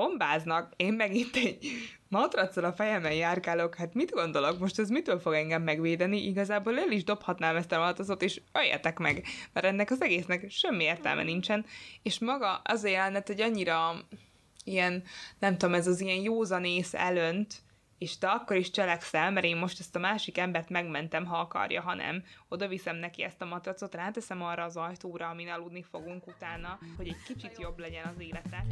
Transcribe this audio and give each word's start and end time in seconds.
bombáznak, 0.00 0.72
én 0.76 0.92
meg 0.92 1.14
itt 1.14 1.36
egy 1.36 1.66
matraccal 2.08 2.64
a 2.64 2.72
fejemen 2.72 3.12
járkálok, 3.12 3.74
hát 3.74 3.94
mit 3.94 4.10
gondolok, 4.10 4.58
most 4.58 4.78
ez 4.78 4.88
mitől 4.88 5.18
fog 5.18 5.32
engem 5.32 5.62
megvédeni? 5.62 6.26
Igazából 6.26 6.78
el 6.78 6.90
is 6.90 7.04
dobhatnám 7.04 7.56
ezt 7.56 7.72
a 7.72 7.78
matracot, 7.78 8.22
és 8.22 8.40
öljetek 8.52 8.98
meg, 8.98 9.24
mert 9.52 9.66
ennek 9.66 9.90
az 9.90 10.02
egésznek 10.02 10.50
semmi 10.50 10.84
értelme 10.84 11.22
nincsen, 11.22 11.64
és 12.02 12.18
maga 12.18 12.60
az 12.64 12.84
a 12.84 12.88
jelenet, 12.88 13.26
hogy 13.26 13.40
annyira 13.40 13.94
ilyen, 14.64 15.02
nem 15.38 15.58
tudom, 15.58 15.74
ez 15.74 15.86
az 15.86 16.00
ilyen 16.00 16.22
józanész 16.22 16.94
elönt, 16.94 17.54
és 17.98 18.18
te 18.18 18.28
akkor 18.28 18.56
is 18.56 18.70
cselekszel, 18.70 19.30
mert 19.30 19.46
én 19.46 19.56
most 19.56 19.80
ezt 19.80 19.96
a 19.96 19.98
másik 19.98 20.38
embert 20.38 20.68
megmentem, 20.68 21.24
ha 21.24 21.38
akarja, 21.38 21.82
ha 21.82 21.94
nem. 21.94 22.22
Oda 22.48 22.68
viszem 22.68 22.96
neki 22.96 23.22
ezt 23.22 23.42
a 23.42 23.44
matracot, 23.44 23.94
ráteszem 23.94 24.42
arra 24.42 24.64
az 24.64 24.76
ajtóra, 24.76 25.28
amin 25.28 25.48
aludni 25.48 25.82
fogunk 25.82 26.26
utána, 26.26 26.78
hogy 26.96 27.08
egy 27.08 27.22
kicsit 27.26 27.58
jobb 27.58 27.78
legyen 27.78 28.04
az 28.04 28.20
élete. 28.20 28.64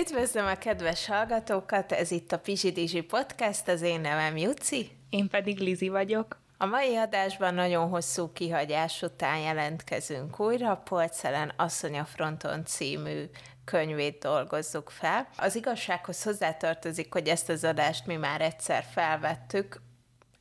Üdvözlöm 0.00 0.46
a 0.46 0.54
kedves 0.54 1.06
hallgatókat, 1.06 1.92
ez 1.92 2.10
itt 2.10 2.32
a 2.32 2.38
Pizsidizsi 2.38 3.00
Podcast, 3.00 3.68
az 3.68 3.82
én 3.82 4.00
nevem 4.00 4.36
Juci. 4.36 4.90
Én 5.10 5.28
pedig 5.28 5.58
Lizi 5.58 5.88
vagyok. 5.88 6.40
A 6.58 6.66
mai 6.66 6.96
adásban 6.96 7.54
nagyon 7.54 7.88
hosszú 7.88 8.32
kihagyás 8.32 9.02
után 9.02 9.38
jelentkezünk 9.38 10.40
újra, 10.40 10.70
a 10.70 10.76
Polcelen 10.76 11.52
Asszony 11.56 11.98
a 11.98 12.04
Fronton 12.04 12.64
című 12.64 13.24
könyvét 13.70 14.18
dolgozzuk 14.18 14.90
fel. 14.90 15.28
Az 15.36 15.54
igazsághoz 15.54 16.22
hozzátartozik, 16.22 17.12
hogy 17.12 17.28
ezt 17.28 17.48
az 17.48 17.64
adást 17.64 18.06
mi 18.06 18.16
már 18.16 18.40
egyszer 18.40 18.84
felvettük, 18.92 19.80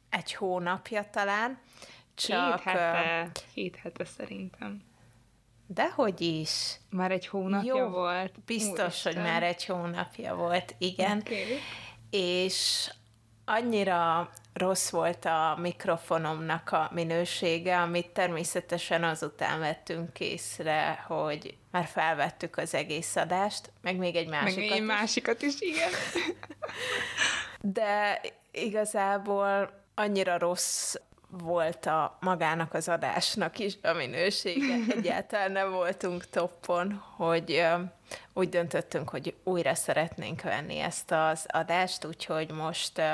egy 0.10 0.34
hónapja 0.34 1.10
talán. 1.12 1.60
Csak, 2.16 2.56
két 2.56 2.64
hete, 2.64 3.32
két 3.54 3.76
hete 3.76 4.06
szerintem. 4.06 4.82
Dehogy 5.68 6.22
is. 6.22 6.78
Már 6.90 7.12
egy 7.12 7.28
hónapja 7.28 7.76
Jó, 7.76 7.88
volt. 7.88 8.40
Biztos, 8.46 8.80
Úristen. 8.80 9.14
hogy 9.14 9.24
már 9.24 9.44
egy 9.44 9.66
hónapja 9.66 10.36
volt, 10.36 10.76
igen. 10.78 11.18
Okay. 11.18 11.60
És 12.10 12.90
annyira 13.46 14.30
rossz 14.54 14.90
volt 14.90 15.26
a 15.26 15.58
mikrofonomnak 15.62 16.72
a 16.72 16.90
minősége, 16.94 17.82
amit 17.82 18.10
természetesen 18.10 19.04
azután 19.04 19.60
vettünk 19.60 20.20
észre, 20.20 21.04
hogy 21.08 21.58
már 21.72 21.86
felvettük 21.86 22.58
az 22.58 22.74
egész 22.74 23.16
adást, 23.16 23.72
meg 23.82 23.98
még 23.98 24.16
egy 24.16 24.28
másikat 24.28 24.56
meg 24.56 24.70
még 24.70 24.72
egy 24.72 24.86
másikat 24.86 25.42
is, 25.42 25.54
igen. 25.60 25.90
De 27.62 28.22
igazából 28.52 29.84
annyira 29.96 30.38
rossz 30.38 30.96
volt 31.30 31.86
a 31.86 32.18
magának 32.20 32.74
az 32.74 32.88
adásnak 32.88 33.60
is 33.60 33.78
a 33.82 33.94
minősége. 33.94 34.76
Egyáltalán 34.98 35.52
nem 35.52 35.72
voltunk 35.72 36.30
toppon, 36.30 37.04
hogy 37.16 37.64
úgy 38.34 38.50
döntöttünk, 38.50 39.10
hogy 39.10 39.36
újra 39.44 39.76
szeretnénk 39.76 40.42
venni 40.42 40.80
ezt 40.80 41.12
az 41.12 41.46
adást, 41.48 42.06
úgyhogy 42.06 42.52
most 42.52 42.98
uh, 42.98 43.06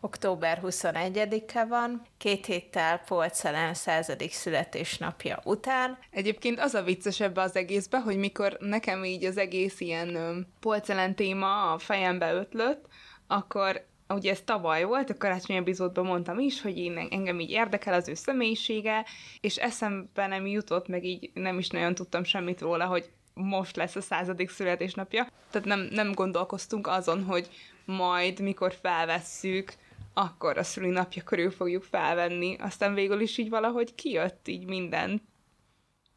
október 0.00 0.60
21-e 0.62 1.64
van, 1.64 2.02
két 2.18 2.46
héttel 2.46 2.98
Polcelen 2.98 3.74
századik 3.74 4.32
születésnapja 4.32 5.40
után. 5.44 5.98
Egyébként 6.10 6.60
az 6.60 6.74
a 6.74 6.82
vicces 6.82 7.20
ebbe 7.20 7.40
az 7.40 7.56
egészbe, 7.56 8.00
hogy 8.00 8.16
mikor 8.16 8.56
nekem 8.60 9.04
így 9.04 9.24
az 9.24 9.36
egész 9.36 9.80
ilyen 9.80 10.16
um, 10.16 10.46
Polcelen 10.60 11.14
téma 11.14 11.72
a 11.72 11.78
fejembe 11.78 12.32
ötlött, 12.32 12.86
akkor 13.26 13.86
ugye 14.08 14.30
ez 14.30 14.40
tavaly 14.44 14.84
volt, 14.84 15.10
a 15.10 15.16
karácsonyi 15.16 15.58
epizódban 15.58 16.04
mondtam 16.04 16.38
is, 16.38 16.62
hogy 16.62 16.78
én, 16.78 17.08
engem 17.10 17.40
így 17.40 17.50
érdekel 17.50 17.94
az 17.94 18.08
ő 18.08 18.14
személyisége, 18.14 19.04
és 19.40 19.56
eszembe 19.56 20.26
nem 20.26 20.46
jutott, 20.46 20.88
meg 20.88 21.04
így 21.04 21.30
nem 21.34 21.58
is 21.58 21.68
nagyon 21.68 21.94
tudtam 21.94 22.24
semmit 22.24 22.60
róla, 22.60 22.86
hogy 22.86 23.10
most 23.34 23.76
lesz 23.76 23.96
a 23.96 24.00
századik 24.00 24.50
születésnapja. 24.50 25.28
Tehát 25.50 25.66
nem, 25.66 25.88
nem 25.90 26.12
gondolkoztunk 26.12 26.86
azon, 26.86 27.24
hogy 27.24 27.48
majd, 27.84 28.40
mikor 28.40 28.74
felvesszük, 28.82 29.74
akkor 30.14 30.58
a 30.58 30.62
szülinapja 30.62 31.22
körül 31.22 31.50
fogjuk 31.50 31.82
felvenni. 31.82 32.56
Aztán 32.60 32.94
végül 32.94 33.20
is 33.20 33.38
így 33.38 33.48
valahogy 33.48 33.94
kijött 33.94 34.48
így 34.48 34.66
minden 34.66 35.22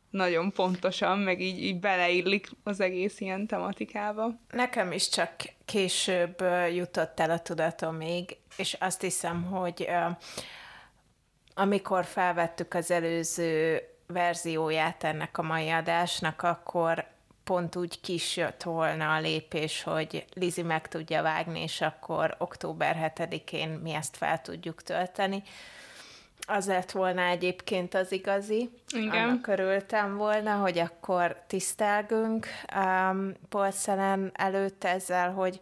nagyon 0.10 0.52
pontosan, 0.52 1.20
meg 1.20 1.42
így, 1.42 1.64
így 1.64 1.80
beleillik 1.80 2.50
az 2.64 2.80
egész 2.80 3.20
ilyen 3.20 3.48
tematikába. 3.48 4.40
Nekem 4.50 4.92
is 4.92 5.10
csak 5.10 5.34
később 5.66 6.44
jutott 6.74 7.20
el 7.20 7.30
a 7.30 7.40
tudatom 7.40 7.96
még, 7.96 8.38
és 8.58 8.74
azt 8.80 9.02
hiszem, 9.02 9.44
hogy 9.44 9.88
amikor 11.54 12.06
felvettük 12.06 12.74
az 12.74 12.92
előző 12.92 13.82
verzióját 14.08 15.04
ennek 15.04 15.38
a 15.38 15.42
mai 15.42 15.70
adásnak, 15.70 16.42
akkor 16.42 17.06
pont 17.44 17.76
úgy 17.76 18.02
kis 18.02 18.38
jött 18.38 18.64
volna 18.64 19.14
a 19.14 19.20
lépés, 19.20 19.84
hogy 19.84 20.26
Lizi 20.34 20.62
meg 20.62 20.88
tudja 20.88 21.22
vágni, 21.22 21.62
és 21.62 21.82
akkor 21.82 22.36
október 22.38 23.14
7-én 23.16 23.70
mi 23.70 23.94
ezt 23.94 24.18
fel 24.18 24.42
tudjuk 24.42 24.84
tölteni 24.84 25.44
az 26.50 26.68
lett 26.68 26.92
volna 26.92 27.22
egyébként 27.22 27.94
az 27.94 28.12
igazi. 28.12 28.70
Igen. 28.96 29.24
Annak 29.24 29.48
örültem 29.48 30.18
volna, 30.18 30.56
hogy 30.56 30.78
akkor 30.78 31.42
tisztelgünk 31.48 32.48
um, 32.76 33.34
Polszelen 33.50 34.32
előtt 34.34 34.84
ezzel, 34.84 35.32
hogy, 35.32 35.60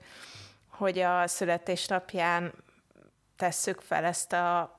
hogy 0.69 0.99
a 0.99 1.27
születésnapján 1.27 2.53
tesszük 3.37 3.81
fel 3.81 4.03
ezt 4.03 4.33
a 4.33 4.74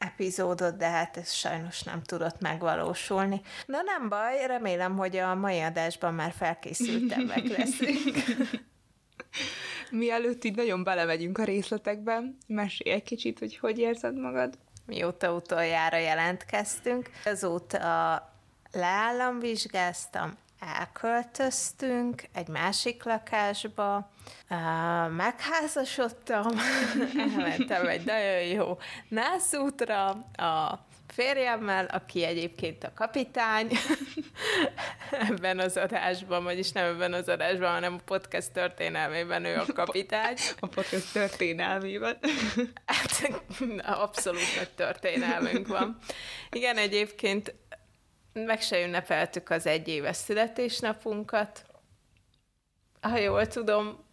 epizódot, 0.00 0.76
de 0.76 0.88
hát 0.88 1.16
ez 1.16 1.30
sajnos 1.32 1.82
nem 1.82 2.02
tudott 2.02 2.40
megvalósulni. 2.40 3.40
Na 3.66 3.82
nem 3.82 4.08
baj, 4.08 4.46
remélem, 4.46 4.96
hogy 4.96 5.16
a 5.16 5.34
mai 5.34 5.60
adásban 5.60 6.14
már 6.14 6.32
felkészültebbek 6.32 7.48
leszünk. 7.48 8.16
Mielőtt 9.90 10.44
így 10.44 10.56
nagyon 10.56 10.84
belemegyünk 10.84 11.38
a 11.38 11.44
részletekbe, 11.44 12.22
mesélj 12.46 12.94
egy 12.94 13.02
kicsit, 13.02 13.38
hogy 13.38 13.58
hogy 13.58 13.78
érzed 13.78 14.18
magad? 14.18 14.58
mióta 14.90 15.32
utoljára 15.32 15.96
jelentkeztünk. 15.96 17.10
Azóta 17.24 18.32
leállamvizsgáztam, 18.72 20.36
elköltöztünk 20.60 22.22
egy 22.32 22.48
másik 22.48 23.04
lakásba, 23.04 24.10
megházasodtam, 25.16 26.46
elmentem 27.36 27.86
egy 27.86 28.04
nagyon 28.04 28.42
jó 28.42 28.78
nászútra, 29.08 30.08
a 30.32 30.84
férjemmel, 31.12 31.84
aki 31.84 32.24
egyébként 32.24 32.84
a 32.84 32.92
kapitány 32.94 33.68
ebben 35.28 35.58
az 35.58 35.76
adásban, 35.76 36.44
vagyis 36.44 36.72
nem 36.72 36.84
ebben 36.84 37.12
az 37.12 37.28
adásban, 37.28 37.72
hanem 37.72 37.94
a 37.94 38.02
podcast 38.04 38.52
történelmében 38.52 39.44
ő 39.44 39.56
a 39.56 39.72
kapitány. 39.74 40.36
A 40.60 40.66
podcast 40.66 41.12
történelmében. 41.12 42.18
Hát 42.86 43.42
abszolút 43.82 44.56
nagy 44.56 44.70
történelmünk 44.70 45.66
van. 45.66 45.98
Igen, 46.50 46.76
egyébként 46.76 47.54
meg 48.32 48.60
se 48.60 48.82
ünnepeltük 48.82 49.50
az 49.50 49.66
egyéves 49.66 50.16
születésnapunkat. 50.16 51.64
Ha 53.00 53.18
jól 53.18 53.46
tudom, 53.46 54.04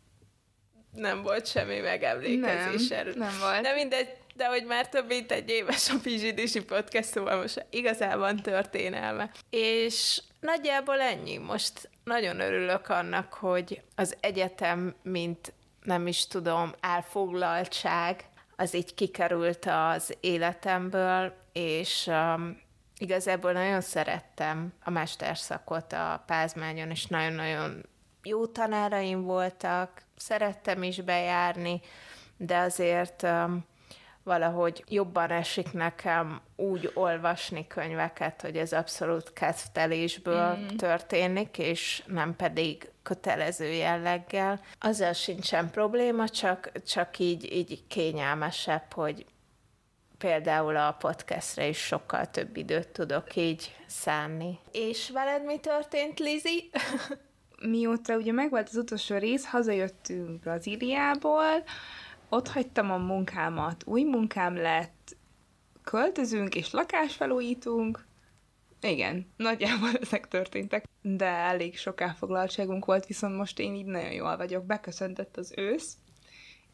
nem 0.92 1.22
volt 1.22 1.48
semmi 1.48 1.80
megemlékezés 1.80 2.88
nem, 2.88 3.12
Nem 3.16 3.40
volt. 3.40 3.62
De 3.62 3.74
mindegy, 3.74 4.10
de 4.36 4.48
hogy 4.48 4.66
már 4.66 4.90
több 4.90 5.08
mint 5.08 5.32
egy 5.32 5.50
éves 5.50 5.90
a 5.90 5.96
Pizsidisi 6.04 6.64
podcast, 6.64 7.10
szóval 7.10 7.42
most 7.42 7.66
igazában 7.70 8.36
történelme. 8.36 9.32
És 9.50 10.22
nagyjából 10.40 11.00
ennyi. 11.00 11.38
Most 11.38 11.90
nagyon 12.04 12.40
örülök 12.40 12.90
annak, 12.90 13.34
hogy 13.34 13.82
az 13.96 14.18
egyetem, 14.20 14.96
mint 15.04 15.54
nem 15.84 16.08
is 16.08 16.28
tudom, 16.28 16.74
elfoglaltság, 16.80 18.26
az 18.56 18.74
így 18.74 18.94
kikerült 18.94 19.66
az 19.66 20.18
életemből, 20.20 21.34
és 21.54 22.08
um, 22.08 22.62
igazából 22.98 23.52
nagyon 23.52 23.82
szerettem 23.82 24.74
a 24.84 24.90
mesterszakot 24.90 25.94
a 25.94 26.24
Pázmányon, 26.26 26.90
és 26.90 27.06
nagyon-nagyon 27.06 27.86
jó 28.24 28.46
tanáraim 28.46 29.22
voltak, 29.24 30.02
szerettem 30.16 30.84
is 30.84 31.02
bejárni, 31.02 31.82
de 32.38 32.58
azért 32.58 33.24
um, 33.24 33.66
valahogy 34.24 34.84
jobban 34.88 35.30
esik 35.32 35.72
nekem 35.74 36.42
úgy 36.56 36.92
olvasni 36.94 37.68
könyveket, 37.68 38.42
hogy 38.42 38.58
ez 38.58 38.74
abszolút 38.74 39.34
kezdtelésből 39.34 40.56
mm. 40.56 40.68
történik, 40.68 41.58
és 41.58 42.04
nem 42.06 42.36
pedig 42.36 42.90
kötelező 43.04 43.72
jelleggel. 43.72 44.60
Azzal 44.80 45.14
sincsen 45.14 45.70
probléma, 45.70 46.30
csak, 46.30 46.72
csak 46.86 47.20
így, 47.20 47.54
így 47.54 47.88
kényelmesebb, 47.88 48.94
hogy 48.94 49.26
például 50.18 50.76
a 50.76 50.92
podcastre 50.92 51.68
is 51.68 51.78
sokkal 51.78 52.30
több 52.32 52.58
időt 52.58 52.88
tudok 52.88 53.36
így 53.36 53.76
szánni. 53.86 54.60
És 54.72 55.10
veled 55.10 55.46
mi 55.46 55.60
történt, 55.60 56.20
Lizi? 56.20 56.70
Mióta 57.62 58.16
ugye 58.16 58.32
megvolt 58.32 58.70
az 58.70 58.76
utolsó 58.76 59.18
rész, 59.18 59.46
hazajöttünk 59.46 60.40
Brazíliából, 60.40 61.64
ott 62.30 62.48
hagytam 62.48 62.92
a 62.92 62.98
munkámat, 62.98 63.84
új 63.86 64.04
munkám 64.04 64.56
lett, 64.56 65.16
költözünk 65.84 66.56
és 66.56 66.72
lakásfelújítunk. 66.72 68.06
Igen, 68.82 69.32
nagyjából 69.36 69.90
ezek 70.02 70.28
történtek, 70.28 70.86
de 71.02 71.26
elég 71.26 71.78
sok 71.78 72.02
elfoglaltságunk 72.02 72.86
volt, 72.86 73.06
viszont 73.06 73.36
most 73.36 73.60
én 73.60 73.76
így 73.76 73.86
nagyon 73.86 74.12
jól 74.12 74.38
vagyok. 74.38 74.66
Beköszöntött 74.66 75.38
az 75.38 75.54
ősz, 75.56 75.98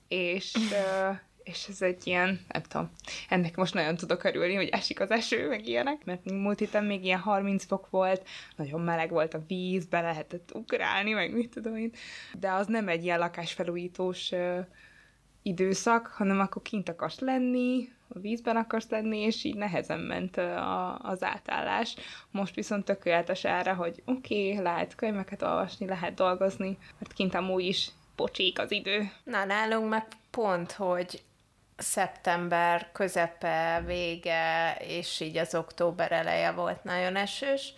és 0.07 0.53
és 1.43 1.67
ez 1.69 1.81
egy 1.81 2.07
ilyen, 2.07 2.39
nem 2.47 2.61
tudom, 2.61 2.91
ennek 3.29 3.55
most 3.55 3.73
nagyon 3.73 3.95
tudok 3.95 4.23
örülni, 4.23 4.55
hogy 4.55 4.67
esik 4.67 4.99
az 4.99 5.11
eső, 5.11 5.47
meg 5.47 5.67
ilyenek, 5.67 6.05
mert 6.05 6.31
múlt 6.31 6.59
héten 6.59 6.83
még 6.83 7.05
ilyen 7.05 7.19
30 7.19 7.65
fok 7.65 7.89
volt, 7.89 8.27
nagyon 8.55 8.81
meleg 8.81 9.09
volt 9.09 9.33
a 9.33 9.43
víz, 9.47 9.85
be 9.85 10.01
lehetett 10.01 10.51
ugrálni, 10.53 11.11
meg 11.11 11.33
mit 11.33 11.49
tudom 11.49 11.75
én, 11.75 11.91
de 12.39 12.51
az 12.51 12.67
nem 12.67 12.87
egy 12.87 13.03
ilyen 13.03 13.19
lakásfelújítós 13.19 14.31
uh, 14.31 14.65
időszak, 15.41 16.07
hanem 16.07 16.39
akkor 16.39 16.61
kint 16.61 16.89
akarsz 16.89 17.19
lenni, 17.19 17.89
a 18.15 18.19
vízben 18.19 18.55
akarsz 18.55 18.89
lenni, 18.89 19.17
és 19.17 19.43
így 19.43 19.55
nehezen 19.55 19.99
ment 19.99 20.37
a, 20.37 20.97
az 20.99 21.23
átállás. 21.23 21.95
Most 22.31 22.55
viszont 22.55 22.85
tökéletes 22.85 23.43
erre, 23.43 23.73
hogy 23.73 24.01
oké, 24.05 24.51
okay, 24.51 24.63
lehet 24.63 24.95
könyveket 24.95 25.41
olvasni, 25.41 25.85
lehet 25.85 26.13
dolgozni, 26.13 26.77
mert 26.99 27.13
kint 27.13 27.35
amúgy 27.35 27.65
is 27.65 27.89
pocsik 28.15 28.59
az 28.59 28.71
idő. 28.71 29.11
Na, 29.23 29.45
nálunk 29.45 29.89
meg 29.89 30.07
pont, 30.29 30.71
hogy 30.71 31.23
szeptember 31.77 32.89
közepe, 32.91 33.83
vége, 33.85 34.75
és 34.79 35.19
így 35.19 35.37
az 35.37 35.55
október 35.55 36.11
eleje 36.11 36.51
volt 36.51 36.83
nagyon 36.83 37.15
esős, 37.15 37.73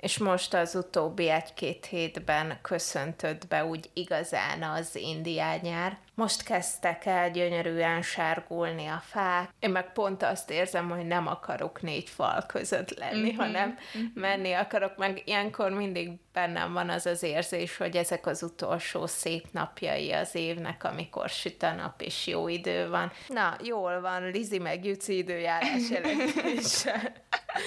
és 0.00 0.18
most 0.18 0.54
az 0.54 0.74
utóbbi 0.74 1.28
egy-két 1.28 1.86
hétben 1.86 2.58
köszöntött 2.62 3.46
be 3.46 3.64
úgy 3.64 3.90
igazán 3.92 4.62
az 4.62 4.96
indián 4.96 5.58
nyár. 5.62 5.98
Most 6.14 6.42
kezdtek 6.42 7.06
el 7.06 7.30
gyönyörűen 7.30 8.02
sárgulni 8.02 8.86
a 8.86 9.02
fák. 9.04 9.50
Én 9.58 9.70
meg 9.70 9.92
pont 9.92 10.22
azt 10.22 10.50
érzem, 10.50 10.90
hogy 10.90 11.06
nem 11.06 11.26
akarok 11.26 11.82
négy 11.82 12.08
fal 12.08 12.44
között 12.46 12.98
lenni, 12.98 13.28
mm-hmm. 13.28 13.38
hanem 13.38 13.68
mm-hmm. 13.68 14.06
menni 14.14 14.52
akarok, 14.52 14.96
meg 14.96 15.22
ilyenkor 15.24 15.70
mindig 15.70 16.10
bennem 16.32 16.72
van 16.72 16.88
az 16.88 17.06
az 17.06 17.22
érzés, 17.22 17.76
hogy 17.76 17.96
ezek 17.96 18.26
az 18.26 18.42
utolsó 18.42 19.06
szép 19.06 19.44
napjai 19.50 20.12
az 20.12 20.34
évnek, 20.34 20.84
amikor 20.84 21.28
süt 21.28 21.62
a 21.62 21.72
nap 21.72 22.00
és 22.00 22.26
jó 22.26 22.48
idő 22.48 22.88
van. 22.88 23.12
Na, 23.28 23.56
jól 23.62 24.00
van, 24.00 24.30
Lizi 24.30 24.58
meg 24.58 24.84
Juci 24.84 25.16
időjárás 25.16 25.90
jelentése 25.90 27.12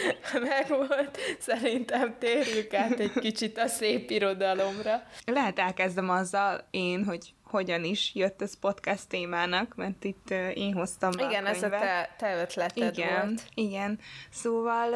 meg 0.49 0.67
volt. 0.67 1.17
Szerintem 1.39 2.15
térjük 2.19 2.73
át 2.73 2.99
egy 2.99 3.13
kicsit 3.13 3.57
a 3.57 3.67
szép 3.67 4.09
irodalomra. 4.09 5.03
Lehet 5.25 5.59
elkezdem 5.59 6.09
azzal 6.09 6.67
én, 6.71 7.05
hogy 7.05 7.33
hogyan 7.53 7.83
is 7.83 8.15
jött 8.15 8.41
ez 8.41 8.59
podcast 8.59 9.07
témának, 9.09 9.75
mert 9.75 10.03
itt 10.03 10.29
én 10.53 10.73
hoztam 10.73 11.11
Igen, 11.11 11.45
ez 11.45 11.63
a 11.63 11.69
te, 11.69 12.15
te 12.17 12.41
ötleted 12.41 12.97
igen, 12.97 13.25
volt. 13.25 13.43
Igen, 13.53 13.99
szóval 14.29 14.93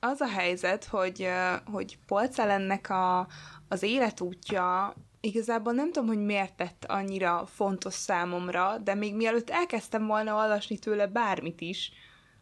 az 0.00 0.20
a 0.20 0.28
helyzet, 0.28 0.84
hogy, 0.84 1.28
hogy 1.72 1.98
Polcelennek 2.06 2.90
a, 2.90 3.26
az 3.68 3.82
életútja 3.82 4.94
igazából 5.20 5.72
nem 5.72 5.92
tudom, 5.92 6.08
hogy 6.08 6.24
miért 6.24 6.56
tett 6.56 6.84
annyira 6.88 7.46
fontos 7.46 7.94
számomra, 7.94 8.78
de 8.78 8.94
még 8.94 9.14
mielőtt 9.14 9.50
elkezdtem 9.50 10.06
volna 10.06 10.34
olvasni 10.34 10.78
tőle 10.78 11.06
bármit 11.06 11.60
is, 11.60 11.92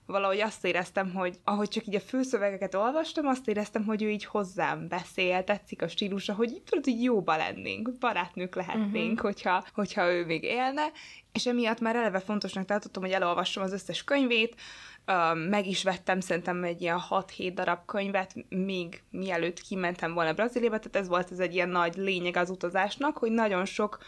valahogy 0.07 0.41
azt 0.41 0.65
éreztem, 0.65 1.15
hogy 1.15 1.39
ahogy 1.45 1.69
csak 1.69 1.87
így 1.87 1.95
a 1.95 2.01
főszövegeket 2.01 2.75
olvastam, 2.75 3.27
azt 3.27 3.49
éreztem, 3.49 3.85
hogy 3.85 4.03
ő 4.03 4.11
így 4.11 4.25
hozzám 4.25 4.89
beszél, 4.89 5.45
tetszik 5.45 5.83
a 5.83 5.89
stílusa, 5.89 6.35
hogy 6.35 6.63
tudod, 6.65 6.87
így 6.87 7.03
jóba 7.03 7.37
lennénk, 7.37 7.99
barátnők 7.99 8.55
lehetnénk, 8.55 9.13
uh-huh. 9.13 9.33
hogyha, 9.33 9.65
hogyha 9.75 10.13
ő 10.13 10.25
még 10.25 10.43
élne, 10.43 10.83
és 11.33 11.47
emiatt 11.47 11.81
már 11.81 11.97
eleve 11.97 12.21
fontosnak 12.21 12.65
tartottam, 12.65 13.03
hogy 13.03 13.13
elolvassam 13.13 13.63
az 13.63 13.73
összes 13.73 14.05
könyvét, 14.05 14.55
meg 15.49 15.67
is 15.67 15.83
vettem 15.83 16.21
szerintem 16.21 16.65
egy 16.65 16.83
ilyen 16.83 17.01
6-7 17.11 17.51
darab 17.55 17.85
könyvet, 17.87 18.35
még 18.49 19.03
mielőtt 19.11 19.61
kimentem 19.61 20.15
volna 20.15 20.33
Brazíliába, 20.33 20.79
tehát 20.79 20.97
ez 20.97 21.09
volt 21.09 21.31
ez 21.31 21.39
egy 21.39 21.55
ilyen 21.55 21.69
nagy 21.69 21.97
lényeg 21.97 22.37
az 22.37 22.51
utazásnak, 22.51 23.19
hogy 23.19 23.31
nagyon 23.31 23.65
sok 23.65 23.99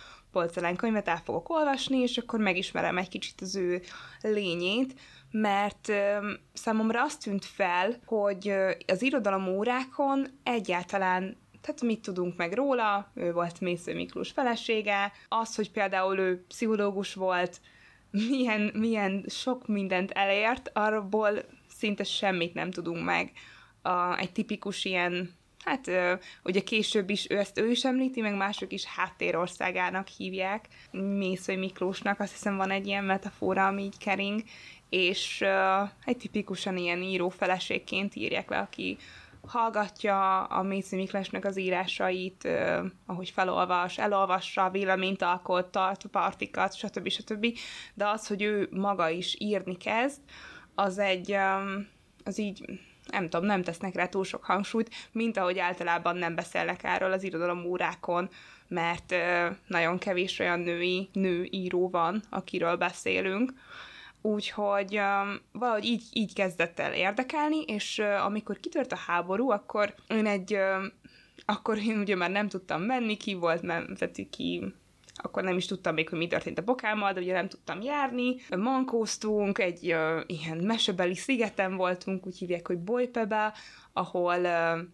könyvet 0.77 1.09
el 1.09 1.21
fogok 1.25 1.49
olvasni, 1.49 1.99
és 1.99 2.19
akkor 2.19 2.41
megismerem 2.41 2.99
egy 2.99 3.09
kicsit 3.09 3.41
az 3.41 3.57
ő 3.57 3.83
lényét, 4.21 4.95
mert 5.41 5.93
számomra 6.53 7.03
azt 7.03 7.23
tűnt 7.23 7.45
fel, 7.45 7.97
hogy 8.05 8.53
az 8.87 9.03
irodalom 9.03 9.49
órákon 9.49 10.27
egyáltalán 10.43 11.37
tehát 11.67 11.83
mit 11.83 12.01
tudunk 12.01 12.37
meg 12.37 12.53
róla, 12.53 13.11
ő 13.15 13.33
volt 13.33 13.61
Mésző 13.61 13.95
Miklós 13.95 14.31
felesége, 14.31 15.13
az, 15.29 15.55
hogy 15.55 15.71
például 15.71 16.19
ő 16.19 16.45
pszichológus 16.49 17.15
volt, 17.15 17.61
milyen, 18.11 18.71
milyen 18.75 19.25
sok 19.29 19.67
mindent 19.67 20.11
elért, 20.11 20.71
arról 20.73 21.43
szinte 21.69 22.05
semmit 22.05 22.55
nem 22.55 22.71
tudunk 22.71 23.05
meg. 23.05 23.33
A, 23.83 24.19
egy 24.19 24.33
tipikus 24.33 24.85
ilyen, 24.85 25.31
hát 25.65 25.91
ugye 26.43 26.61
később 26.61 27.11
is 27.11 27.31
ő 27.31 27.39
ezt 27.39 27.59
ő 27.59 27.71
is 27.71 27.85
említi, 27.85 28.21
meg 28.21 28.37
mások 28.37 28.73
is 28.73 28.85
háttérországának 28.85 30.09
hívják, 30.09 30.69
Mésző 30.91 31.59
Miklósnak, 31.59 32.21
azt 32.21 32.33
hiszem 32.33 32.57
van 32.57 32.71
egy 32.71 32.87
ilyen 32.87 33.05
metafora, 33.05 33.67
ami 33.67 33.83
így 33.83 33.99
kering, 33.99 34.43
és 34.89 35.41
uh, 35.45 35.89
egy 36.05 36.17
tipikusan 36.17 36.77
ilyen 36.77 37.03
író 37.03 37.29
feleségként 37.29 38.15
írják 38.15 38.51
le, 38.51 38.59
aki 38.59 38.97
hallgatja 39.47 40.43
a 40.45 40.63
Méci 40.63 40.97
Miklásnak 40.97 41.45
az 41.45 41.57
írásait, 41.57 42.45
uh, 42.45 42.85
ahogy 43.07 43.31
felolvas, 43.31 43.99
elolvassa, 43.99 44.71
véleményt 44.71 45.23
alkot, 45.23 45.67
tart 45.67 46.07
partikat, 46.07 46.77
stb. 46.77 47.09
stb. 47.09 47.47
De 47.95 48.09
az, 48.09 48.27
hogy 48.27 48.43
ő 48.43 48.69
maga 48.71 49.09
is 49.09 49.37
írni 49.39 49.77
kezd, 49.77 50.21
az 50.75 50.99
egy, 50.99 51.33
um, 51.33 51.89
az 52.25 52.39
így 52.39 52.65
nem 53.11 53.29
tudom, 53.29 53.47
nem 53.47 53.63
tesznek 53.63 53.95
rá 53.95 54.07
túl 54.07 54.25
sok 54.25 54.45
hangsúlyt, 54.45 54.95
mint 55.13 55.37
ahogy 55.37 55.59
általában 55.59 56.17
nem 56.17 56.35
beszélnek 56.35 56.83
erről 56.83 57.13
az 57.13 57.23
irodalom 57.23 57.65
órákon, 57.65 58.29
mert 58.69 59.13
uh, 59.13 59.57
nagyon 59.67 59.99
kevés 59.99 60.39
olyan 60.39 60.61
női 60.61 61.09
nőíró 61.13 61.91
van, 61.91 62.23
akiről 62.31 62.77
beszélünk. 62.77 63.53
Úgyhogy 64.27 64.99
um, 64.99 65.41
valahogy 65.53 65.85
így, 65.85 66.03
így 66.13 66.35
kezdett 66.35 66.79
el 66.79 66.93
érdekelni, 66.93 67.63
és 67.63 67.99
uh, 67.99 68.25
amikor 68.25 68.61
kitört 68.61 68.93
a 68.93 68.97
háború, 69.07 69.51
akkor 69.51 69.95
én 70.09 70.27
egy, 70.27 70.55
uh, 70.55 70.85
akkor 71.45 71.79
én 71.79 71.99
ugye 71.99 72.17
már 72.17 72.31
nem 72.31 72.49
tudtam 72.49 72.83
menni, 72.83 73.17
ki 73.17 73.35
volt, 73.35 73.63
mert 73.63 74.11
ki 74.31 74.75
akkor 75.19 75.43
nem 75.43 75.57
is 75.57 75.67
tudtam 75.67 75.95
még, 75.95 76.09
hogy 76.09 76.19
mi 76.19 76.27
történt 76.27 76.59
a 76.59 76.63
bokámmal, 76.63 77.13
de 77.13 77.21
ugye 77.21 77.33
nem 77.33 77.49
tudtam 77.49 77.81
járni. 77.81 78.37
Mankóztunk, 78.57 79.59
egy 79.59 79.93
uh, 79.93 80.21
ilyen 80.27 80.57
mesebeli 80.57 81.15
szigeten 81.15 81.77
voltunk, 81.77 82.27
úgy 82.27 82.39
hívják, 82.39 82.67
hogy 82.67 82.79
Bolypebe, 82.79 83.55
ahol 83.97 84.47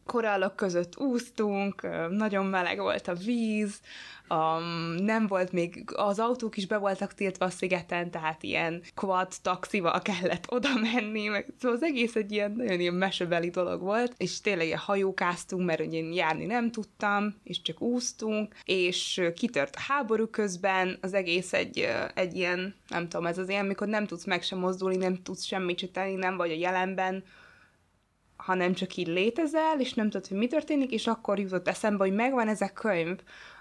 korallok 0.06 0.56
között 0.56 0.98
úsztunk, 0.98 1.86
nagyon 2.10 2.46
meleg 2.46 2.78
volt 2.78 3.08
a 3.08 3.14
víz, 3.14 3.80
um, 4.28 4.94
nem 5.04 5.26
volt 5.26 5.52
még, 5.52 5.84
az 5.94 6.18
autók 6.18 6.56
is 6.56 6.66
be 6.66 6.76
voltak 6.76 7.14
tiltva 7.14 7.44
a 7.44 7.50
szigeten, 7.50 8.10
tehát 8.10 8.42
ilyen 8.42 8.82
quad 8.94 9.32
taxival 9.42 10.02
kellett 10.02 10.44
oda 10.48 10.68
menni, 10.92 11.26
meg, 11.26 11.46
szóval 11.58 11.76
az 11.76 11.82
egész 11.82 12.16
egy 12.16 12.32
ilyen 12.32 12.52
nagyon 12.52 12.80
ilyen 12.80 12.94
mesebeli 12.94 13.50
dolog 13.50 13.80
volt, 13.80 14.14
és 14.16 14.40
tényleg 14.40 14.66
ilyen 14.66 14.78
hajókáztunk, 14.78 15.66
mert 15.66 15.80
ugye 15.80 15.96
én 15.98 16.12
járni 16.12 16.44
nem 16.44 16.70
tudtam, 16.70 17.34
és 17.44 17.62
csak 17.62 17.80
úsztunk, 17.80 18.54
és 18.64 19.22
kitört 19.34 19.76
a 19.76 19.92
háború 19.92 20.26
közben, 20.26 20.98
az 21.00 21.14
egész 21.14 21.52
egy, 21.52 21.88
egy 22.14 22.36
ilyen, 22.36 22.74
nem 22.88 23.08
tudom, 23.08 23.26
ez 23.26 23.38
az 23.38 23.48
ilyen, 23.48 23.64
amikor 23.64 23.86
nem 23.86 24.06
tudsz 24.06 24.24
meg 24.24 24.42
sem 24.42 24.58
mozdulni, 24.58 24.96
nem 24.96 25.22
tudsz 25.22 25.44
semmit 25.44 25.90
tenni, 25.92 26.14
nem 26.14 26.36
vagy 26.36 26.50
a 26.50 26.54
jelenben, 26.54 27.24
hanem 28.44 28.72
csak 28.72 28.96
így 28.96 29.06
létezel, 29.06 29.80
és 29.80 29.92
nem 29.92 30.10
tudod, 30.10 30.26
hogy 30.26 30.36
mi 30.36 30.46
történik, 30.46 30.90
és 30.90 31.06
akkor 31.06 31.38
jutott 31.38 31.68
eszembe, 31.68 32.04
hogy 32.04 32.14
megvan 32.14 32.48
ez 32.48 32.60
a 32.60 32.72
könyv, 32.72 33.18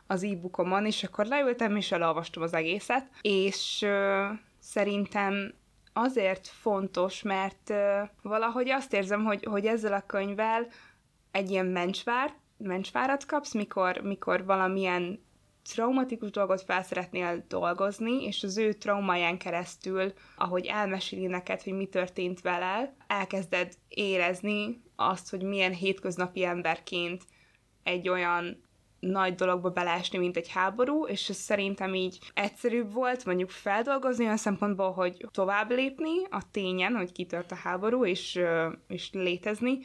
az 0.07 0.23
e-bookomon, 0.23 0.85
és 0.85 1.03
akkor 1.03 1.25
leültem, 1.25 1.75
és 1.75 1.91
elolvastam 1.91 2.43
az 2.43 2.53
egészet, 2.53 3.09
és 3.21 3.81
ö, 3.81 4.25
szerintem 4.59 5.53
azért 5.93 6.47
fontos, 6.47 7.21
mert 7.21 7.69
ö, 7.69 8.01
valahogy 8.21 8.69
azt 8.69 8.93
érzem, 8.93 9.23
hogy, 9.23 9.43
hogy 9.43 9.65
ezzel 9.65 9.93
a 9.93 10.05
könyvvel 10.05 10.67
egy 11.31 11.49
ilyen 11.49 11.65
mencsvár, 11.65 12.33
mencsvárat 12.57 13.25
kapsz, 13.25 13.53
mikor, 13.53 13.97
mikor 13.97 14.45
valamilyen 14.45 15.19
traumatikus 15.73 16.29
dolgot 16.29 16.61
fel 16.61 16.83
szeretnél 16.83 17.45
dolgozni, 17.47 18.23
és 18.25 18.43
az 18.43 18.57
ő 18.57 18.73
traumáján 18.73 19.37
keresztül, 19.37 20.13
ahogy 20.35 20.65
elmeséli 20.65 21.25
neked, 21.25 21.61
hogy 21.61 21.73
mi 21.73 21.85
történt 21.85 22.41
vele, 22.41 22.95
elkezded 23.07 23.73
érezni 23.87 24.81
azt, 24.95 25.29
hogy 25.29 25.43
milyen 25.43 25.73
hétköznapi 25.73 26.43
emberként 26.43 27.23
egy 27.83 28.09
olyan 28.09 28.69
nagy 28.99 29.35
dologba 29.35 29.69
belásni, 29.69 30.17
mint 30.17 30.37
egy 30.37 30.49
háború, 30.49 31.05
és 31.05 31.29
ez 31.29 31.35
szerintem 31.35 31.95
így 31.95 32.19
egyszerűbb 32.33 32.93
volt 32.93 33.25
mondjuk 33.25 33.49
feldolgozni 33.49 34.23
olyan 34.25 34.37
szempontból, 34.37 34.91
hogy 34.91 35.27
tovább 35.31 35.71
lépni 35.71 36.23
a 36.29 36.51
tényen, 36.51 36.95
hogy 36.95 37.11
kitört 37.11 37.51
a 37.51 37.55
háború, 37.55 38.05
és, 38.05 38.39
és 38.87 39.09
létezni, 39.11 39.79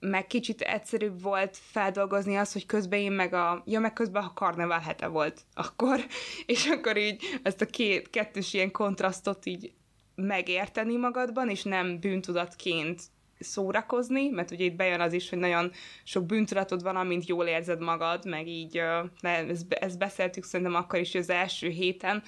meg 0.00 0.26
kicsit 0.26 0.60
egyszerűbb 0.60 1.22
volt 1.22 1.56
feldolgozni 1.56 2.36
azt, 2.36 2.52
hogy 2.52 2.66
közben 2.66 2.98
én 2.98 3.12
meg 3.12 3.34
a, 3.34 3.62
ja, 3.66 3.80
meg 3.80 3.92
közben 3.92 4.22
a 4.22 4.32
karnevál 4.32 4.80
hete 4.80 5.06
volt 5.06 5.40
akkor, 5.54 6.00
és 6.46 6.66
akkor 6.66 6.96
így 6.96 7.22
ezt 7.42 7.60
a 7.60 7.66
két, 7.66 8.10
kettős 8.10 8.54
ilyen 8.54 8.70
kontrasztot 8.70 9.46
így 9.46 9.72
megérteni 10.14 10.96
magadban, 10.96 11.48
és 11.48 11.62
nem 11.62 12.00
bűntudatként 12.00 13.02
szórakozni, 13.38 14.28
mert 14.28 14.50
ugye 14.50 14.64
itt 14.64 14.76
bejön 14.76 15.00
az 15.00 15.12
is, 15.12 15.28
hogy 15.28 15.38
nagyon 15.38 15.72
sok 16.04 16.26
bűntudatod 16.26 16.82
van, 16.82 16.96
amint 16.96 17.26
jól 17.26 17.46
érzed 17.46 17.80
magad, 17.80 18.26
meg 18.26 18.48
így, 18.48 18.80
ezt, 19.20 19.72
ezt 19.72 19.98
beszéltük 19.98 20.44
szerintem 20.44 20.74
akkor 20.74 20.98
is, 20.98 21.12
hogy 21.12 21.20
az 21.20 21.30
első 21.30 21.68
héten, 21.68 22.22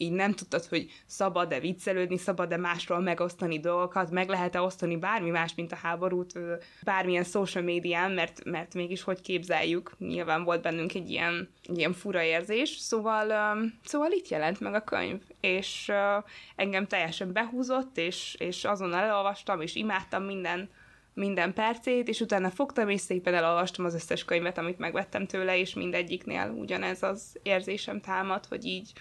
így 0.00 0.12
nem 0.12 0.32
tudtad, 0.32 0.64
hogy 0.64 0.90
szabad-e 1.06 1.60
viccelődni, 1.60 2.16
szabad-e 2.16 2.56
másról 2.56 3.00
megosztani 3.00 3.60
dolgokat, 3.60 4.10
meg 4.10 4.28
lehet-e 4.28 4.60
osztani 4.60 4.96
bármi 4.96 5.30
más, 5.30 5.54
mint 5.54 5.72
a 5.72 5.76
háborút, 5.76 6.32
bármilyen 6.82 7.24
social 7.24 7.64
médián, 7.64 8.10
mert, 8.10 8.44
mert 8.44 8.74
mégis 8.74 9.02
hogy 9.02 9.20
képzeljük, 9.20 9.92
nyilván 9.98 10.44
volt 10.44 10.62
bennünk 10.62 10.94
egy 10.94 11.10
ilyen, 11.10 11.48
ilyen 11.62 11.92
fura 11.92 12.22
érzés, 12.22 12.70
szóval, 12.70 13.56
szóval 13.84 14.10
itt 14.10 14.28
jelent 14.28 14.60
meg 14.60 14.74
a 14.74 14.84
könyv, 14.84 15.22
és 15.40 15.92
engem 16.56 16.86
teljesen 16.86 17.32
behúzott, 17.32 17.96
és, 17.96 18.36
és 18.38 18.64
azonnal 18.64 19.04
elolvastam, 19.04 19.60
és 19.60 19.74
imádtam 19.74 20.22
minden, 20.22 20.68
minden 21.14 21.52
percét, 21.52 22.08
és 22.08 22.20
utána 22.20 22.50
fogtam, 22.50 22.88
és 22.88 23.00
szépen 23.00 23.34
elolvastam 23.34 23.84
az 23.84 23.94
összes 23.94 24.24
könyvet, 24.24 24.58
amit 24.58 24.78
megvettem 24.78 25.26
tőle, 25.26 25.58
és 25.58 25.74
mindegyiknél 25.74 26.54
ugyanez 26.58 27.02
az 27.02 27.38
érzésem 27.42 28.00
támad, 28.00 28.46
hogy 28.46 28.64
így 28.64 28.92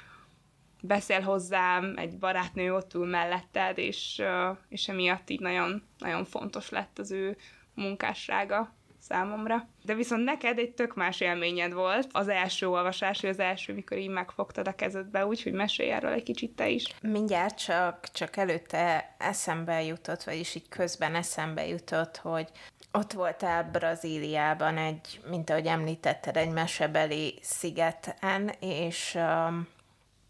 beszél 0.87 1.21
hozzám, 1.21 1.93
egy 1.97 2.17
barátnő 2.17 2.73
ott 2.73 2.93
ül 2.93 3.05
melletted, 3.05 3.77
és, 3.77 4.21
és 4.69 4.87
emiatt 4.87 5.29
így 5.29 5.39
nagyon, 5.39 5.83
nagyon 5.97 6.25
fontos 6.25 6.69
lett 6.69 6.99
az 6.99 7.11
ő 7.11 7.37
munkássága 7.73 8.75
számomra. 8.99 9.67
De 9.83 9.93
viszont 9.93 10.23
neked 10.23 10.57
egy 10.57 10.71
tök 10.71 10.95
más 10.95 11.19
élményed 11.19 11.73
volt 11.73 12.07
az 12.11 12.27
első 12.27 12.67
olvasás, 12.67 13.23
az 13.23 13.39
első, 13.39 13.73
mikor 13.73 13.97
így 13.97 14.09
megfogtad 14.09 14.67
a 14.67 14.75
kezedbe, 14.75 15.25
úgyhogy 15.25 15.53
mesélj 15.53 15.91
erről 15.91 16.11
egy 16.11 16.23
kicsit 16.23 16.55
te 16.55 16.69
is. 16.69 16.85
Mindjárt 17.01 17.57
csak, 17.57 18.07
csak 18.11 18.37
előtte 18.37 19.15
eszembe 19.17 19.83
jutott, 19.83 20.23
vagyis 20.23 20.55
így 20.55 20.69
közben 20.69 21.15
eszembe 21.15 21.67
jutott, 21.67 22.17
hogy 22.17 22.49
ott 22.91 23.11
voltál 23.11 23.63
Brazíliában 23.71 24.77
egy, 24.77 25.19
mint 25.29 25.49
ahogy 25.49 25.65
említetted, 25.65 26.37
egy 26.37 26.51
mesebeli 26.51 27.39
szigeten, 27.41 28.51
és 28.59 29.15
um, 29.15 29.67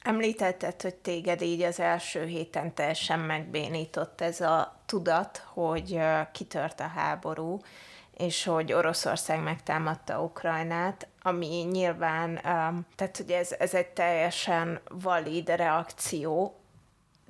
Említetted, 0.08 0.82
hogy 0.82 0.96
téged 0.96 1.42
így 1.42 1.62
az 1.62 1.80
első 1.80 2.26
héten 2.26 2.74
teljesen 2.74 3.20
megbénított 3.20 4.22
ez 4.22 4.42
a 4.42 4.80
tudat, 4.86 5.46
hogy 5.54 6.00
kitört 6.32 6.80
a 6.80 6.88
háború, 6.88 7.60
és 8.18 8.44
hogy 8.44 8.74
Oroszország 8.74 9.44
megtámadta 9.44 10.22
Ukrajnát, 10.22 11.08
ami 11.22 11.48
nyilván, 11.72 12.36
tehát 12.96 13.18
hogy 13.18 13.32
ez, 13.32 13.52
ez 13.60 13.74
egy 13.74 13.88
teljesen 13.88 14.80
valid 14.90 15.50
reakció, 15.50 16.56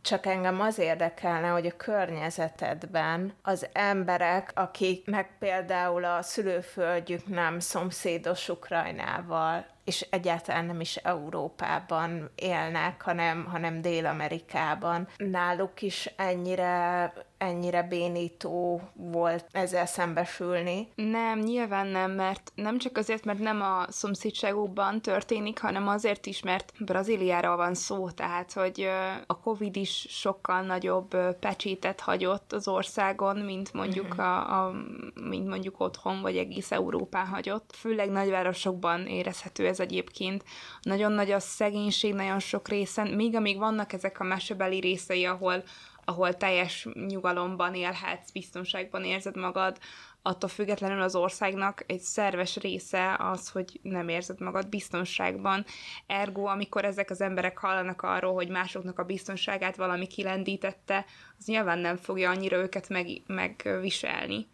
csak 0.01 0.25
engem 0.25 0.61
az 0.61 0.77
érdekelne, 0.77 1.47
hogy 1.47 1.65
a 1.65 1.77
környezetedben 1.77 3.33
az 3.41 3.67
emberek, 3.73 4.51
akiknek 4.55 5.29
például 5.39 6.03
a 6.03 6.21
szülőföldjük 6.21 7.27
nem 7.27 7.59
szomszédos 7.59 8.49
Ukrajnával, 8.49 9.65
és 9.87 10.07
egyáltalán 10.09 10.65
nem 10.65 10.79
is 10.79 10.95
Európában 10.95 12.29
élnek, 12.35 13.01
hanem, 13.01 13.45
hanem 13.45 13.81
Dél-Amerikában. 13.81 15.07
Náluk 15.17 15.81
is 15.81 16.09
ennyire, 16.15 17.13
ennyire 17.37 17.83
bénító 17.83 18.81
volt 18.93 19.45
ezzel 19.51 19.85
szembesülni? 19.85 20.87
Nem, 20.95 21.39
nyilván 21.39 21.87
nem, 21.87 22.11
mert 22.11 22.51
nem 22.55 22.77
csak 22.77 22.97
azért, 22.97 23.25
mert 23.25 23.39
nem 23.39 23.61
a 23.61 23.85
szomszédságukban 23.89 25.01
történik, 25.01 25.59
hanem 25.59 25.87
azért 25.87 26.25
is, 26.25 26.41
mert 26.41 26.73
Brazíliáról 26.79 27.55
van 27.55 27.73
szó, 27.73 28.09
tehát, 28.09 28.53
hogy 28.53 28.89
a 29.27 29.39
Covid 29.39 29.75
is 29.75 30.05
sokkal 30.09 30.61
nagyobb 30.61 31.15
pecsétet 31.39 31.99
hagyott 31.99 32.53
az 32.53 32.67
országon, 32.67 33.37
mint 33.37 33.73
mondjuk, 33.73 34.07
uh-huh. 34.09 34.25
a, 34.25 34.65
a, 34.65 34.73
mint 35.13 35.47
mondjuk 35.47 35.79
otthon, 35.79 36.21
vagy 36.21 36.37
egész 36.37 36.71
Európán 36.71 37.27
hagyott. 37.27 37.71
Főleg 37.73 38.09
nagyvárosokban 38.09 39.05
érezhető 39.05 39.65
ez 39.67 39.76
ez 39.77 39.85
egyébként. 39.85 40.43
Nagyon 40.81 41.11
nagy 41.11 41.31
a 41.31 41.39
szegénység 41.39 42.13
nagyon 42.13 42.39
sok 42.39 42.67
részen, 42.67 43.07
még 43.07 43.35
amíg 43.35 43.57
vannak 43.57 43.93
ezek 43.93 44.19
a 44.19 44.23
mesebeli 44.23 44.79
részei, 44.79 45.25
ahol, 45.25 45.63
ahol 46.05 46.33
teljes 46.33 46.87
nyugalomban 47.07 47.73
élhetsz, 47.73 48.31
biztonságban 48.31 49.03
érzed 49.03 49.35
magad, 49.35 49.77
attól 50.21 50.49
függetlenül 50.49 51.01
az 51.01 51.15
országnak 51.15 51.83
egy 51.87 51.99
szerves 51.99 52.55
része 52.55 53.15
az, 53.19 53.49
hogy 53.49 53.79
nem 53.81 54.09
érzed 54.09 54.39
magad 54.39 54.69
biztonságban. 54.69 55.65
Ergo, 56.07 56.45
amikor 56.45 56.85
ezek 56.85 57.09
az 57.09 57.21
emberek 57.21 57.57
hallanak 57.57 58.01
arról, 58.01 58.33
hogy 58.33 58.49
másoknak 58.49 58.99
a 58.99 59.03
biztonságát 59.03 59.75
valami 59.75 60.07
kilendítette, 60.07 61.05
az 61.39 61.45
nyilván 61.45 61.79
nem 61.79 61.95
fogja 61.95 62.29
annyira 62.29 62.57
őket 62.57 62.89
meg, 62.89 63.07
megviselni. 63.27 64.47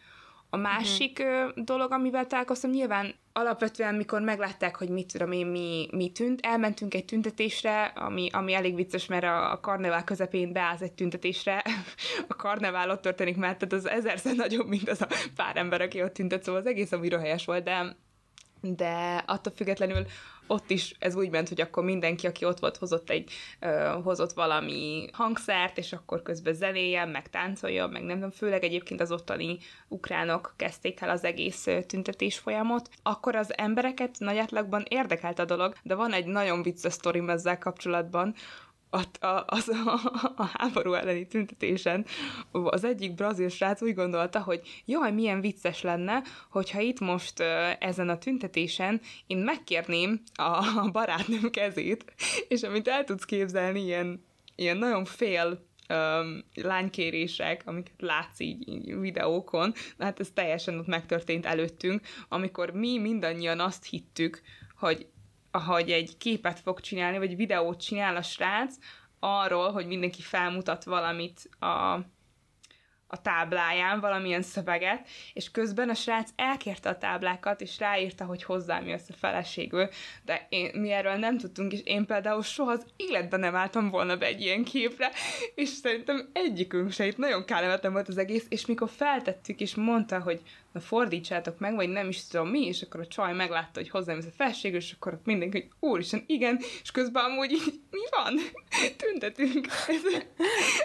A 0.49 0.57
másik 0.57 1.19
uh-huh. 1.19 1.63
dolog, 1.63 1.91
amivel 1.91 2.27
találkoztam, 2.27 2.71
nyilván 2.71 3.15
alapvetően, 3.33 3.95
mikor 3.95 4.21
meglátták, 4.21 4.75
hogy 4.75 4.89
mit 4.89 5.11
tudom 5.11 5.31
én, 5.31 5.45
mi, 5.45 5.87
mi 5.91 6.11
tűnt, 6.11 6.39
elmentünk 6.45 6.93
egy 6.93 7.05
tüntetésre, 7.05 7.83
ami, 7.83 8.29
ami 8.31 8.53
elég 8.53 8.75
vicces, 8.75 9.05
mert 9.05 9.23
a, 9.23 9.51
a 9.51 9.59
karnevál 9.59 10.03
közepén 10.03 10.51
beállsz 10.51 10.81
egy 10.81 10.93
tüntetésre, 10.93 11.63
a 12.27 12.35
karnevál 12.35 12.89
ott 12.89 13.01
történik, 13.01 13.37
mert 13.37 13.57
tehát 13.57 13.73
az 13.73 13.89
ezerszer 13.89 14.35
nagyobb, 14.35 14.67
mint 14.67 14.89
az 14.89 15.01
a 15.01 15.07
pár 15.35 15.57
ember, 15.57 15.81
aki 15.81 16.01
ott 16.01 16.13
tüntet, 16.13 16.43
szóval 16.43 16.61
az 16.61 16.67
egész 16.67 16.91
a 16.91 17.19
helyes 17.19 17.45
volt, 17.45 17.63
de 17.63 17.95
de 18.71 19.23
attól 19.27 19.53
függetlenül 19.55 20.05
ott 20.47 20.69
is 20.69 20.95
ez 20.99 21.15
úgy 21.15 21.29
ment, 21.29 21.49
hogy 21.49 21.61
akkor 21.61 21.83
mindenki, 21.83 22.27
aki 22.27 22.45
ott 22.45 22.59
volt, 22.59 22.77
hozott 22.77 23.09
egy, 23.09 23.31
ö, 23.59 23.99
hozott 24.03 24.33
valami 24.33 25.09
hangszert, 25.11 25.77
és 25.77 25.93
akkor 25.93 26.21
közben 26.21 26.53
zenéjen, 26.53 27.09
meg 27.09 27.29
táncoljon, 27.29 27.89
meg 27.89 28.03
nem 28.03 28.15
tudom, 28.15 28.31
főleg 28.31 28.63
egyébként 28.63 29.01
az 29.01 29.11
ottani 29.11 29.57
ukránok 29.87 30.53
kezdték 30.57 31.01
el 31.01 31.09
az 31.09 31.23
egész 31.23 31.67
tüntetés 31.87 32.37
folyamot, 32.37 32.89
akkor 33.03 33.35
az 33.35 33.57
embereket 33.57 34.15
nagy 34.19 34.37
átlagban 34.37 34.85
érdekelt 34.87 35.39
a 35.39 35.45
dolog, 35.45 35.75
de 35.83 35.95
van 35.95 36.13
egy 36.13 36.25
nagyon 36.25 36.63
vicces 36.63 36.93
sztorim 36.93 37.29
ezzel 37.29 37.57
kapcsolatban, 37.57 38.35
a, 38.93 39.25
a, 39.25 39.43
az, 39.47 39.69
a, 39.69 39.99
a 40.35 40.49
háború 40.53 40.93
elleni 40.93 41.27
tüntetésen 41.27 42.05
az 42.51 42.83
egyik 42.83 43.13
brazil 43.13 43.49
srác 43.49 43.81
úgy 43.81 43.93
gondolta, 43.93 44.41
hogy 44.41 44.61
jaj, 44.85 45.11
milyen 45.11 45.41
vicces 45.41 45.81
lenne, 45.81 46.21
hogyha 46.49 46.79
itt 46.79 46.99
most 46.99 47.39
ezen 47.79 48.09
a 48.09 48.17
tüntetésen 48.17 49.01
én 49.27 49.37
megkérném 49.37 50.21
a, 50.33 50.41
a 50.79 50.89
barátnőm 50.91 51.49
kezét, 51.51 52.13
és 52.47 52.63
amit 52.63 52.87
el 52.87 53.03
tudsz 53.03 53.25
képzelni, 53.25 53.81
ilyen, 53.83 54.25
ilyen 54.55 54.77
nagyon 54.77 55.05
fél 55.05 55.65
um, 55.89 56.43
lánykérések, 56.53 57.61
amiket 57.65 58.01
látsz 58.01 58.39
így, 58.39 58.67
így 58.67 58.99
videókon, 58.99 59.73
hát 59.99 60.19
ez 60.19 60.29
teljesen 60.33 60.79
ott 60.79 60.87
megtörtént 60.87 61.45
előttünk, 61.45 62.01
amikor 62.29 62.69
mi 62.69 62.97
mindannyian 62.97 63.59
azt 63.59 63.85
hittük, 63.85 64.41
hogy 64.79 65.07
ahogy 65.55 65.91
egy 65.91 66.17
képet 66.17 66.59
fog 66.59 66.79
csinálni, 66.79 67.17
vagy 67.17 67.35
videót 67.35 67.81
csinál 67.81 68.15
a 68.15 68.21
srác, 68.21 68.75
arról, 69.19 69.71
hogy 69.71 69.87
mindenki 69.87 70.21
felmutat 70.21 70.83
valamit 70.83 71.49
a, 71.59 71.93
a 73.07 73.21
tábláján, 73.21 73.99
valamilyen 73.99 74.41
szöveget, 74.41 75.07
és 75.33 75.51
közben 75.51 75.89
a 75.89 75.93
srác 75.93 76.29
elkérte 76.35 76.89
a 76.89 76.97
táblákat, 76.97 77.61
és 77.61 77.79
ráírta, 77.79 78.25
hogy 78.25 78.43
hozzám 78.43 78.87
jössz 78.87 79.09
a 79.09 79.13
feleségül, 79.13 79.89
de 80.23 80.45
én, 80.49 80.71
mi 80.73 80.91
erről 80.91 81.15
nem 81.15 81.37
tudtunk, 81.37 81.71
és 81.71 81.81
én 81.83 82.05
például 82.05 82.43
soha 82.43 82.71
az 82.71 82.85
életben 82.95 83.39
nem 83.39 83.55
álltam 83.55 83.89
volna 83.89 84.17
be 84.17 84.25
egy 84.25 84.41
ilyen 84.41 84.63
képre, 84.63 85.11
és 85.55 85.69
szerintem 85.69 86.29
egyikünk 86.33 86.91
se, 86.91 87.05
itt 87.05 87.17
nagyon 87.17 87.45
kellemetlen 87.45 87.91
volt 87.91 88.07
az 88.07 88.17
egész, 88.17 88.45
és 88.49 88.65
mikor 88.65 88.89
feltettük, 88.89 89.59
és 89.59 89.75
mondta, 89.75 90.19
hogy 90.19 90.41
na 90.73 90.79
fordítsátok 90.79 91.59
meg, 91.59 91.75
vagy 91.75 91.89
nem 91.89 92.07
is 92.07 92.27
tudom 92.27 92.47
mi, 92.47 92.65
és 92.65 92.81
akkor 92.81 92.99
a 92.99 93.07
csaj 93.07 93.33
meglátta, 93.33 93.79
hogy 93.79 93.89
hozzám 93.89 94.17
ez 94.17 94.25
a 94.25 94.31
felség, 94.35 94.73
és 94.73 94.91
akkor 94.91 95.13
ott 95.13 95.25
mindenki, 95.25 95.59
hogy 95.59 95.89
úristen, 95.89 96.23
igen, 96.27 96.59
és 96.81 96.91
közben 96.91 97.23
amúgy 97.23 97.51
így, 97.51 97.81
mi 97.91 97.99
van? 98.09 98.39
Tüntetünk. 99.03 99.67
Ez, 99.87 100.01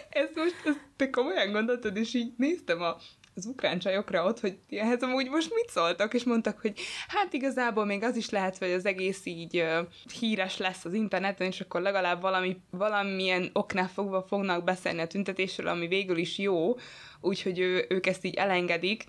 ez 0.09 0.29
most, 0.35 0.55
ez, 0.65 0.75
te 0.97 1.11
komolyan 1.11 1.53
gondoltad, 1.53 1.97
és 1.97 2.15
így 2.15 2.33
néztem 2.37 2.83
a, 2.83 2.97
az 3.35 3.47
ukrán 3.47 3.79
csajokra 3.79 4.25
ott, 4.25 4.41
hogy 4.41 4.59
ehhez 4.71 5.03
amúgy 5.03 5.29
most 5.29 5.55
mit 5.55 5.71
szóltak, 5.71 6.15
és 6.15 6.25
mondtak, 6.25 6.61
hogy 6.61 6.81
hát 7.09 7.33
igazából 7.33 7.85
még 7.85 8.03
az 8.03 8.17
is 8.17 8.31
lehet, 8.31 8.59
hogy 8.59 8.71
az 8.71 8.87
egész 8.87 9.21
így 9.25 9.57
uh, 9.57 9.87
híres 10.21 10.57
lesz 10.57 10.85
az 10.85 10.93
interneten, 10.93 11.47
és 11.47 11.61
akkor 11.61 11.81
legalább 11.81 12.21
valami, 12.21 12.61
valamilyen 12.71 13.51
oknál 13.53 13.89
fogva 13.89 14.23
fognak 14.29 14.65
beszélni 14.65 15.01
a 15.01 15.07
tüntetésről, 15.07 15.69
ami 15.69 15.87
végül 15.87 16.17
is 16.17 16.39
jó, 16.39 16.77
úgyhogy 17.21 17.59
ő, 17.59 17.87
ők 17.89 18.07
ezt 18.07 18.25
így 18.25 18.35
elengedik, 18.35 19.05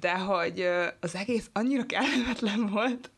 de 0.00 0.18
hogy 0.18 0.68
az 1.00 1.14
egész 1.14 1.50
annyira 1.52 1.86
kellemetlen 1.86 2.66
volt, 2.66 3.10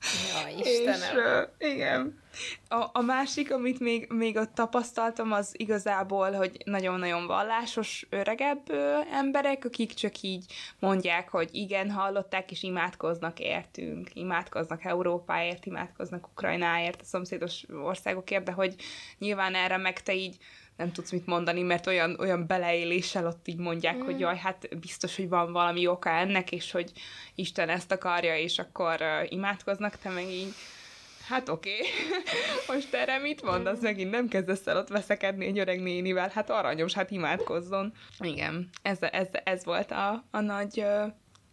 Ja, 0.00 0.48
Istenem. 0.62 1.48
És, 1.58 1.68
igen. 1.72 2.22
A, 2.68 2.86
a 2.92 3.00
másik, 3.00 3.52
amit 3.52 3.80
még, 3.80 4.06
még 4.08 4.36
ott 4.36 4.54
tapasztaltam, 4.54 5.32
az 5.32 5.54
igazából, 5.56 6.32
hogy 6.32 6.56
nagyon-nagyon 6.64 7.26
vallásos, 7.26 8.06
öregebb 8.10 8.70
ö, 8.70 8.98
emberek, 9.12 9.64
akik 9.64 9.94
csak 9.94 10.20
így 10.20 10.44
mondják, 10.78 11.28
hogy 11.28 11.48
igen, 11.52 11.90
hallották, 11.90 12.50
és 12.50 12.62
imádkoznak 12.62 13.40
értünk, 13.40 14.10
imádkoznak 14.12 14.84
Európáért, 14.84 15.66
imádkoznak 15.66 16.26
Ukrajnáért, 16.26 17.00
a 17.00 17.04
szomszédos 17.04 17.64
országokért, 17.82 18.44
de 18.44 18.52
hogy 18.52 18.74
nyilván 19.18 19.54
erre 19.54 19.76
meg 19.76 20.02
te 20.02 20.14
így 20.14 20.36
nem 20.76 20.92
tudsz 20.92 21.10
mit 21.10 21.26
mondani, 21.26 21.62
mert 21.62 21.86
olyan, 21.86 22.16
olyan 22.20 22.46
beleéléssel 22.46 23.26
ott 23.26 23.48
így 23.48 23.58
mondják, 23.58 23.96
mm. 23.96 24.04
hogy 24.04 24.20
jaj, 24.20 24.36
hát 24.36 24.78
biztos, 24.80 25.16
hogy 25.16 25.28
van 25.28 25.52
valami 25.52 25.86
oka 25.86 26.10
ennek, 26.10 26.52
és 26.52 26.70
hogy 26.70 26.92
Isten 27.34 27.68
ezt 27.68 27.92
akarja, 27.92 28.36
és 28.36 28.58
akkor 28.58 28.96
uh, 29.00 29.32
imádkoznak, 29.32 29.96
te 29.96 30.10
meg 30.10 30.30
így 30.30 30.54
Hát 31.28 31.48
oké, 31.48 31.70
okay. 31.74 31.86
most 32.76 32.94
erre 32.94 33.18
mit 33.18 33.42
mondasz? 33.42 33.80
Megint 33.80 34.10
nem 34.10 34.28
kezdesz 34.28 34.66
el 34.66 34.76
ott 34.76 34.88
veszekedni 34.88 35.46
egy 35.46 35.58
öreg 35.58 35.82
nénivel, 35.82 36.28
hát 36.28 36.50
aranyos, 36.50 36.92
hát 36.92 37.10
imádkozzon. 37.10 37.92
Igen, 38.18 38.68
ez, 38.82 38.98
ez, 39.00 39.28
ez 39.44 39.64
volt 39.64 39.90
a, 39.90 40.24
a 40.30 40.40
nagy, 40.40 40.80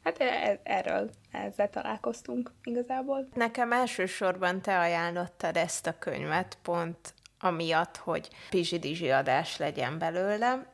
hát 0.04 0.18
e, 0.20 0.26
e, 0.26 0.60
erről, 0.64 1.10
ezzel 1.32 1.70
találkoztunk 1.70 2.52
igazából. 2.64 3.28
Nekem 3.34 3.72
elsősorban 3.72 4.62
te 4.62 4.80
ajánlottad 4.80 5.58
ezt 5.58 5.88
a 5.88 5.98
könyvet, 6.00 6.58
pont 6.62 7.14
amiatt, 7.44 7.98
hogy 7.98 8.30
pizsidizsi 8.50 9.12
adás 9.12 9.58
legyen 9.58 9.98
belőle, 9.98 10.66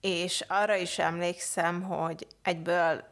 és 0.00 0.44
arra 0.48 0.76
is 0.76 0.98
emlékszem, 0.98 1.82
hogy 1.82 2.26
egyből 2.42 3.04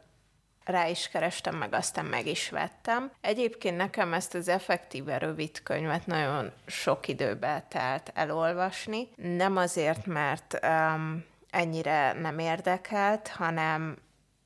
rá 0.65 0.87
is 0.87 1.07
kerestem, 1.07 1.55
meg 1.55 1.73
aztán 1.73 2.05
meg 2.05 2.27
is 2.27 2.49
vettem. 2.49 3.11
Egyébként 3.21 3.77
nekem 3.77 4.13
ezt 4.13 4.33
az 4.33 4.47
effektíve 4.47 5.17
rövid 5.17 5.63
könyvet 5.63 6.05
nagyon 6.05 6.51
sok 6.65 7.07
időbe 7.07 7.65
telt 7.67 8.11
elolvasni. 8.13 9.07
Nem 9.15 9.57
azért, 9.57 10.05
mert 10.05 10.59
um, 10.63 11.25
ennyire 11.49 12.13
nem 12.13 12.39
érdekelt, 12.39 13.27
hanem 13.27 13.97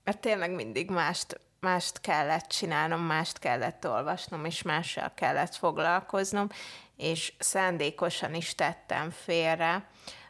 mert 0.06 0.20
tényleg 0.20 0.52
mindig 0.52 0.90
mást, 0.90 1.40
mást 1.60 2.02
kellett 2.02 2.48
csinálnom, 2.48 3.02
mást 3.02 3.40
kellett 3.40 3.88
olvasnom, 3.88 4.46
és 4.46 4.62
mással 4.62 5.12
kellett 5.16 5.56
foglalkoznom, 5.56 6.50
és 6.98 7.34
szándékosan 7.40 8.34
is 8.34 8.56
tettem 8.56 9.10
félre, 9.10 9.88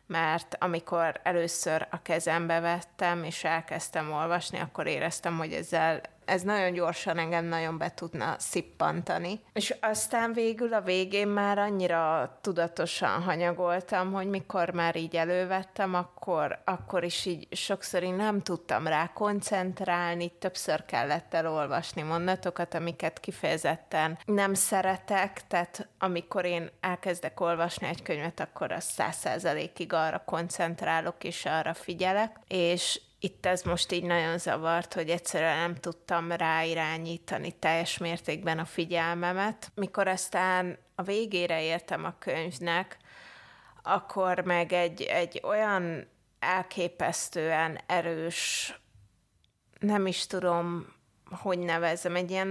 mert 0.08 0.56
amikor 0.60 1.20
először 1.24 1.88
a 1.92 2.02
kezembe 2.02 2.60
vettem, 2.60 3.24
és 3.24 3.44
elkezdtem 3.44 4.12
olvasni, 4.12 4.60
akkor 4.60 4.88
éreztem, 4.88 5.38
hogy 5.38 5.54
ezzel 5.54 6.02
ez 6.26 6.42
nagyon 6.42 6.74
gyorsan 6.74 7.18
engem 7.18 7.46
nagyon 7.46 7.78
be 7.78 7.94
tudna 7.94 8.36
szippantani. 8.40 9.40
És 9.54 9.76
aztán 9.82 10.34
végül 10.34 10.74
a 10.74 10.82
végén 10.82 11.28
már 11.28 11.58
annyira 11.58 12.38
tudatosan 12.42 13.22
hanyagoltam, 13.22 14.14
hogy 14.14 14.28
mikor 14.28 14.70
már 14.70 14.96
így 14.96 15.16
elővettem, 15.16 15.94
akkor, 15.94 16.62
akkor 16.66 17.04
is 17.04 17.26
így 17.26 17.48
sokszor 17.52 18.04
én 18.04 18.14
nem 18.14 18.42
tudtam 18.42 18.88
rá 18.88 19.12
koncentrálni, 19.14 20.32
többször 20.40 20.86
kellett 20.86 21.34
elolvasni 21.34 22.02
mondatokat, 22.02 22.74
amiket 22.74 23.20
kifejezetten 23.20 24.18
nem 24.26 24.54
szeretek, 24.54 25.48
tehát 25.48 25.88
amikor 26.00 26.46
én 26.46 26.70
elkezdek 26.80 27.40
olvasni 27.40 27.88
egy 27.88 28.02
könyvet, 28.02 28.40
akkor 28.40 28.72
az 28.72 28.84
száz 28.84 29.16
százalékig 29.16 29.94
arra 29.94 30.24
koncentrálok 30.26 31.24
és 31.24 31.46
arra 31.46 31.74
figyelek, 31.74 32.40
és 32.48 33.02
itt 33.26 33.46
ez 33.46 33.62
most 33.62 33.92
így 33.92 34.04
nagyon 34.04 34.38
zavart, 34.38 34.94
hogy 34.94 35.10
egyszerűen 35.10 35.58
nem 35.58 35.76
tudtam 35.76 36.32
ráirányítani 36.32 37.52
teljes 37.52 37.98
mértékben 37.98 38.60
a 38.60 38.66
figyelmemet. 38.66 39.72
Mikor 39.76 40.08
aztán 40.08 40.78
a 40.96 41.04
végére 41.04 41.64
értem 41.64 42.04
a 42.04 42.16
könyvnek, 42.20 42.98
akkor 43.84 44.40
meg 44.40 44.74
egy, 44.74 45.02
egy 45.02 45.42
olyan 45.44 46.08
elképesztően 46.40 47.80
erős, 47.86 48.74
nem 49.80 50.06
is 50.08 50.28
tudom, 50.28 50.95
hogy 51.32 51.60
nevezzem, 51.60 52.16
egy 52.16 52.32
ilyen 52.32 52.48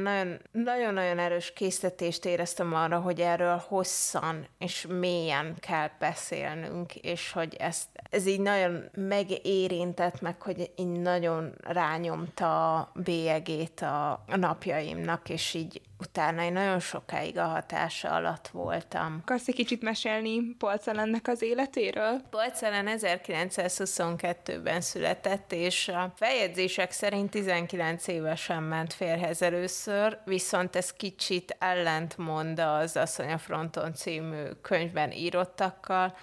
nagyon-nagyon 0.53 1.19
erős 1.19 1.53
készítést 1.53 2.25
éreztem 2.25 2.75
arra, 2.75 3.01
hogy 3.01 3.21
erről 3.21 3.63
hosszan 3.69 4.47
és 4.59 4.87
mélyen 4.89 5.55
kell 5.61 5.91
beszélnünk, 5.99 6.95
és 6.95 7.33
hogy 7.33 7.55
ezt, 7.59 7.89
ez 8.11 8.27
így 8.27 8.41
nagyon 8.41 8.85
megérintett 8.95 10.21
meg, 10.21 10.43
hogy 10.43 10.71
így 10.77 11.01
nagyon 11.01 11.55
rányomta 11.61 12.75
a 12.75 12.93
bélyegét 12.95 13.81
a 13.81 14.25
napjaimnak, 14.37 15.29
és 15.29 15.55
így 15.55 15.81
utána 15.99 16.43
én 16.43 16.53
nagyon 16.53 16.81
sokáig 16.81 17.39
a 17.39 17.45
hatása 17.45 18.11
alatt 18.11 18.49
voltam. 18.49 19.19
Akarsz 19.23 19.49
egy 19.49 19.55
kicsit 19.55 19.83
mesélni 19.83 20.41
Polcelennek 20.59 21.29
az 21.29 21.43
életéről? 21.43 22.21
Polcelen 22.31 22.99
1922-ben 23.01 24.81
született, 24.81 25.53
és 25.53 25.89
a 25.89 26.13
feljegyzések 26.17 26.91
szerint 26.91 27.31
19 27.31 28.07
évesen 28.07 28.63
ment 28.63 28.93
férhez 28.93 29.43
először, 29.43 30.19
viszont 30.25 30.77
ez 30.77 30.93
kicsit 30.93 31.57
ellentmond 31.59 32.59
az 32.59 32.97
Asszony 32.97 33.33
a 33.33 33.39
fronton 33.39 33.95
című 33.95 34.43
könyvben 34.63 35.13
írottakkal, 35.13 36.17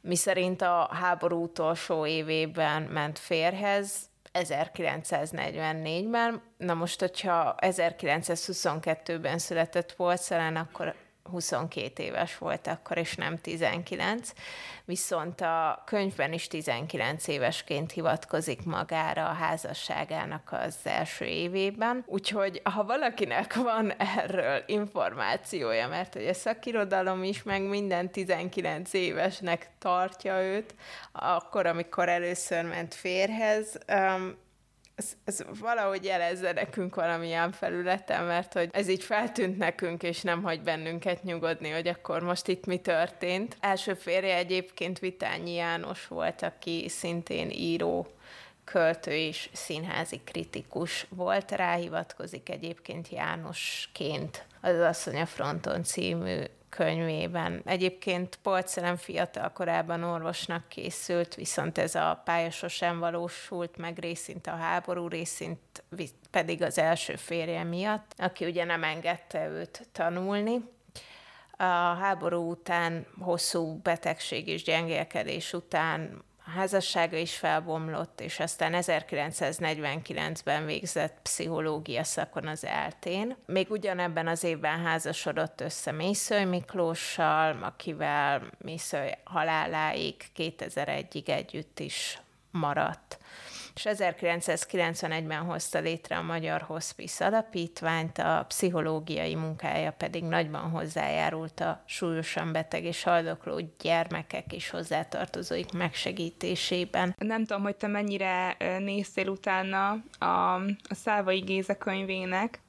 miszerint 0.00 0.62
a 0.62 0.88
háború 0.92 1.42
utolsó 1.42 2.06
évében 2.06 2.82
ment 2.82 3.18
férhez, 3.18 4.09
1944-ben. 4.32 6.42
Na 6.56 6.74
most, 6.74 7.00
hogyha 7.00 7.54
1922-ben 7.58 9.38
született 9.38 9.94
Polszelen, 9.94 10.56
akkor 10.56 10.94
22 11.24 12.02
éves 12.02 12.38
volt 12.38 12.66
akkor, 12.66 12.96
és 12.96 13.14
nem 13.14 13.38
19. 13.38 14.32
Viszont 14.84 15.40
a 15.40 15.82
könyvben 15.86 16.32
is 16.32 16.46
19 16.46 17.28
évesként 17.28 17.92
hivatkozik 17.92 18.64
magára 18.64 19.28
a 19.28 19.32
házasságának 19.32 20.48
az 20.52 20.76
első 20.84 21.24
évében. 21.24 22.04
Úgyhogy 22.06 22.60
ha 22.64 22.84
valakinek 22.84 23.54
van 23.54 23.92
erről 23.92 24.62
információja, 24.66 25.88
mert 25.88 26.14
hogy 26.14 26.26
a 26.26 26.34
szakirodalom 26.34 27.22
is 27.22 27.42
meg 27.42 27.62
minden 27.62 28.10
19 28.10 28.92
évesnek 28.92 29.70
tartja 29.78 30.42
őt, 30.42 30.74
akkor, 31.12 31.66
amikor 31.66 32.08
először 32.08 32.64
ment 32.64 32.94
férhez, 32.94 33.78
um, 33.88 34.48
ez, 35.00 35.16
ez 35.24 35.58
valahogy 35.60 36.04
jelezze 36.04 36.52
nekünk 36.52 36.94
valamilyen 36.94 37.52
felületen, 37.52 38.24
mert 38.24 38.52
hogy 38.52 38.68
ez 38.72 38.88
így 38.88 39.02
feltűnt 39.02 39.58
nekünk, 39.58 40.02
és 40.02 40.22
nem 40.22 40.42
hagy 40.42 40.60
bennünket 40.62 41.22
nyugodni, 41.22 41.70
hogy 41.70 41.88
akkor 41.88 42.22
most 42.22 42.48
itt 42.48 42.66
mi 42.66 42.78
történt. 42.78 43.56
Első 43.60 43.94
férje 43.94 44.36
egyébként 44.36 44.98
Vitányi 44.98 45.54
János 45.54 46.06
volt, 46.06 46.42
aki 46.42 46.88
szintén 46.88 47.50
író, 47.50 48.06
költő 48.64 49.12
és 49.12 49.48
színházi 49.52 50.20
kritikus 50.24 51.06
volt, 51.08 51.50
ráhivatkozik 51.50 52.48
egyébként 52.48 53.08
Jánosként 53.08 54.46
az 54.60 54.78
Asszony 54.78 55.20
a 55.20 55.26
fronton 55.26 55.82
című 55.82 56.42
könyvében. 56.70 57.62
Egyébként 57.64 58.38
Polcelem 58.42 58.96
fiatal 58.96 59.50
korában 59.52 60.02
orvosnak 60.02 60.68
készült, 60.68 61.34
viszont 61.34 61.78
ez 61.78 61.94
a 61.94 62.22
pálya 62.24 62.50
sosem 62.50 62.98
valósult 62.98 63.76
meg 63.76 63.98
részint 63.98 64.46
a 64.46 64.56
háború, 64.56 65.08
részint 65.08 65.58
pedig 66.30 66.62
az 66.62 66.78
első 66.78 67.16
férje 67.16 67.64
miatt, 67.64 68.14
aki 68.16 68.44
ugye 68.44 68.64
nem 68.64 68.84
engedte 68.84 69.48
őt 69.48 69.88
tanulni. 69.92 70.68
A 71.56 71.94
háború 72.00 72.50
után 72.50 73.06
hosszú 73.18 73.80
betegség 73.82 74.48
és 74.48 74.62
gyengélkedés 74.62 75.52
után 75.52 76.22
házassága 76.54 77.16
is 77.16 77.36
felbomlott, 77.36 78.20
és 78.20 78.40
aztán 78.40 78.72
1949-ben 78.76 80.66
végzett 80.66 81.18
pszichológia 81.22 82.04
szakon 82.04 82.46
az 82.46 82.64
eltén. 82.64 83.36
Még 83.46 83.70
ugyanebben 83.70 84.26
az 84.26 84.44
évben 84.44 84.84
házasodott 84.84 85.60
össze 85.60 85.92
Mészöly 85.92 86.44
Miklóssal, 86.44 87.62
akivel 87.62 88.42
Mészöly 88.58 89.10
haláláig 89.24 90.14
2001-ig 90.36 91.28
együtt 91.28 91.78
is 91.78 92.18
maradt 92.50 93.18
és 93.74 93.86
1991-ben 93.88 95.42
hozta 95.42 95.78
létre 95.78 96.16
a 96.16 96.22
Magyar 96.22 96.60
Hospice 96.60 97.26
Alapítványt, 97.26 98.18
a 98.18 98.44
pszichológiai 98.48 99.34
munkája 99.34 99.90
pedig 99.92 100.24
nagyban 100.24 100.70
hozzájárult 100.70 101.60
a 101.60 101.82
súlyosan 101.86 102.52
beteg 102.52 102.84
és 102.84 103.02
haldokló 103.02 103.60
gyermekek 103.82 104.52
és 104.52 104.70
hozzátartozóik 104.70 105.72
megsegítésében. 105.72 107.14
Nem 107.18 107.44
tudom, 107.44 107.62
hogy 107.62 107.76
te 107.76 107.86
mennyire 107.86 108.56
néztél 108.78 109.28
utána 109.28 109.90
a, 110.18 110.24
a 110.24 110.94
Szávai 110.94 111.38
Géza 111.38 111.76
könyvének, 111.76 112.60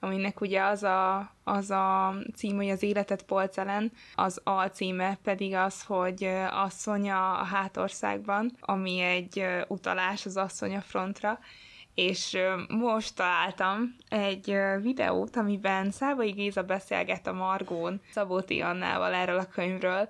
aminek 0.00 0.40
ugye 0.40 0.62
az 0.62 0.82
a, 0.82 1.30
az 1.44 1.70
a 1.70 2.14
cím, 2.34 2.56
hogy 2.56 2.68
az 2.68 2.82
életet 2.82 3.22
polcelen, 3.22 3.92
az 4.14 4.40
alcíme 4.44 5.18
pedig 5.22 5.54
az, 5.54 5.82
hogy 5.82 6.24
asszonya 6.50 7.38
a 7.38 7.44
hátországban, 7.44 8.52
ami 8.60 9.00
egy 9.00 9.46
utalás 9.68 10.26
az 10.26 10.36
asszonya 10.36 10.80
frontra, 10.80 11.38
és 11.94 12.36
most 12.68 13.14
találtam 13.14 13.96
egy 14.08 14.56
videót, 14.80 15.36
amiben 15.36 15.90
Szávai 15.90 16.30
Géza 16.30 16.62
beszélget 16.62 17.26
a 17.26 17.32
Margón 17.32 18.00
Szabóti 18.12 18.60
Annával 18.60 19.14
erről 19.14 19.38
a 19.38 19.48
könyvről, 19.48 20.08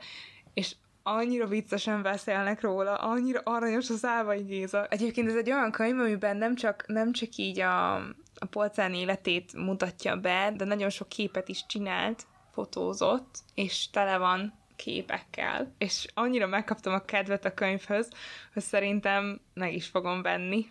és 0.54 0.74
annyira 1.02 1.46
viccesen 1.46 2.02
beszélnek 2.02 2.60
róla, 2.60 2.94
annyira 2.94 3.40
aranyos 3.44 3.90
a 3.90 3.94
Szávai 3.94 4.42
Géza. 4.42 4.86
Egyébként 4.86 5.28
ez 5.28 5.36
egy 5.36 5.50
olyan 5.50 5.70
könyv, 5.70 5.98
amiben 5.98 6.36
nem 6.36 6.54
csak, 6.54 6.84
nem 6.86 7.12
csak 7.12 7.36
így 7.36 7.60
a, 7.60 8.02
a 8.38 8.46
polcán 8.46 8.94
életét 8.94 9.52
mutatja 9.52 10.16
be, 10.16 10.52
de 10.56 10.64
nagyon 10.64 10.90
sok 10.90 11.08
képet 11.08 11.48
is 11.48 11.66
csinált, 11.66 12.26
fotózott, 12.52 13.38
és 13.54 13.90
tele 13.90 14.18
van 14.18 14.54
képekkel, 14.76 15.74
és 15.78 16.06
annyira 16.14 16.46
megkaptam 16.46 16.94
a 16.94 17.04
kedvet 17.04 17.44
a 17.44 17.54
könyvhöz, 17.54 18.08
hogy 18.52 18.62
szerintem 18.62 19.40
meg 19.54 19.74
is 19.74 19.86
fogom 19.86 20.22
venni 20.22 20.66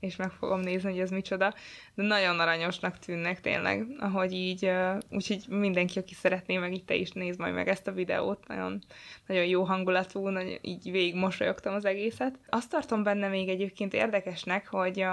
és 0.00 0.16
meg 0.16 0.30
fogom 0.30 0.60
nézni, 0.60 0.90
hogy 0.90 1.00
ez 1.00 1.10
micsoda, 1.10 1.54
de 1.94 2.02
nagyon 2.02 2.40
aranyosnak 2.40 2.98
tűnnek 2.98 3.40
tényleg, 3.40 3.86
ahogy 3.98 4.32
így, 4.32 4.70
úgyhogy 5.10 5.44
mindenki, 5.48 5.98
aki 5.98 6.14
szeretné, 6.14 6.56
meg 6.56 6.72
itt 6.72 6.86
te 6.86 6.94
is 6.94 7.10
nézd 7.10 7.38
majd 7.38 7.54
meg 7.54 7.68
ezt 7.68 7.86
a 7.86 7.92
videót, 7.92 8.46
nagyon, 8.46 8.82
nagyon 9.26 9.44
jó 9.44 9.62
hangulatú, 9.62 10.28
nagyon, 10.28 10.58
így 10.62 10.90
végig 10.90 11.14
mosolyogtam 11.14 11.74
az 11.74 11.84
egészet. 11.84 12.38
Azt 12.48 12.70
tartom 12.70 13.02
benne 13.02 13.28
még 13.28 13.48
egyébként 13.48 13.94
érdekesnek, 13.94 14.68
hogy 14.68 15.04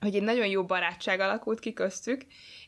hogy 0.00 0.14
egy 0.14 0.22
nagyon 0.22 0.46
jó 0.46 0.64
barátság 0.64 1.20
alakult 1.20 1.60
ki 1.60 1.72
köztük, 1.72 2.20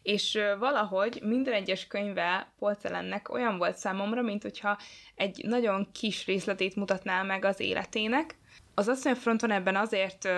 és 0.03 0.39
valahogy 0.59 1.21
minden 1.25 1.55
egyes 1.55 1.87
könyve 1.87 2.53
Polcelennek 2.59 3.33
olyan 3.33 3.59
volt 3.59 3.77
számomra, 3.77 4.23
mint 4.23 4.43
hogyha 4.43 4.79
egy 5.15 5.45
nagyon 5.47 5.89
kis 5.93 6.27
részletét 6.27 6.77
mutatná 6.77 7.23
meg 7.23 7.45
az 7.45 7.61
életének, 7.61 8.37
az 8.75 8.89
asszony 8.89 9.15
fronton 9.15 9.51
ebben 9.51 9.77
azért 9.77 10.29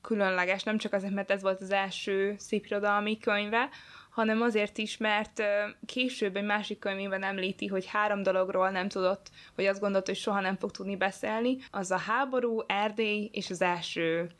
különleges, 0.00 0.62
nem 0.62 0.78
csak 0.78 0.92
azért, 0.92 1.12
mert 1.14 1.30
ez 1.30 1.42
volt 1.42 1.60
az 1.60 1.70
első 1.70 2.34
szépirodalmi 2.38 3.18
könyve, 3.18 3.68
hanem 4.10 4.42
azért 4.42 4.78
is, 4.78 4.96
mert 4.96 5.42
később 5.86 6.36
egy 6.36 6.44
másik 6.44 6.78
könyvében 6.78 7.22
említi, 7.22 7.66
hogy 7.66 7.86
három 7.86 8.22
dologról 8.22 8.70
nem 8.70 8.88
tudott, 8.88 9.30
vagy 9.56 9.66
azt 9.66 9.80
gondolt, 9.80 10.06
hogy 10.06 10.16
soha 10.16 10.40
nem 10.40 10.56
fog 10.56 10.70
tudni 10.70 10.96
beszélni, 10.96 11.56
az 11.70 11.90
a 11.90 11.98
háború, 11.98 12.62
Erdély 12.66 13.30
és 13.32 13.50
az 13.50 13.62
első 13.62 14.30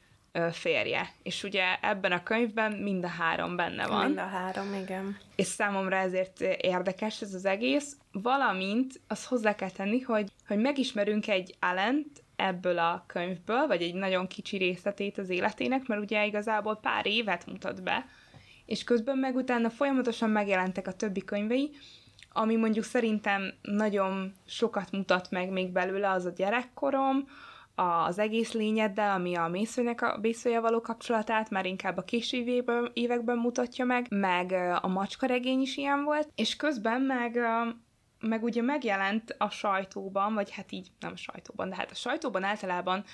férje. 0.53 1.13
És 1.23 1.43
ugye 1.43 1.65
ebben 1.81 2.13
a 2.13 2.23
könyvben 2.23 2.73
mind 2.73 3.05
a 3.05 3.09
három 3.09 3.57
benne 3.57 3.87
van. 3.87 4.05
Mind 4.05 4.19
a 4.19 4.27
három, 4.27 4.75
igen. 4.75 5.19
És 5.37 5.47
számomra 5.47 5.97
ezért 5.97 6.41
érdekes 6.41 7.23
ez 7.23 7.35
az 7.35 7.45
egész, 7.45 7.97
valamint 8.13 9.01
azt 9.09 9.25
hozzá 9.25 9.55
kell 9.55 9.71
tenni, 9.71 10.01
hogy, 10.01 10.31
hogy 10.47 10.59
megismerünk 10.59 11.29
egy 11.29 11.55
Allent, 11.61 12.23
ebből 12.37 12.79
a 12.79 13.05
könyvből, 13.07 13.67
vagy 13.67 13.83
egy 13.83 13.95
nagyon 13.95 14.27
kicsi 14.27 14.57
részletét 14.57 15.19
az 15.19 15.29
életének, 15.29 15.87
mert 15.87 16.01
ugye 16.01 16.27
igazából 16.27 16.77
pár 16.77 17.07
évet 17.07 17.47
mutat 17.47 17.83
be, 17.83 18.07
és 18.67 18.85
közben 18.85 19.19
meg 19.19 19.37
utána 19.37 19.71
folyamatosan 19.71 20.31
megjelentek 20.31 20.87
a 20.87 20.93
többi 20.93 21.25
könyvei, 21.25 21.71
ami 22.33 22.57
mondjuk 22.57 22.85
szerintem 22.85 23.53
nagyon 23.63 24.33
sokat 24.47 24.91
mutat 24.91 25.31
meg 25.31 25.51
még 25.51 25.71
belőle, 25.71 26.11
az 26.11 26.25
a 26.25 26.33
gyerekkorom, 26.37 27.29
az 27.75 28.19
egész 28.19 28.53
lényeddel, 28.53 29.11
ami 29.15 29.35
a 29.35 29.49
mészőnek 29.49 30.03
a 30.03 30.19
mészője 30.21 30.61
való 30.61 30.81
kapcsolatát 30.81 31.51
már 31.51 31.67
inkább 31.67 31.97
a 31.97 32.03
késő 32.03 32.63
években, 32.93 33.39
mutatja 33.39 33.85
meg, 33.85 34.07
meg 34.11 34.53
a 34.83 34.89
macskaregény 34.89 35.61
is 35.61 35.77
ilyen 35.77 36.05
volt, 36.05 36.29
és 36.35 36.57
közben 36.57 37.01
meg 37.01 37.39
meg 38.21 38.43
ugye 38.43 38.63
megjelent 38.63 39.35
a 39.39 39.51
sajtóban, 39.51 40.35
vagy 40.35 40.51
hát 40.51 40.73
így 40.73 40.89
nem 41.01 41.13
a 41.13 41.17
sajtóban, 41.17 41.69
de 41.69 41.75
hát 41.75 41.91
a 41.91 41.95
sajtóban 41.95 42.43
általában 42.43 43.05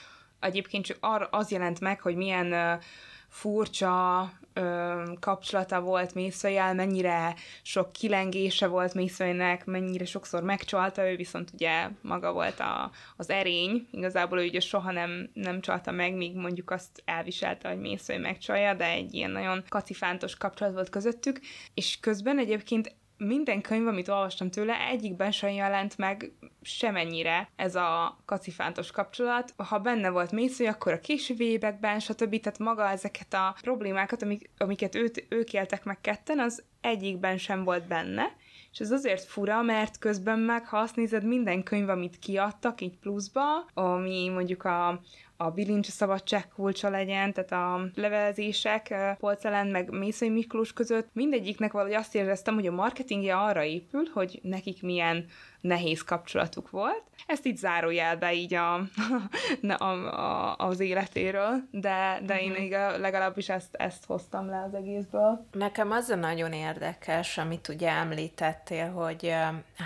egyébként 0.40 0.84
csak 0.84 0.96
arra 1.00 1.28
az 1.30 1.50
jelent 1.50 1.80
meg, 1.80 2.00
hogy 2.00 2.16
milyen 2.16 2.52
uh, 2.52 2.82
furcsa 3.28 4.32
ö, 4.52 5.02
kapcsolata 5.20 5.80
volt 5.80 6.14
Mészőjel, 6.14 6.74
mennyire 6.74 7.34
sok 7.62 7.92
kilengése 7.92 8.66
volt 8.66 8.94
Mészőjnek, 8.94 9.64
mennyire 9.64 10.04
sokszor 10.04 10.42
megcsalta, 10.42 11.10
ő 11.10 11.16
viszont 11.16 11.50
ugye 11.54 11.88
maga 12.02 12.32
volt 12.32 12.60
a, 12.60 12.90
az 13.16 13.30
erény, 13.30 13.88
igazából 13.90 14.40
ő 14.40 14.46
ugye 14.46 14.60
soha 14.60 14.92
nem, 14.92 15.30
nem 15.34 15.60
csalta 15.60 15.90
meg, 15.90 16.14
míg 16.14 16.36
mondjuk 16.36 16.70
azt 16.70 17.02
elviselte, 17.04 17.68
hogy 17.68 17.80
Mészőj 17.80 18.16
megcsalja, 18.16 18.74
de 18.74 18.90
egy 18.90 19.14
ilyen 19.14 19.30
nagyon 19.30 19.64
kacifántos 19.68 20.36
kapcsolat 20.36 20.72
volt 20.74 20.88
közöttük, 20.88 21.40
és 21.74 22.00
közben 22.00 22.38
egyébként 22.38 22.96
minden 23.18 23.60
könyv, 23.60 23.86
amit 23.86 24.08
olvastam 24.08 24.50
tőle, 24.50 24.74
egyikben 24.74 25.30
sem 25.30 25.50
jelent 25.50 25.96
meg 25.96 26.32
semennyire 26.62 27.50
ez 27.56 27.74
a 27.74 28.18
kacifántos 28.24 28.90
kapcsolat. 28.90 29.54
Ha 29.56 29.78
benne 29.78 30.10
volt 30.10 30.32
Mésző, 30.32 30.66
akkor 30.66 30.92
a 30.92 31.00
későbbi 31.00 31.44
években, 31.44 32.00
stb. 32.00 32.40
Tehát 32.40 32.58
maga 32.58 32.88
ezeket 32.88 33.34
a 33.34 33.56
problémákat, 33.60 34.22
amik, 34.22 34.50
amiket 34.58 34.94
őt, 34.94 35.26
ők 35.28 35.52
éltek 35.52 35.84
meg 35.84 36.00
ketten, 36.00 36.38
az 36.38 36.62
egyikben 36.80 37.38
sem 37.38 37.64
volt 37.64 37.86
benne. 37.86 38.36
És 38.72 38.78
ez 38.78 38.90
azért 38.90 39.24
fura, 39.24 39.62
mert 39.62 39.98
közben 39.98 40.38
meg, 40.38 40.66
ha 40.66 40.78
azt 40.78 40.96
nézed, 40.96 41.24
minden 41.24 41.62
könyv, 41.62 41.88
amit 41.88 42.18
kiadtak 42.18 42.80
így 42.80 42.98
pluszba, 42.98 43.66
ami 43.74 44.28
mondjuk 44.28 44.64
a, 44.64 45.00
a 45.40 45.50
bilincs 45.50 45.86
szabadság 45.86 46.48
kulcsa 46.48 46.88
legyen, 46.88 47.32
tehát 47.32 47.52
a 47.52 47.90
levelezések 47.94 48.94
Polcelen 49.18 49.66
meg 49.66 49.90
Mészai 49.90 50.28
Miklós 50.28 50.72
között, 50.72 51.08
mindegyiknek 51.12 51.72
valahogy 51.72 51.94
azt 51.94 52.14
éreztem, 52.14 52.54
hogy 52.54 52.66
a 52.66 52.72
marketingje 52.72 53.36
arra 53.36 53.62
épül, 53.62 54.04
hogy 54.14 54.38
nekik 54.42 54.82
milyen 54.82 55.26
nehéz 55.60 56.02
kapcsolatuk 56.02 56.70
volt. 56.70 57.02
Ezt 57.26 57.46
így 57.46 57.56
zárójelbe 57.56 58.32
így 58.32 58.54
a, 58.54 58.74
a, 59.78 59.84
a, 59.84 60.56
az 60.56 60.80
életéről, 60.80 61.62
de, 61.70 62.20
de 62.26 62.40
én 62.40 62.50
uh-huh. 62.50 63.00
legalábbis 63.00 63.48
ezt, 63.48 63.74
ezt 63.74 64.04
hoztam 64.04 64.48
le 64.48 64.62
az 64.62 64.74
egészből. 64.74 65.46
Nekem 65.52 65.90
az 65.90 66.08
a 66.08 66.16
nagyon 66.16 66.52
érdekes, 66.52 67.38
amit 67.38 67.68
ugye 67.68 67.90
említettél, 67.90 68.90
hogy 68.90 69.34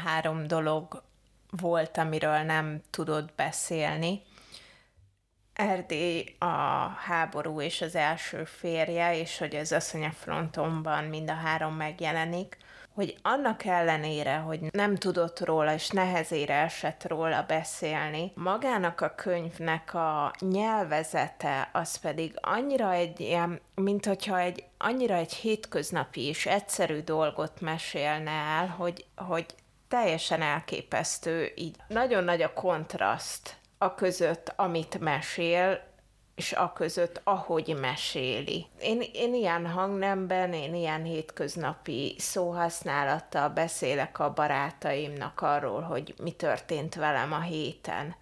három 0.05 0.47
dolog 0.47 1.03
volt, 1.61 1.99
amiről 1.99 2.39
nem 2.39 2.81
tudod 2.91 3.33
beszélni. 3.37 4.23
Erdély 5.55 6.37
a 6.39 6.47
háború 7.07 7.61
és 7.61 7.81
az 7.81 7.95
első 7.95 8.45
férje, 8.45 9.19
és 9.19 9.39
hogy 9.39 9.57
az 9.57 9.97
frontomban 10.13 11.05
mind 11.05 11.31
a 11.31 11.35
három 11.35 11.75
megjelenik, 11.75 12.57
hogy 12.95 13.17
annak 13.23 13.65
ellenére, 13.65 14.37
hogy 14.37 14.61
nem 14.71 14.97
tudott 14.97 15.45
róla, 15.45 15.75
és 15.75 15.89
nehezére 15.89 16.55
esett 16.55 17.09
róla 17.09 17.45
beszélni, 17.49 18.33
magának 18.35 19.01
a 19.01 19.15
könyvnek 19.15 19.95
a 19.95 20.33
nyelvezete, 20.39 21.69
az 21.73 21.97
pedig 21.97 22.35
annyira 22.41 22.93
egy 22.93 23.21
ilyen, 23.21 23.61
mint 23.75 24.07
hogyha 24.07 24.39
egy, 24.39 24.65
annyira 24.79 25.15
egy 25.15 25.33
hétköznapi 25.33 26.21
és 26.21 26.47
egyszerű 26.47 27.01
dolgot 27.01 27.61
mesélne 27.61 28.31
el, 28.31 28.67
hogy, 28.67 29.05
hogy 29.17 29.47
teljesen 29.89 30.43
elképesztő, 30.43 31.53
így 31.55 31.77
nagyon 31.89 32.25
nagy 32.25 32.43
a 32.43 32.53
kontraszt 32.53 33.61
a 33.83 33.95
között, 33.95 34.53
amit 34.57 34.99
mesél, 35.01 35.81
és 36.35 36.53
a 36.53 36.73
között, 36.73 37.21
ahogy 37.25 37.77
meséli. 37.81 38.67
Én, 38.81 39.03
én 39.13 39.35
ilyen 39.35 39.67
hangnemben, 39.67 40.53
én 40.53 40.75
ilyen 40.75 41.03
hétköznapi 41.03 42.15
szóhasználattal 42.19 43.49
beszélek 43.49 44.19
a 44.19 44.33
barátaimnak 44.33 45.41
arról, 45.41 45.81
hogy 45.81 46.15
mi 46.23 46.33
történt 46.33 46.95
velem 46.95 47.33
a 47.33 47.41
héten. 47.41 48.15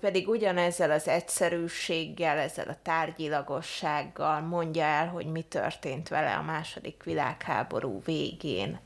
Pedig 0.00 0.28
ugyanezzel 0.28 0.90
az 0.90 1.08
egyszerűséggel, 1.08 2.38
ezzel 2.38 2.68
a 2.68 2.78
tárgyilagossággal 2.82 4.40
mondja 4.40 4.84
el, 4.84 5.08
hogy 5.08 5.26
mi 5.26 5.42
történt 5.42 6.08
vele 6.08 6.34
a 6.34 6.42
második 6.42 7.02
világháború 7.02 8.02
végén, 8.04 8.80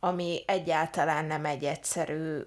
ami 0.00 0.42
egyáltalán 0.46 1.24
nem 1.24 1.44
egy 1.44 1.64
egyszerű 1.64 2.40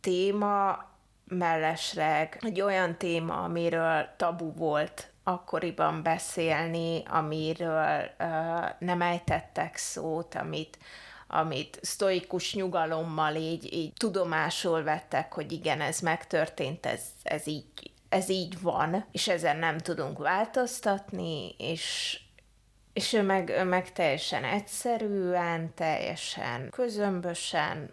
téma, 0.00 0.94
mellesleg 1.28 2.38
egy 2.40 2.60
olyan 2.60 2.96
téma, 2.96 3.42
amiről 3.42 4.08
tabu 4.16 4.52
volt 4.52 5.10
akkoriban 5.22 6.02
beszélni, 6.02 7.02
amiről 7.06 8.10
uh, 8.18 8.26
nem 8.78 9.02
ejtettek 9.02 9.76
szót, 9.76 10.34
amit, 10.34 10.78
amit 11.26 11.78
sztoikus 11.82 12.54
nyugalommal 12.54 13.34
így, 13.34 13.72
így 13.72 13.92
tudomásul 13.92 14.82
vettek, 14.82 15.32
hogy 15.32 15.52
igen, 15.52 15.80
ez 15.80 16.00
megtörtént, 16.00 16.86
ez, 16.86 17.00
ez, 17.22 17.46
így, 17.46 17.92
ez 18.08 18.28
így 18.28 18.60
van, 18.60 19.04
és 19.12 19.28
ezen 19.28 19.56
nem 19.56 19.78
tudunk 19.78 20.18
változtatni, 20.18 21.54
és 21.58 22.18
És 22.92 23.12
ő 23.12 23.22
meg, 23.22 23.48
ő 23.48 23.64
meg 23.64 23.92
teljesen 23.92 24.44
egyszerűen, 24.44 25.74
teljesen 25.74 26.70
közömbösen, 26.70 27.90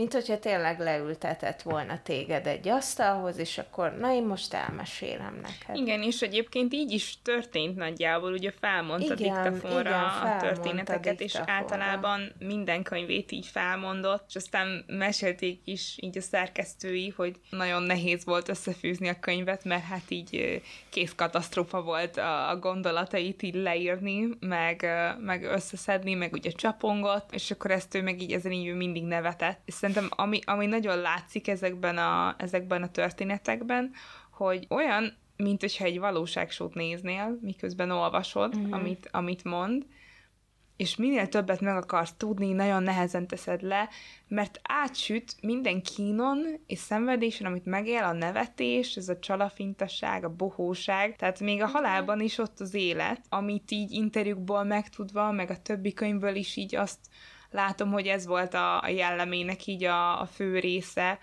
mint 0.00 0.12
hogyha 0.12 0.38
tényleg 0.38 0.78
leültetett 0.78 1.62
volna 1.62 2.02
téged 2.02 2.46
egy 2.46 2.68
asztalhoz, 2.68 3.38
és 3.38 3.58
akkor, 3.58 3.96
na 3.96 4.14
én 4.14 4.22
most 4.22 4.54
elmesélem 4.54 5.40
neked. 5.42 5.76
Igen, 5.76 6.02
és 6.02 6.20
egyébként 6.20 6.74
így 6.74 6.92
is 6.92 7.18
történt 7.22 7.76
nagyjából, 7.76 8.32
ugye 8.32 8.50
felmondta 8.60 9.14
igen, 9.14 9.42
diktafonra 9.42 9.80
igen, 9.80 10.02
a 10.02 10.36
történeteket, 10.40 11.20
és 11.20 11.40
általában 11.46 12.32
minden 12.38 12.82
könyvét 12.82 13.32
így 13.32 13.46
felmondott, 13.46 14.24
és 14.28 14.34
aztán 14.34 14.84
mesélték 14.86 15.60
is 15.64 15.96
így 16.00 16.18
a 16.18 16.20
szerkesztői, 16.20 17.12
hogy 17.16 17.36
nagyon 17.50 17.82
nehéz 17.82 18.24
volt 18.24 18.48
összefűzni 18.48 19.08
a 19.08 19.20
könyvet, 19.20 19.64
mert 19.64 19.84
hát 19.84 20.04
így 20.10 20.62
kész 20.88 21.14
katasztrófa 21.14 21.82
volt 21.82 22.16
a, 22.16 22.50
a 22.50 22.58
gondolatait 22.58 23.42
így 23.42 23.54
leírni, 23.54 24.28
meg, 24.40 24.86
meg 25.18 25.42
összeszedni, 25.42 26.14
meg 26.14 26.32
ugye 26.32 26.50
csapongott, 26.50 27.34
és 27.34 27.50
akkor 27.50 27.70
ezt 27.70 27.94
ő 27.94 28.02
meg 28.02 28.22
így 28.22 28.32
ezen 28.32 28.52
így 28.52 28.74
mindig 28.74 29.04
nevetett. 29.04 29.60
És 29.64 29.74
szerintem 29.92 30.18
ami, 30.24 30.40
ami 30.44 30.66
nagyon 30.66 30.98
látszik 30.98 31.48
ezekben 31.48 31.98
a, 31.98 32.34
ezekben 32.38 32.82
a 32.82 32.90
történetekben, 32.90 33.90
hogy 34.30 34.66
olyan, 34.68 35.16
mint 35.36 35.60
hogyha 35.60 35.84
egy 35.84 35.98
valóságsót 35.98 36.74
néznél, 36.74 37.38
miközben 37.40 37.90
olvasod, 37.90 38.58
mm-hmm. 38.58 38.72
amit, 38.72 39.08
amit 39.12 39.44
mond, 39.44 39.86
és 40.76 40.96
minél 40.96 41.28
többet 41.28 41.60
meg 41.60 41.76
akarsz 41.76 42.14
tudni, 42.16 42.52
nagyon 42.52 42.82
nehezen 42.82 43.26
teszed 43.26 43.62
le, 43.62 43.88
mert 44.28 44.60
átsüt 44.62 45.36
minden 45.42 45.82
kínon 45.82 46.60
és 46.66 46.78
szenvedésen, 46.78 47.46
amit 47.46 47.64
megél, 47.64 48.02
a 48.02 48.12
nevetés, 48.12 48.96
ez 48.96 49.08
a 49.08 49.18
csalafintasság, 49.18 50.24
a 50.24 50.34
bohóság, 50.34 51.16
tehát 51.16 51.40
még 51.40 51.62
a 51.62 51.66
mhm. 51.66 51.74
halálban 51.74 52.20
is 52.20 52.38
ott 52.38 52.60
az 52.60 52.74
élet, 52.74 53.20
amit 53.28 53.70
így 53.70 53.92
interjúkból 53.92 54.64
megtudva, 54.64 55.32
meg 55.32 55.50
a 55.50 55.62
többi 55.62 55.92
könyvből 55.92 56.34
is 56.34 56.56
így 56.56 56.76
azt 56.76 56.98
látom, 57.50 57.92
hogy 57.92 58.06
ez 58.06 58.26
volt 58.26 58.54
a, 58.54 58.82
a 58.82 58.88
jellemének 58.88 59.66
így 59.66 59.84
a, 59.84 60.20
a 60.20 60.26
fő 60.26 60.58
része, 60.58 61.18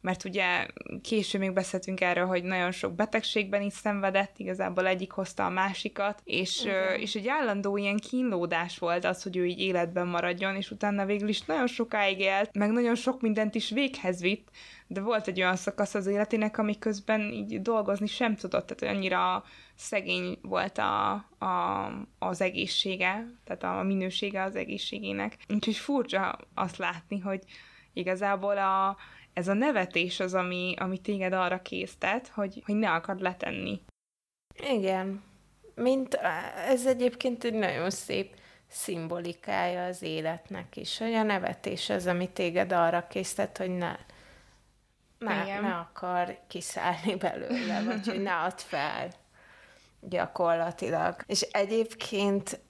mert 0.00 0.24
ugye 0.24 0.66
később 1.02 1.40
még 1.40 1.52
beszéltünk 1.52 2.00
erről, 2.00 2.26
hogy 2.26 2.42
nagyon 2.42 2.70
sok 2.70 2.94
betegségben 2.94 3.62
is 3.62 3.72
szenvedett, 3.72 4.38
igazából 4.38 4.86
egyik 4.86 5.10
hozta 5.10 5.44
a 5.44 5.50
másikat, 5.50 6.20
és, 6.24 6.60
okay. 6.60 7.00
és 7.00 7.14
egy 7.14 7.28
állandó 7.28 7.76
ilyen 7.76 7.96
kínlódás 7.96 8.78
volt 8.78 9.04
az, 9.04 9.22
hogy 9.22 9.36
ő 9.36 9.46
így 9.46 9.60
életben 9.60 10.06
maradjon, 10.06 10.56
és 10.56 10.70
utána 10.70 11.04
végül 11.04 11.28
is 11.28 11.42
nagyon 11.42 11.66
sokáig 11.66 12.20
élt, 12.20 12.54
meg 12.54 12.70
nagyon 12.70 12.94
sok 12.94 13.20
mindent 13.20 13.54
is 13.54 13.70
véghez 13.70 14.20
vitt, 14.20 14.48
de 14.86 15.00
volt 15.00 15.26
egy 15.26 15.40
olyan 15.40 15.56
szakasz 15.56 15.94
az 15.94 16.06
életének, 16.06 16.58
ami 16.58 16.78
közben 16.78 17.20
így 17.20 17.62
dolgozni 17.62 18.06
sem 18.06 18.36
tudott, 18.36 18.66
tehát 18.66 18.96
annyira 18.96 19.44
szegény 19.80 20.38
volt 20.42 20.78
a, 20.78 21.12
a, 21.38 21.86
az 22.18 22.40
egészsége, 22.40 23.26
tehát 23.44 23.62
a 23.62 23.82
minősége 23.82 24.42
az 24.42 24.56
egészségének. 24.56 25.36
Úgyhogy 25.48 25.76
furcsa 25.76 26.38
azt 26.54 26.76
látni, 26.76 27.18
hogy 27.18 27.42
igazából 27.92 28.58
a, 28.58 28.96
ez 29.32 29.48
a 29.48 29.52
nevetés 29.52 30.20
az, 30.20 30.34
ami, 30.34 30.74
ami 30.78 30.98
téged 30.98 31.32
arra 31.32 31.62
késztet, 31.62 32.28
hogy, 32.28 32.62
hogy 32.66 32.74
ne 32.74 32.90
akar 32.90 33.16
letenni. 33.16 33.80
Igen. 34.70 35.22
Mint 35.74 36.14
ez 36.68 36.86
egyébként 36.86 37.44
egy 37.44 37.54
nagyon 37.54 37.90
szép 37.90 38.34
szimbolikája 38.68 39.84
az 39.84 40.02
életnek 40.02 40.76
is, 40.76 40.98
hogy 40.98 41.12
a 41.12 41.22
nevetés 41.22 41.90
az, 41.90 42.06
ami 42.06 42.28
téged 42.28 42.72
arra 42.72 43.06
késztet, 43.06 43.58
hogy 43.58 43.70
ne, 43.70 43.96
ne, 45.18 45.60
ne 45.60 45.74
akar 45.74 46.38
kiszállni 46.48 47.14
belőle, 47.16 47.82
vagy 47.82 48.06
hogy 48.06 48.22
ne 48.22 48.34
add 48.34 48.56
fel 48.56 49.19
gyakorlatilag. 50.00 51.14
És 51.26 51.40
egyébként, 51.40 52.60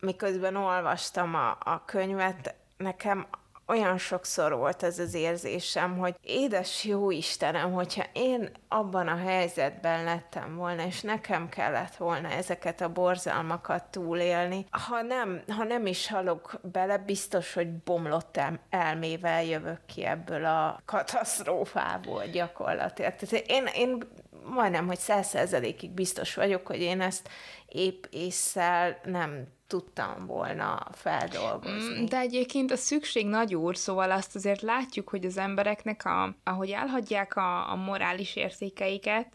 miközben 0.00 0.56
olvastam 0.56 1.34
a, 1.34 1.50
a 1.60 1.82
könyvet, 1.84 2.54
nekem 2.76 3.26
olyan 3.66 3.98
sokszor 3.98 4.56
volt 4.56 4.82
ez 4.82 4.98
az 4.98 5.14
érzésem, 5.14 5.98
hogy 5.98 6.14
édes 6.22 6.84
jó 6.84 7.10
Istenem, 7.10 7.72
hogyha 7.72 8.04
én 8.12 8.50
abban 8.68 9.08
a 9.08 9.16
helyzetben 9.16 10.04
lettem 10.04 10.56
volna, 10.56 10.86
és 10.86 11.00
nekem 11.00 11.48
kellett 11.48 11.96
volna 11.96 12.28
ezeket 12.28 12.80
a 12.80 12.92
borzalmakat 12.92 13.84
túlélni, 13.84 14.66
ha 14.70 15.02
nem, 15.02 15.42
ha 15.48 15.64
nem 15.64 15.86
is 15.86 16.08
halok 16.08 16.60
bele, 16.62 16.98
biztos, 16.98 17.54
hogy 17.54 17.72
bomlott 17.72 18.40
elmével 18.70 19.44
jövök 19.44 19.80
ki 19.86 20.04
ebből 20.04 20.44
a 20.44 20.80
katasztrófából 20.84 22.26
gyakorlatilag. 22.26 23.14
Tehát 23.14 23.46
én, 23.46 23.66
én 23.74 24.02
majdnem, 24.44 24.86
hogy 24.86 24.98
százszerzelékig 24.98 25.90
biztos 25.90 26.34
vagyok, 26.34 26.66
hogy 26.66 26.80
én 26.80 27.00
ezt 27.00 27.28
épp 27.66 28.04
észszel 28.10 29.00
nem 29.04 29.46
tudtam 29.66 30.26
volna 30.26 30.86
feldolgozni. 30.92 32.00
Mm, 32.00 32.04
de 32.04 32.18
egyébként 32.18 32.70
a 32.70 32.76
szükség 32.76 33.26
nagy 33.26 33.54
úr, 33.54 33.76
szóval 33.76 34.10
azt 34.10 34.34
azért 34.34 34.60
látjuk, 34.60 35.08
hogy 35.08 35.24
az 35.24 35.36
embereknek, 35.36 36.04
a, 36.04 36.36
ahogy 36.44 36.70
elhagyják 36.70 37.36
a, 37.36 37.70
a 37.70 37.74
morális 37.74 38.36
értékeiket, 38.36 39.28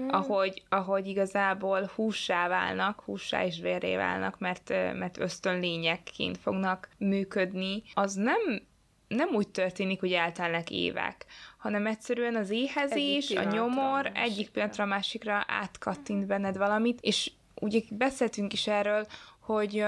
mm. 0.00 0.08
ahogy, 0.08 0.62
ahogy 0.68 1.06
igazából 1.06 1.90
hússá 1.94 2.48
válnak, 2.48 3.00
hússá 3.00 3.44
és 3.44 3.60
vérré 3.60 3.96
válnak, 3.96 4.38
mert, 4.38 4.68
mert 4.68 5.18
ösztönlényekként 5.18 6.38
fognak 6.38 6.88
működni, 6.98 7.82
az 7.94 8.14
nem 8.14 8.66
nem 9.08 9.28
úgy 9.34 9.48
történik, 9.48 10.00
hogy 10.00 10.12
eltelnek 10.12 10.70
évek, 10.70 11.26
hanem 11.58 11.86
egyszerűen 11.86 12.36
az 12.36 12.50
éhezés, 12.50 13.30
a 13.30 13.42
nyomor 13.42 14.10
egyik 14.14 14.50
pillanatra 14.50 14.84
a 14.84 14.86
másikra 14.86 15.44
átkattint 15.46 16.26
benned 16.26 16.56
valamit, 16.56 16.98
és 17.00 17.30
ugye 17.60 17.80
beszéltünk 17.90 18.52
is 18.52 18.66
erről, 18.66 19.06
hogy 19.40 19.84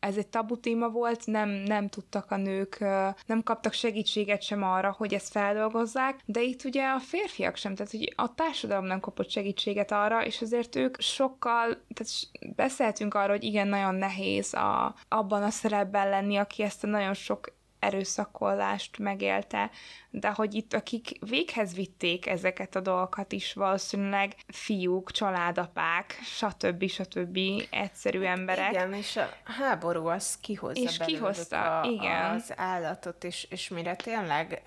ez 0.00 0.16
egy 0.16 0.26
tabu 0.26 0.60
téma 0.60 0.88
volt, 0.88 1.26
nem, 1.26 1.48
nem 1.48 1.88
tudtak 1.88 2.30
a 2.30 2.36
nők, 2.36 2.78
nem 3.26 3.42
kaptak 3.44 3.72
segítséget 3.72 4.42
sem 4.42 4.62
arra, 4.62 4.94
hogy 4.98 5.14
ezt 5.14 5.30
feldolgozzák, 5.30 6.20
de 6.24 6.42
itt 6.42 6.64
ugye 6.64 6.88
a 6.88 6.98
férfiak 6.98 7.56
sem, 7.56 7.74
tehát 7.74 7.90
hogy 7.90 8.12
a 8.16 8.34
társadalom 8.34 8.84
nem 8.84 9.00
kapott 9.00 9.30
segítséget 9.30 9.92
arra, 9.92 10.24
és 10.24 10.40
azért 10.40 10.76
ők 10.76 11.00
sokkal, 11.00 11.66
tehát 11.94 12.12
beszéltünk 12.56 13.14
arról, 13.14 13.36
hogy 13.36 13.44
igen, 13.44 13.68
nagyon 13.68 13.94
nehéz 13.94 14.54
a, 14.54 14.94
abban 15.08 15.42
a 15.42 15.50
szerepben 15.50 16.08
lenni, 16.08 16.36
aki 16.36 16.62
ezt 16.62 16.84
a 16.84 16.86
nagyon 16.86 17.14
sok 17.14 17.58
erőszakolást 17.80 18.98
megélte, 18.98 19.70
de 20.10 20.30
hogy 20.30 20.54
itt 20.54 20.74
akik 20.74 21.18
véghez 21.20 21.74
vitték 21.74 22.26
ezeket 22.26 22.76
a 22.76 22.80
dolgokat 22.80 23.32
is 23.32 23.52
valószínűleg 23.52 24.34
fiúk, 24.46 25.10
családapák, 25.10 26.18
stb. 26.22 26.88
stb. 26.88 27.38
egyszerű 27.70 28.22
emberek. 28.22 28.70
Igen, 28.70 28.92
és 28.92 29.16
a 29.16 29.28
háború 29.44 30.06
az 30.06 30.38
kihozza 30.40 30.82
és 30.82 30.96
kihozta, 30.96 31.80
a, 31.80 31.86
igen. 31.86 32.34
az 32.34 32.52
állatot, 32.56 33.24
és, 33.24 33.46
és 33.50 33.68
mire 33.68 33.96
tényleg 33.96 34.62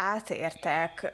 átértek 0.00 1.00
uh, 1.02 1.10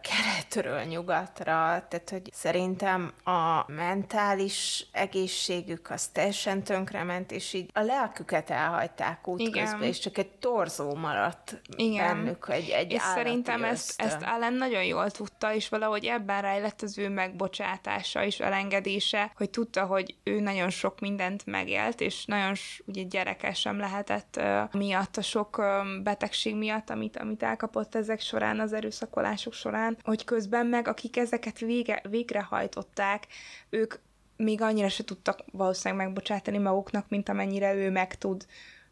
keretről 0.00 0.82
nyugatra, 0.82 1.54
tehát 1.88 2.10
hogy 2.10 2.30
szerintem 2.32 3.12
a 3.24 3.72
mentális 3.72 4.86
egészségük 4.92 5.90
az 5.90 6.06
teljesen 6.06 6.62
tönkrement, 6.62 7.32
és 7.32 7.52
így 7.52 7.70
a 7.72 7.80
lelküket 7.80 8.50
elhagyták 8.50 9.28
útközben, 9.28 9.82
és 9.82 9.98
csak 9.98 10.18
egy 10.18 10.30
torzó 10.30 10.94
maradt 10.94 11.60
Igen. 11.76 12.24
bennük, 12.24 12.46
egy, 12.48 12.68
egy 12.68 12.92
És 12.92 13.02
szerintem 13.02 13.64
ezt, 13.64 14.00
ezt 14.00 14.22
Ellen 14.22 14.52
nagyon 14.52 14.84
jól 14.84 15.10
tudta, 15.10 15.54
és 15.54 15.68
valahogy 15.68 16.04
ebben 16.04 16.42
rejlett 16.42 16.82
az 16.82 16.98
ő 16.98 17.08
megbocsátása 17.08 18.24
és 18.24 18.40
elengedése, 18.40 19.32
hogy 19.36 19.50
tudta, 19.50 19.84
hogy 19.84 20.14
ő 20.22 20.40
nagyon 20.40 20.70
sok 20.70 21.00
mindent 21.00 21.46
megélt, 21.46 22.00
és 22.00 22.24
nagyon 22.24 22.54
ugye 22.86 23.02
gyerekes 23.02 23.60
sem 23.60 23.78
lehetett 23.78 24.36
uh, 24.38 24.72
miatt, 24.72 25.16
a 25.16 25.22
sok 25.22 25.58
um, 25.58 26.02
betegség 26.02 26.56
miatt, 26.56 26.90
amit, 26.90 27.16
amit 27.16 27.42
elkapott 27.42 27.94
ez 27.94 28.07
ezek 28.08 28.20
során, 28.20 28.60
az 28.60 28.72
erőszakolások 28.72 29.52
során, 29.52 29.96
hogy 30.02 30.24
közben 30.24 30.66
meg, 30.66 30.88
akik 30.88 31.16
ezeket 31.16 31.58
vége, 31.58 32.02
végrehajtották, 32.08 33.26
ők 33.70 33.94
még 34.36 34.60
annyira 34.60 34.88
se 34.88 35.04
tudtak 35.04 35.44
valószínűleg 35.52 36.04
megbocsátani 36.04 36.58
maguknak, 36.58 37.08
mint 37.08 37.28
amennyire 37.28 37.74
ő 37.74 37.90
meg 37.90 38.18
tud 38.18 38.46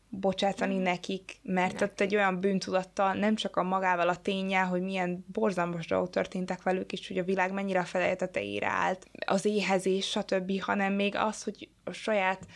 bocsátani 0.08 0.78
nekik, 0.78 1.36
mert 1.42 1.72
nekik. 1.72 1.88
ott 1.88 2.00
egy 2.00 2.14
olyan 2.14 2.40
bűntudattal, 2.40 3.12
nem 3.12 3.34
csak 3.34 3.56
a 3.56 3.62
magával 3.62 4.08
a 4.08 4.16
tényel, 4.16 4.66
hogy 4.66 4.82
milyen 4.82 5.24
borzalmas 5.32 5.86
dolgok 5.86 6.10
történtek 6.10 6.62
velük, 6.62 6.92
és 6.92 7.08
hogy 7.08 7.18
a 7.18 7.24
világ 7.24 7.52
mennyire 7.52 7.80
a 7.80 7.84
felejtetejére 7.84 8.68
állt, 8.68 9.06
az 9.26 9.44
éhezés, 9.44 10.10
stb., 10.10 10.60
hanem 10.60 10.92
még 10.92 11.14
az, 11.16 11.42
hogy 11.42 11.68
a 11.84 11.92
saját 11.92 12.46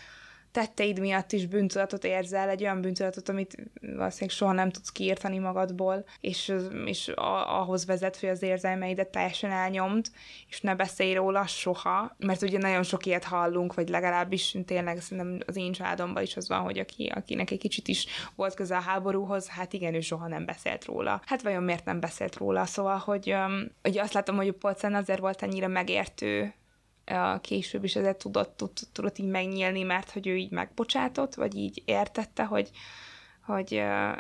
tetteid 0.52 1.00
miatt 1.00 1.32
is 1.32 1.46
bűntudatot 1.46 2.04
érzel, 2.04 2.48
egy 2.48 2.62
olyan 2.62 2.80
bűntudatot, 2.80 3.28
amit 3.28 3.56
valószínűleg 3.80 4.30
soha 4.30 4.52
nem 4.52 4.70
tudsz 4.70 4.92
kiírtani 4.92 5.38
magadból, 5.38 6.04
és, 6.20 6.52
és 6.84 7.08
ahhoz 7.46 7.86
vezet, 7.86 8.20
hogy 8.20 8.28
az 8.28 8.42
érzelmeidet 8.42 9.08
teljesen 9.08 9.50
elnyomd, 9.50 10.06
és 10.48 10.60
ne 10.60 10.74
beszélj 10.74 11.14
róla 11.14 11.46
soha, 11.46 12.14
mert 12.18 12.42
ugye 12.42 12.58
nagyon 12.58 12.82
sok 12.82 13.06
ilyet 13.06 13.24
hallunk, 13.24 13.74
vagy 13.74 13.88
legalábbis 13.88 14.56
tényleg 14.66 15.00
szerintem 15.00 15.38
az 15.46 15.56
én 15.56 15.72
családomban 15.72 16.22
is 16.22 16.36
az 16.36 16.48
van, 16.48 16.60
hogy 16.60 16.78
aki, 16.78 17.12
akinek 17.14 17.50
egy 17.50 17.58
kicsit 17.58 17.88
is 17.88 18.06
volt 18.34 18.54
köze 18.54 18.76
a 18.76 18.80
háborúhoz, 18.80 19.48
hát 19.48 19.72
igen, 19.72 19.94
ő 19.94 20.00
soha 20.00 20.28
nem 20.28 20.44
beszélt 20.44 20.84
róla. 20.84 21.22
Hát 21.26 21.42
vajon 21.42 21.62
miért 21.62 21.84
nem 21.84 22.00
beszélt 22.00 22.36
róla? 22.36 22.66
Szóval, 22.66 22.96
hogy, 22.96 23.34
hogy 23.82 23.98
azt 23.98 24.12
látom, 24.12 24.36
hogy 24.36 24.48
a 24.48 24.52
Polcán 24.52 24.94
azért 24.94 25.20
volt 25.20 25.42
annyira 25.42 25.68
megértő 25.68 26.54
később 27.40 27.84
is 27.84 27.96
ezért 27.96 28.18
tudott, 28.18 28.56
tud, 28.56 28.70
tudott 28.92 29.18
így 29.18 29.26
megnyílni, 29.26 29.82
mert 29.82 30.10
hogy 30.10 30.26
ő 30.26 30.36
így 30.36 30.50
megbocsátott, 30.50 31.34
vagy 31.34 31.56
így 31.56 31.82
értette, 31.84 32.44
hogy, 32.44 32.70
hogy 33.44 33.74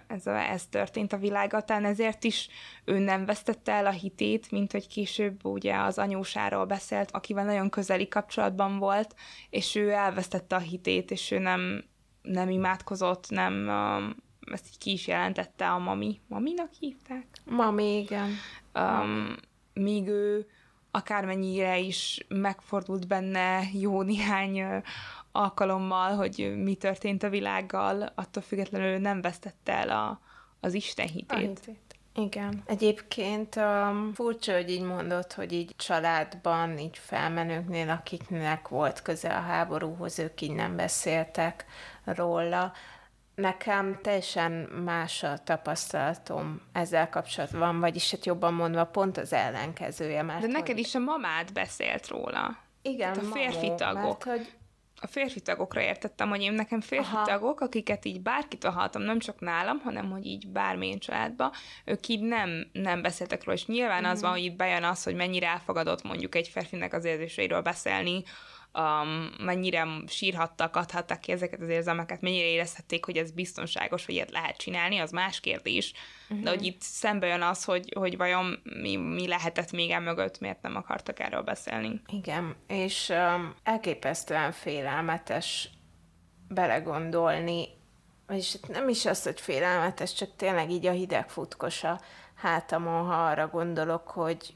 ez, 0.06 0.26
a, 0.26 0.50
ez 0.50 0.66
történt 0.66 1.12
a 1.12 1.18
világatán, 1.18 1.84
ezért 1.84 2.24
is 2.24 2.48
ő 2.84 2.98
nem 2.98 3.24
vesztette 3.24 3.72
el 3.72 3.86
a 3.86 3.90
hitét, 3.90 4.50
mint 4.50 4.72
hogy 4.72 4.88
később 4.88 5.44
ugye 5.44 5.76
az 5.76 5.98
anyósáról 5.98 6.64
beszélt, 6.64 7.10
akivel 7.10 7.44
nagyon 7.44 7.70
közeli 7.70 8.08
kapcsolatban 8.08 8.78
volt, 8.78 9.14
és 9.50 9.74
ő 9.74 9.90
elvesztette 9.90 10.56
a 10.56 10.58
hitét, 10.58 11.10
és 11.10 11.30
ő 11.30 11.38
nem, 11.38 11.84
nem 12.22 12.50
imádkozott, 12.50 13.30
nem 13.30 13.68
ezt 14.52 14.66
így 14.68 14.78
ki 14.78 14.92
is 14.92 15.06
jelentette 15.06 15.70
a 15.70 15.78
mami. 15.78 16.20
Maminak 16.28 16.72
hívták? 16.72 17.26
Mami, 17.44 17.98
igen. 17.98 18.30
Um, 18.74 19.36
míg 19.72 20.08
ő 20.08 20.46
akármennyire 20.90 21.78
is 21.78 22.24
megfordult 22.28 23.06
benne 23.06 23.62
jó 23.72 24.02
néhány 24.02 24.82
alkalommal, 25.32 26.16
hogy 26.16 26.52
mi 26.62 26.74
történt 26.74 27.22
a 27.22 27.28
világgal, 27.28 28.12
attól 28.14 28.42
függetlenül 28.42 28.98
nem 28.98 29.20
vesztette 29.20 29.72
el 29.72 29.88
a, 29.90 30.20
az 30.60 30.74
Isten 30.74 31.08
hitét. 31.08 31.60
Igen. 32.14 32.62
Egyébként 32.66 33.56
um, 33.56 34.12
furcsa, 34.14 34.52
hogy 34.52 34.70
így 34.70 34.82
mondott, 34.82 35.32
hogy 35.32 35.52
így 35.52 35.74
családban, 35.76 36.78
így 36.78 36.98
felmenőknél, 36.98 37.90
akiknek 37.90 38.68
volt 38.68 39.02
köze 39.02 39.28
a 39.28 39.40
háborúhoz, 39.40 40.18
ők 40.18 40.40
így 40.40 40.54
nem 40.54 40.76
beszéltek 40.76 41.64
róla. 42.04 42.72
Nekem 43.40 43.98
teljesen 44.02 44.52
más 44.84 45.22
a 45.22 45.38
tapasztalatom 45.44 46.60
ezzel 46.72 47.08
kapcsolatban, 47.08 47.80
vagyis 47.80 48.10
hát 48.10 48.26
jobban 48.26 48.54
mondva 48.54 48.84
pont 48.84 49.16
az 49.16 49.32
ellenkezője. 49.32 50.22
Mert 50.22 50.40
De 50.40 50.46
neked 50.46 50.74
hogy... 50.74 50.78
is 50.78 50.94
a 50.94 50.98
mamád 50.98 51.52
beszélt 51.52 52.08
róla. 52.08 52.56
Igen, 52.82 53.18
a 53.18 53.20
férfi 53.20 53.66
mamó, 53.66 53.76
tagok. 53.76 54.24
Mert, 54.24 54.38
hogy 54.38 54.52
a 55.00 55.06
férfi 55.06 55.40
tagokra 55.40 55.80
értettem, 55.80 56.28
hogy 56.28 56.42
én 56.42 56.52
nekem 56.52 56.80
férfi 56.80 57.14
Aha. 57.14 57.24
tagok, 57.24 57.60
akiket 57.60 58.04
így 58.04 58.20
bárkitől 58.20 58.70
hallottam, 58.70 59.02
nem 59.02 59.18
csak 59.18 59.40
nálam, 59.40 59.78
hanem 59.78 60.10
hogy 60.10 60.26
így 60.26 60.48
bármilyen 60.48 60.98
családba, 60.98 61.52
ők 61.84 62.08
így 62.08 62.20
nem, 62.20 62.70
nem 62.72 63.02
beszéltek 63.02 63.44
róla, 63.44 63.58
és 63.58 63.66
nyilván 63.66 64.02
mm. 64.02 64.06
az 64.06 64.18
mhm. 64.18 64.22
van, 64.22 64.30
hogy 64.30 64.44
itt 64.44 64.56
bejön 64.56 64.84
az, 64.84 65.02
hogy 65.02 65.14
mennyire 65.14 65.46
elfogadott 65.46 66.02
mondjuk 66.02 66.34
egy 66.34 66.48
férfinek 66.48 66.92
az 66.92 67.04
érzéseiről 67.04 67.62
beszélni, 67.62 68.22
um, 68.74 69.30
mennyire 69.38 69.86
sírhattak, 70.06 70.76
adhattak 70.76 71.20
ki 71.20 71.32
ezeket 71.32 71.60
az 71.60 71.68
érzelmeket, 71.68 72.20
mennyire 72.20 72.46
érezhették, 72.46 73.04
hogy 73.04 73.16
ez 73.16 73.30
biztonságos, 73.30 74.06
hogy 74.06 74.14
ilyet 74.14 74.30
lehet 74.30 74.56
csinálni, 74.56 74.98
az 74.98 75.10
más 75.10 75.40
kérdés. 75.40 75.92
Uh-huh. 76.28 76.44
De 76.44 76.50
hogy 76.50 76.64
itt 76.64 76.80
szembe 76.80 77.26
jön 77.26 77.42
az, 77.42 77.64
hogy, 77.64 77.92
hogy 77.96 78.16
vajon 78.16 78.62
mi, 78.80 78.96
mi 78.96 79.26
lehetett 79.26 79.72
még 79.72 79.90
el 79.90 80.00
mögött, 80.00 80.40
miért 80.40 80.62
nem 80.62 80.76
akartak 80.76 81.20
erről 81.20 81.42
beszélni. 81.42 82.00
Igen, 82.06 82.56
és 82.66 83.08
um, 83.08 83.54
elképesztően 83.62 84.52
félelmetes 84.52 85.68
belegondolni, 86.48 87.68
és 88.28 88.56
nem 88.68 88.88
is 88.88 89.06
az, 89.06 89.22
hogy 89.22 89.40
félelmetes, 89.40 90.14
csak 90.14 90.36
tényleg 90.36 90.70
így 90.70 90.86
a 90.86 90.92
hideg 90.92 91.30
futkosa 91.30 92.00
hátamon, 92.34 93.06
ha 93.06 93.26
arra 93.26 93.48
gondolok, 93.48 94.08
hogy 94.08 94.54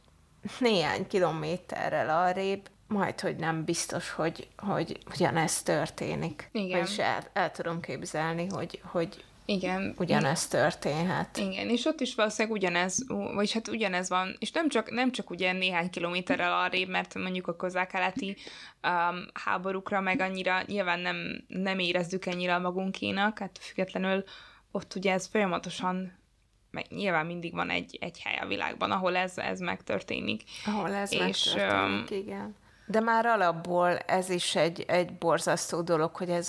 néhány 0.58 1.06
kilométerrel 1.06 2.26
arrébb 2.26 2.68
majd, 2.88 3.20
hogy 3.20 3.36
nem 3.36 3.64
biztos, 3.64 4.10
hogy, 4.10 4.48
hogy 4.56 4.98
ugyanez 5.14 5.62
történik. 5.62 6.48
Igen. 6.52 6.82
És 6.82 6.98
el, 6.98 7.24
el 7.32 7.50
tudom 7.50 7.80
képzelni, 7.80 8.46
hogy, 8.50 8.80
hogy 8.84 9.24
igen. 9.46 9.94
Ugyanez 9.98 10.48
történhet. 10.48 11.36
Igen, 11.36 11.68
és 11.68 11.84
ott 11.84 12.00
is 12.00 12.14
valószínűleg 12.14 12.56
ugyanez, 12.56 13.04
vagy 13.34 13.52
hát 13.52 13.68
ugyanez 13.68 14.08
van, 14.08 14.36
és 14.38 14.50
nem 14.50 14.68
csak, 14.68 14.90
nem 14.90 15.12
csak 15.12 15.30
ugye 15.30 15.52
néhány 15.52 15.90
kilométerrel 15.90 16.52
arrébb, 16.52 16.88
mert 16.88 17.14
mondjuk 17.14 17.46
a 17.46 17.56
közel-keleti 17.56 18.36
um, 18.82 19.26
háborúkra 19.32 20.00
meg 20.00 20.20
annyira 20.20 20.62
nyilván 20.66 21.00
nem, 21.00 21.44
nem 21.48 21.78
érezzük 21.78 22.26
ennyire 22.26 22.58
magunkénak, 22.58 23.38
hát 23.38 23.58
függetlenül 23.60 24.24
ott 24.70 24.94
ugye 24.94 25.12
ez 25.12 25.26
folyamatosan 25.26 26.22
meg 26.70 26.86
nyilván 26.88 27.26
mindig 27.26 27.52
van 27.52 27.70
egy, 27.70 27.98
egy 28.00 28.20
hely 28.20 28.36
a 28.36 28.46
világban, 28.46 28.90
ahol 28.90 29.16
ez, 29.16 29.38
ez 29.38 29.60
megtörténik. 29.60 30.42
Ahol 30.66 30.92
ez 30.92 31.12
és, 31.12 31.20
megtörténik, 31.54 32.10
um, 32.10 32.16
igen. 32.16 32.56
De 32.86 33.00
már 33.00 33.26
alapból 33.26 33.96
ez 33.96 34.30
is 34.30 34.56
egy, 34.56 34.84
egy 34.88 35.18
borzasztó 35.18 35.80
dolog, 35.80 36.16
hogy 36.16 36.30
ez 36.30 36.48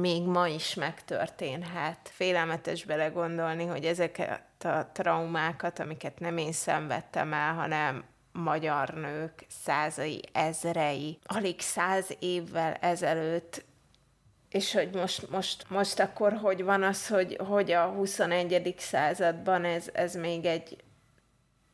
még 0.00 0.22
ma 0.22 0.48
is 0.48 0.74
megtörténhet. 0.74 1.98
Félelmetes 2.02 2.84
belegondolni, 2.84 3.66
hogy 3.66 3.84
ezeket 3.84 4.64
a 4.64 4.90
traumákat, 4.92 5.78
amiket 5.78 6.18
nem 6.18 6.36
én 6.36 6.52
szenvedtem 6.52 7.32
el, 7.32 7.54
hanem 7.54 8.04
magyar 8.32 8.88
nők 8.88 9.46
százai, 9.48 10.22
ezrei, 10.32 11.18
alig 11.24 11.60
száz 11.60 12.16
évvel 12.18 12.74
ezelőtt 12.74 13.64
és 14.54 14.72
hogy 14.72 14.94
most, 14.94 15.30
most, 15.30 15.70
most 15.70 16.00
akkor 16.00 16.32
hogy 16.32 16.64
van 16.64 16.82
az, 16.82 17.08
hogy, 17.08 17.38
hogy 17.48 17.70
a 17.70 17.86
21. 17.86 18.74
században 18.78 19.64
ez, 19.64 19.88
ez 19.92 20.14
még 20.14 20.44
egy, 20.44 20.76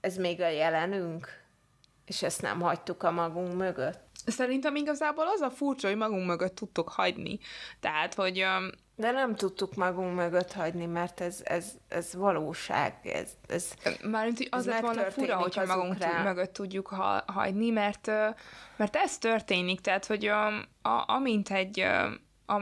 ez 0.00 0.16
még 0.16 0.40
a 0.40 0.48
jelenünk? 0.48 1.39
És 2.10 2.22
ezt 2.22 2.42
nem 2.42 2.60
hagytuk 2.60 3.02
a 3.02 3.10
magunk 3.10 3.56
mögött. 3.56 4.00
Szerintem 4.26 4.76
igazából 4.76 5.24
az 5.34 5.40
a 5.40 5.50
furcsa, 5.50 5.88
hogy 5.88 5.96
magunk 5.96 6.26
mögött 6.26 6.54
tudtuk 6.54 6.88
hagyni. 6.88 7.38
Tehát, 7.80 8.14
hogy... 8.14 8.42
Um, 8.42 8.70
de 8.96 9.10
nem 9.10 9.34
tudtuk 9.34 9.74
magunk 9.74 10.14
mögött 10.14 10.52
hagyni, 10.52 10.86
mert 10.86 11.20
ez, 11.20 11.40
ez, 11.44 11.72
ez 11.88 12.14
valóság. 12.14 12.94
Ez, 13.02 13.30
ez, 13.48 13.72
Mármint, 14.02 14.36
hogy 14.36 14.48
az 14.50 14.66
lett 14.66 14.80
volna 14.80 15.02
fura, 15.02 15.36
hogyha 15.36 15.66
magunk 15.66 15.98
rá. 15.98 16.22
mögött 16.22 16.52
tudjuk 16.52 16.86
ha, 16.86 17.24
hagyni, 17.26 17.70
mert, 17.70 18.06
mert 18.76 18.96
ez 18.96 19.18
történik. 19.18 19.80
Tehát, 19.80 20.06
hogy 20.06 20.26
a, 20.26 20.46
a, 20.82 21.04
amint 21.06 21.50
egy 21.50 21.86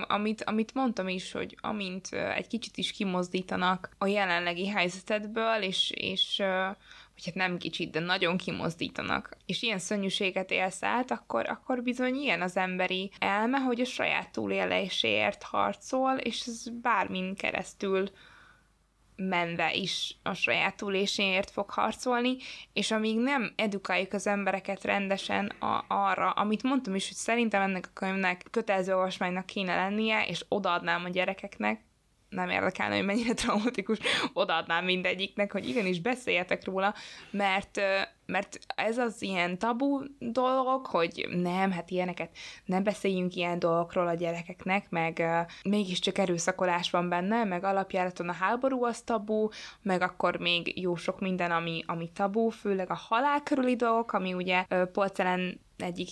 amit, 0.06 0.44
amit 0.44 0.74
mondtam 0.74 1.08
is, 1.08 1.32
hogy 1.32 1.56
amint 1.60 2.08
egy 2.12 2.46
kicsit 2.46 2.76
is 2.76 2.92
kimozdítanak 2.92 3.90
a 3.98 4.06
jelenlegi 4.06 4.68
helyzetedből, 4.68 5.62
és, 5.62 5.90
és 5.90 6.42
vagy 7.18 7.34
hát 7.34 7.48
nem 7.48 7.58
kicsit, 7.58 7.90
de 7.90 8.00
nagyon 8.00 8.36
kimozdítanak, 8.36 9.36
és 9.46 9.62
ilyen 9.62 9.78
szörnyűséget 9.78 10.50
élsz 10.50 10.82
át, 10.82 11.10
akkor, 11.10 11.48
akkor 11.48 11.82
bizony 11.82 12.14
ilyen 12.14 12.42
az 12.42 12.56
emberi 12.56 13.10
elme, 13.18 13.58
hogy 13.58 13.80
a 13.80 13.84
saját 13.84 14.32
túléléséért 14.32 15.42
harcol, 15.42 16.16
és 16.16 16.46
ez 16.46 16.68
bármin 16.82 17.34
keresztül 17.34 18.10
menve 19.16 19.72
is 19.72 20.16
a 20.22 20.34
saját 20.34 20.76
túléséért 20.76 21.50
fog 21.50 21.70
harcolni, 21.70 22.36
és 22.72 22.90
amíg 22.90 23.18
nem 23.18 23.52
edukáljuk 23.56 24.12
az 24.12 24.26
embereket 24.26 24.84
rendesen 24.84 25.46
a, 25.46 25.84
arra, 25.88 26.30
amit 26.30 26.62
mondtam 26.62 26.94
is, 26.94 27.06
hogy 27.06 27.16
szerintem 27.16 27.62
ennek 27.62 27.86
a 27.86 27.92
könyvnek 27.92 28.46
kötelező 28.50 28.94
olvasmánynak 28.94 29.46
kéne 29.46 29.76
lennie, 29.76 30.26
és 30.26 30.44
odaadnám 30.48 31.04
a 31.04 31.08
gyerekeknek, 31.08 31.80
nem 32.28 32.50
érdekelne, 32.50 32.96
hogy 32.96 33.04
mennyire 33.04 33.34
traumatikus, 33.34 33.98
odaadnám 34.32 34.84
mindegyiknek, 34.84 35.52
hogy 35.52 35.68
igenis 35.68 36.00
beszéljetek 36.00 36.64
róla, 36.64 36.94
mert, 37.30 37.80
mert 38.26 38.58
ez 38.74 38.98
az 38.98 39.22
ilyen 39.22 39.58
tabu 39.58 40.00
dolog, 40.18 40.86
hogy 40.86 41.28
nem, 41.30 41.70
hát 41.70 41.90
ilyeneket 41.90 42.30
nem 42.64 42.82
beszéljünk 42.82 43.34
ilyen 43.34 43.58
dolgokról 43.58 44.06
a 44.08 44.14
gyerekeknek, 44.14 44.90
meg 44.90 45.16
uh, 45.18 45.70
mégiscsak 45.70 46.18
erőszakolás 46.18 46.90
van 46.90 47.08
benne, 47.08 47.44
meg 47.44 47.64
alapjáraton 47.64 48.28
a 48.28 48.32
háború 48.32 48.84
az 48.84 49.00
tabu, 49.00 49.48
meg 49.82 50.02
akkor 50.02 50.36
még 50.36 50.80
jó 50.80 50.96
sok 50.96 51.20
minden, 51.20 51.50
ami, 51.50 51.82
ami 51.86 52.10
tabu, 52.12 52.48
főleg 52.48 52.90
a 52.90 53.00
halál 53.08 53.42
körüli 53.42 53.76
dolgok, 53.76 54.12
ami 54.12 54.32
ugye 54.34 54.64
uh, 54.70 54.82
Polcelen 54.82 55.66
egyik 55.82 56.08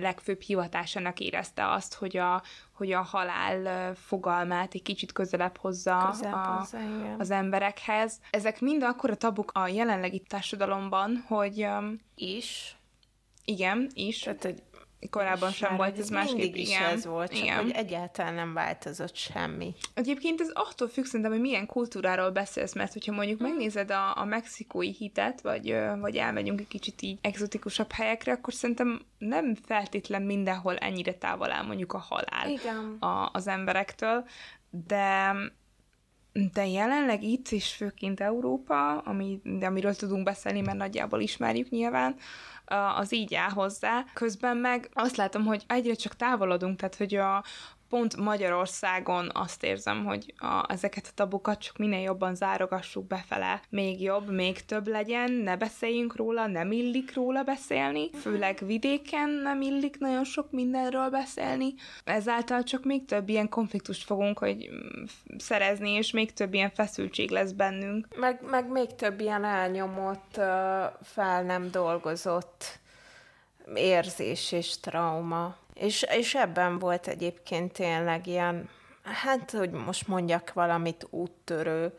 legfőbb 0.00 0.40
hivatásának 0.40 1.20
érezte 1.20 1.70
azt, 1.70 1.94
hogy 1.94 2.16
a, 2.16 2.42
hogy 2.72 2.92
a 2.92 3.02
halál 3.02 3.94
fogalmát 3.94 4.74
egy 4.74 4.82
kicsit 4.82 5.12
közelebb 5.12 5.56
hozza, 5.56 6.08
közelebb 6.10 6.34
a, 6.34 6.56
hozza 6.58 6.78
az 7.18 7.30
emberekhez. 7.30 8.20
Ezek 8.30 8.60
mind 8.60 8.82
akkor 8.82 9.10
a 9.10 9.16
tabuk 9.16 9.50
a 9.54 9.68
jelenlegi 9.68 10.20
társadalomban, 10.20 11.24
hogy... 11.28 11.64
Um, 11.64 12.00
is. 12.14 12.76
Igen, 13.44 13.90
is. 13.94 14.18
Tehát, 14.18 14.42
hogy 14.42 14.62
korábban 15.10 15.50
sem 15.50 15.76
volt, 15.76 15.98
ez 15.98 16.08
másképp. 16.08 16.36
Mindig 16.36 16.60
is 16.60 16.68
igen. 16.68 16.82
ez 16.82 17.06
volt, 17.06 17.32
csak 17.32 17.44
igen. 17.44 17.62
hogy 17.62 17.70
egyáltalán 17.70 18.34
nem 18.34 18.52
változott 18.52 19.16
semmi. 19.16 19.74
Egyébként 19.94 20.40
ez 20.40 20.50
attól 20.52 20.88
függ 20.88 21.04
szerintem, 21.04 21.30
hogy 21.30 21.40
milyen 21.40 21.66
kultúráról 21.66 22.30
beszélsz, 22.30 22.74
mert 22.74 22.92
hogyha 22.92 23.12
mondjuk 23.12 23.38
hmm. 23.38 23.48
megnézed 23.48 23.90
a, 23.90 24.18
a 24.18 24.24
mexikói 24.24 24.92
hitet, 24.92 25.40
vagy, 25.40 25.76
vagy 26.00 26.16
elmegyünk 26.16 26.60
egy 26.60 26.68
kicsit 26.68 27.02
így 27.02 27.18
exotikusabb 27.20 27.92
helyekre, 27.92 28.32
akkor 28.32 28.52
szerintem 28.52 29.00
nem 29.18 29.54
feltétlen 29.54 30.22
mindenhol 30.22 30.76
ennyire 30.76 31.14
távol 31.14 31.52
áll 31.52 31.64
mondjuk 31.64 31.92
a 31.92 31.98
halál 31.98 32.48
igen. 32.48 32.96
A, 33.00 33.30
az 33.32 33.46
emberektől, 33.46 34.24
de 34.86 35.34
de 36.52 36.66
jelenleg 36.66 37.22
itt, 37.22 37.48
és 37.48 37.72
főként 37.72 38.20
Európa, 38.20 38.98
ami, 38.98 39.40
de 39.44 39.66
amiről 39.66 39.94
tudunk 39.94 40.24
beszélni, 40.24 40.60
mert 40.60 40.76
nagyjából 40.76 41.20
ismerjük 41.20 41.68
nyilván, 41.68 42.16
az 42.96 43.12
így 43.12 43.34
áll 43.34 43.50
hozzá. 43.50 44.04
Közben 44.12 44.56
meg 44.56 44.90
azt 44.92 45.16
látom, 45.16 45.44
hogy 45.44 45.64
egyre 45.66 45.94
csak 45.94 46.16
távolodunk, 46.16 46.78
tehát 46.78 46.96
hogy 46.96 47.14
a 47.14 47.44
pont 47.94 48.16
Magyarországon 48.16 49.30
azt 49.34 49.64
érzem, 49.64 50.04
hogy 50.04 50.34
a, 50.36 50.72
ezeket 50.72 51.06
a 51.06 51.14
tabukat 51.14 51.58
csak 51.58 51.76
minél 51.76 52.00
jobban 52.00 52.34
zárogassuk 52.34 53.06
befele. 53.06 53.60
Még 53.68 54.02
jobb, 54.02 54.30
még 54.30 54.64
több 54.64 54.88
legyen, 54.88 55.32
ne 55.32 55.56
beszéljünk 55.56 56.16
róla, 56.16 56.46
nem 56.46 56.72
illik 56.72 57.14
róla 57.14 57.42
beszélni, 57.42 58.10
főleg 58.10 58.58
vidéken 58.66 59.30
nem 59.30 59.60
illik 59.60 59.98
nagyon 59.98 60.24
sok 60.24 60.50
mindenről 60.50 61.08
beszélni. 61.08 61.74
Ezáltal 62.04 62.62
csak 62.62 62.84
még 62.84 63.04
több 63.04 63.28
ilyen 63.28 63.48
konfliktust 63.48 64.04
fogunk 64.04 64.38
hogy 64.38 64.70
szerezni, 65.38 65.90
és 65.90 66.10
még 66.10 66.32
több 66.32 66.54
ilyen 66.54 66.70
feszültség 66.70 67.30
lesz 67.30 67.52
bennünk. 67.52 68.06
Meg, 68.16 68.40
meg 68.50 68.68
még 68.70 68.94
több 68.94 69.20
ilyen 69.20 69.44
elnyomott, 69.44 70.34
fel 71.02 71.42
nem 71.42 71.70
dolgozott 71.70 72.78
érzés 73.74 74.52
és 74.52 74.80
trauma. 74.80 75.56
És, 75.74 76.06
és 76.10 76.34
ebben 76.34 76.78
volt 76.78 77.06
egyébként 77.06 77.72
tényleg 77.72 78.26
ilyen, 78.26 78.68
hát, 79.02 79.50
hogy 79.50 79.70
most 79.70 80.08
mondjak 80.08 80.52
valamit 80.52 81.06
úttörő 81.10 81.94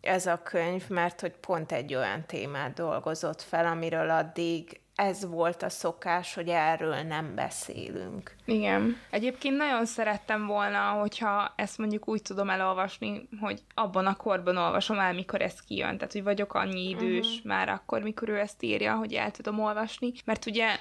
ez 0.00 0.26
a 0.26 0.42
könyv, 0.42 0.88
mert 0.88 1.20
hogy 1.20 1.32
pont 1.32 1.72
egy 1.72 1.94
olyan 1.94 2.26
témát 2.26 2.74
dolgozott 2.74 3.42
fel, 3.42 3.66
amiről 3.66 4.10
addig 4.10 4.80
ez 4.96 5.26
volt 5.28 5.62
a 5.62 5.68
szokás, 5.68 6.34
hogy 6.34 6.48
erről 6.48 6.94
nem 6.94 7.34
beszélünk. 7.34 8.34
Igen. 8.44 8.96
Egyébként 9.10 9.56
nagyon 9.56 9.86
szerettem 9.86 10.46
volna, 10.46 10.78
hogyha 10.78 11.52
ezt 11.56 11.78
mondjuk 11.78 12.08
úgy 12.08 12.22
tudom 12.22 12.50
elolvasni, 12.50 13.28
hogy 13.40 13.62
abban 13.74 14.06
a 14.06 14.16
korban 14.16 14.56
olvasom 14.56 14.98
el, 14.98 15.12
mikor 15.12 15.42
ez 15.42 15.60
kijön. 15.60 15.96
Tehát, 15.96 16.12
hogy 16.12 16.22
vagyok 16.22 16.54
annyi 16.54 16.88
idős 16.88 17.26
uh-huh. 17.26 17.44
már 17.44 17.68
akkor, 17.68 18.02
mikor 18.02 18.28
ő 18.28 18.38
ezt 18.38 18.62
írja, 18.62 18.94
hogy 18.94 19.12
el 19.12 19.30
tudom 19.30 19.60
olvasni. 19.60 20.12
Mert 20.24 20.46
ugye 20.46 20.78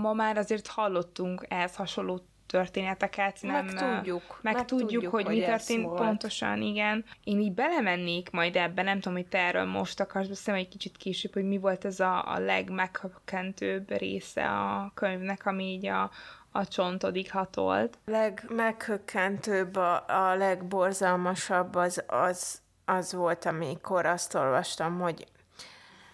ma 0.00 0.12
már 0.12 0.36
azért 0.36 0.66
hallottunk 0.66 1.46
ehhez 1.48 1.76
hasonló 1.76 2.20
történeteket. 2.50 3.38
Nem, 3.42 3.64
meg 3.64 3.74
tudjuk. 3.74 4.38
Meg, 4.42 4.54
meg 4.54 4.64
tudjuk, 4.64 4.90
tudjuk, 4.90 5.12
hogy, 5.12 5.24
hogy 5.24 5.34
mi 5.36 5.44
történt 5.44 5.84
volt. 5.84 5.98
pontosan, 5.98 6.62
igen. 6.62 7.04
Én 7.24 7.40
így 7.40 7.52
belemennék 7.52 8.30
majd 8.30 8.56
ebben, 8.56 8.84
nem 8.84 9.00
tudom, 9.00 9.16
hogy 9.16 9.26
te 9.26 9.38
erről 9.38 9.64
most 9.64 10.00
akarsz 10.00 10.28
beszélni, 10.28 10.60
egy 10.60 10.68
kicsit 10.68 10.96
később, 10.96 11.32
hogy 11.32 11.44
mi 11.44 11.58
volt 11.58 11.84
ez 11.84 12.00
a, 12.00 12.32
a 12.32 12.38
legmeghökkentőbb 12.38 13.90
része 13.98 14.48
a 14.48 14.90
könyvnek, 14.94 15.46
ami 15.46 15.64
így 15.64 15.86
a, 15.86 16.10
a 16.52 16.66
csontodig 16.66 17.30
hatolt. 17.30 17.98
Legmeghökkentőbb, 18.04 19.76
a, 19.76 20.04
a 20.06 20.34
legborzalmasabb 20.34 21.74
az, 21.74 22.04
az, 22.06 22.60
az 22.84 23.12
volt, 23.12 23.44
amikor 23.44 24.06
azt 24.06 24.34
olvastam, 24.34 24.98
hogy 24.98 25.26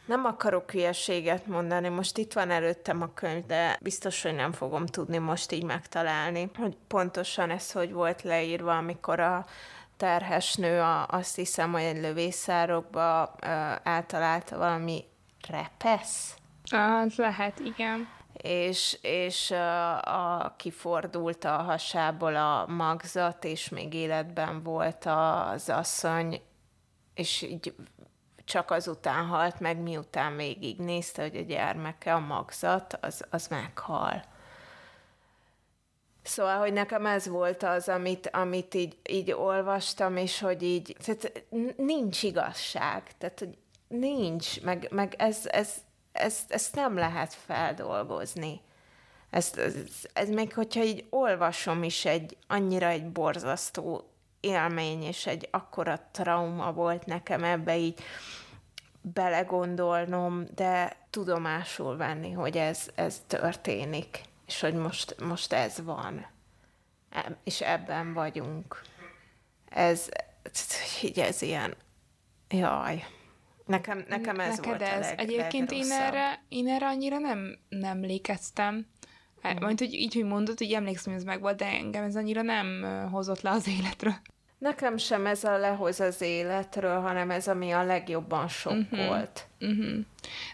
nem 0.06 0.24
akarok 0.24 0.70
hülyeséget 0.70 1.46
mondani, 1.46 1.88
most 1.88 2.18
itt 2.18 2.32
van 2.32 2.50
előttem 2.50 3.02
a 3.02 3.14
könyv, 3.14 3.46
de 3.46 3.78
biztos, 3.80 4.22
hogy 4.22 4.34
nem 4.34 4.52
fogom 4.52 4.86
tudni 4.86 5.18
most 5.18 5.52
így 5.52 5.64
megtalálni, 5.64 6.50
hogy 6.58 6.76
pontosan 6.86 7.50
ez 7.50 7.72
hogy 7.72 7.92
volt 7.92 8.22
leírva, 8.22 8.76
amikor 8.76 9.20
a 9.20 9.46
terhes 9.96 10.54
nő 10.54 10.80
a, 10.80 11.06
azt 11.06 11.36
hiszem, 11.36 11.72
hogy 11.72 11.82
egy 11.82 12.00
lövészárokba 12.00 13.34
ö, 13.42 13.46
általálta 13.82 14.58
valami 14.58 15.04
repesz. 15.48 16.36
Az 16.70 17.16
lehet, 17.16 17.58
igen. 17.58 18.08
És, 18.32 18.98
és 19.02 19.50
a, 19.50 20.02
a, 20.02 20.54
kifordult 20.56 21.44
a 21.44 21.56
hasából 21.56 22.36
a 22.36 22.66
magzat, 22.68 23.44
és 23.44 23.68
még 23.68 23.94
életben 23.94 24.62
volt 24.62 25.04
az 25.04 25.68
asszony, 25.68 26.40
és 27.14 27.42
így 27.42 27.74
csak 28.46 28.70
azután 28.70 29.26
halt 29.26 29.60
meg, 29.60 29.78
miután 29.78 30.32
nézte, 30.78 31.22
hogy 31.22 31.36
a 31.36 31.40
gyermeke, 31.40 32.14
a 32.14 32.18
magzat, 32.18 32.98
az, 33.00 33.24
az 33.30 33.48
meghal. 33.48 34.22
Szóval, 36.22 36.58
hogy 36.58 36.72
nekem 36.72 37.06
ez 37.06 37.28
volt 37.28 37.62
az, 37.62 37.88
amit, 37.88 38.28
amit 38.32 38.74
így, 38.74 38.96
így 39.08 39.32
olvastam, 39.32 40.16
és 40.16 40.40
hogy 40.40 40.62
így, 40.62 40.96
tehát 41.04 41.44
nincs 41.76 42.22
igazság, 42.22 43.02
tehát 43.18 43.38
hogy 43.38 43.58
nincs, 43.88 44.62
meg, 44.62 44.88
meg 44.90 45.14
ez, 45.18 45.38
ez, 45.44 45.74
ez, 46.12 46.38
ezt 46.48 46.74
nem 46.74 46.96
lehet 46.96 47.34
feldolgozni. 47.34 48.60
Ez, 49.30 49.52
ez, 49.56 49.74
ez 50.12 50.28
még, 50.28 50.54
hogyha 50.54 50.82
így 50.82 51.06
olvasom 51.10 51.82
is 51.82 52.04
egy 52.04 52.36
annyira 52.46 52.86
egy 52.86 53.12
borzasztó 53.12 54.10
élmény, 54.40 55.02
és 55.02 55.26
egy 55.26 55.48
akkora 55.50 56.08
trauma 56.10 56.72
volt 56.72 57.06
nekem 57.06 57.44
ebbe 57.44 57.76
így 57.76 58.00
belegondolnom, 59.00 60.44
de 60.54 60.96
tudomásul 61.10 61.96
venni, 61.96 62.32
hogy 62.32 62.56
ez, 62.56 62.88
ez 62.94 63.22
történik, 63.26 64.20
és 64.46 64.60
hogy 64.60 64.74
most, 64.74 65.20
most 65.20 65.52
ez 65.52 65.82
van. 65.84 66.26
És 67.44 67.60
ebben 67.60 68.12
vagyunk. 68.12 68.82
Ez, 69.68 70.08
így 71.02 71.18
ez 71.18 71.42
ilyen, 71.42 71.76
jaj. 72.48 73.04
Nekem, 73.66 74.04
nekem 74.08 74.40
ez 74.40 74.56
Neked 74.56 74.64
volt 74.64 74.82
ez. 74.82 74.96
a 74.96 75.08
leg, 75.08 75.18
Egyébként 75.18 75.70
én 75.70 75.90
erre, 75.90 76.42
én 76.48 76.68
erre 76.68 76.86
annyira 76.86 77.18
nem, 77.18 77.58
nem 77.68 78.00
lékeztem. 78.00 78.86
Mm. 79.54 79.62
Majd, 79.62 79.78
hogy 79.78 79.92
így, 79.92 80.14
hogy 80.14 80.24
mondod, 80.24 80.58
hogy 80.58 80.72
emlékszem, 80.72 81.12
hogy 81.12 81.22
ez 81.22 81.26
meg 81.26 81.40
volt, 81.40 81.56
de 81.56 81.66
engem 81.66 82.04
ez 82.04 82.16
annyira 82.16 82.42
nem 82.42 82.84
hozott 83.10 83.40
le 83.40 83.50
az 83.50 83.68
életről. 83.68 84.14
Nekem 84.58 84.96
sem 84.96 85.26
ez 85.26 85.44
a 85.44 85.56
lehoz 85.56 86.00
az 86.00 86.20
életről, 86.20 87.00
hanem 87.00 87.30
ez, 87.30 87.48
ami 87.48 87.70
a 87.70 87.82
legjobban 87.82 88.48
sok 88.48 88.72
uh-huh. 88.72 89.06
volt. 89.06 89.48
Uh-huh. 89.60 89.98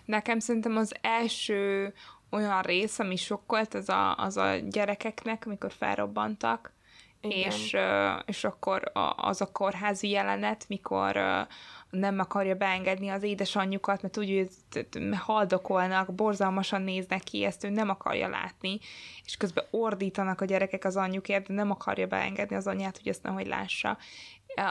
Nekem 0.05 0.38
szerintem 0.38 0.76
az 0.76 0.95
első 1.01 1.93
olyan 2.30 2.62
rész, 2.62 2.99
ami 2.99 3.16
sokkolt, 3.16 3.74
az 3.74 3.88
a, 3.88 4.14
az 4.16 4.36
a 4.36 4.57
gyerekeknek, 4.57 5.43
amikor 5.47 5.72
felrobbantak, 5.72 6.72
és, 7.20 7.76
és 8.24 8.45
akkor 8.45 8.93
az 9.16 9.40
a 9.40 9.53
kórházi 9.53 10.09
jelenet, 10.09 10.64
mikor 10.68 11.47
nem 11.93 12.18
akarja 12.18 12.55
beengedni 12.55 13.09
az 13.09 13.22
édesanyjukat, 13.22 14.03
mert 14.03 14.16
úgy, 14.16 14.49
hogy 14.72 15.14
haldokolnak, 15.16 16.14
borzalmasan 16.14 16.82
néznek 16.82 17.22
ki, 17.22 17.45
ezt 17.45 17.64
ő 17.64 17.68
nem 17.68 17.88
akarja 17.88 18.28
látni, 18.28 18.78
és 19.24 19.36
közben 19.36 19.64
ordítanak 19.70 20.40
a 20.40 20.45
gyerekek 20.45 20.84
az 20.84 20.97
anyjukért, 20.97 21.47
de 21.47 21.55
nem 21.55 21.70
akarja 21.70 22.07
beengedni 22.07 22.57
az 22.57 22.66
anyját, 22.66 22.97
hogy 22.97 23.09
ezt 23.09 23.22
nehogy 23.22 23.47
lássa. 23.47 23.99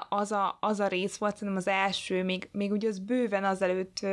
Az 0.09 0.32
a, 0.32 0.57
az 0.59 0.80
a 0.80 0.88
rész 0.88 1.17
volt 1.17 1.34
szerintem 1.34 1.57
az 1.57 1.67
első, 1.67 2.24
még, 2.24 2.49
még 2.51 2.72
ugye 2.72 2.88
az 2.88 2.99
bőven 2.99 3.43
azelőtt 3.43 4.05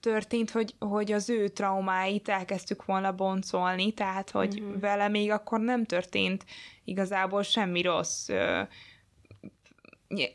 történt, 0.00 0.50
hogy, 0.50 0.74
hogy 0.78 1.12
az 1.12 1.30
ő 1.30 1.48
traumáit 1.48 2.28
elkezdtük 2.28 2.84
volna 2.84 3.12
boncolni, 3.12 3.92
tehát 3.92 4.30
hogy 4.30 4.60
uh-huh. 4.60 4.80
vele 4.80 5.08
még 5.08 5.30
akkor 5.30 5.60
nem 5.60 5.84
történt 5.84 6.44
igazából 6.84 7.42
semmi 7.42 7.82
rossz 7.82 8.28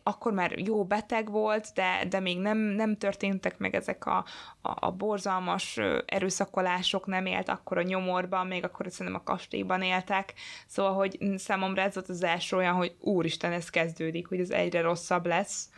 akkor 0.04 0.34
már 0.34 0.58
jó 0.58 0.86
beteg 0.86 1.30
volt, 1.30 1.68
de, 1.74 2.06
de 2.10 2.20
még 2.20 2.40
nem, 2.40 2.58
nem 2.58 2.98
történtek 2.98 3.58
meg 3.58 3.76
ezek 3.76 4.06
a, 4.06 4.26
a, 4.62 4.86
a 4.86 4.92
borzalmas 4.92 5.80
erőszakolások, 6.06 7.06
nem 7.06 7.26
élt 7.26 7.50
akkor 7.50 7.78
a 7.78 7.82
nyomorban, 7.82 8.48
még 8.48 8.64
akkor 8.64 8.86
szerintem 8.90 9.22
a 9.26 9.32
kastélyban 9.32 9.82
éltek, 9.82 10.34
szóval, 10.68 10.94
hogy 10.94 11.18
számomra 11.38 11.82
ez 11.82 11.94
volt 11.94 12.10
az 12.10 12.24
első 12.24 12.58
olyan, 12.58 12.76
hogy 12.76 12.96
úristen, 13.00 13.52
ez 13.52 13.70
kezdődik, 13.70 14.28
hogy 14.28 14.40
ez 14.40 14.50
egyre 14.50 14.82
rosszabb 14.82 15.26
lesz, 15.26 15.70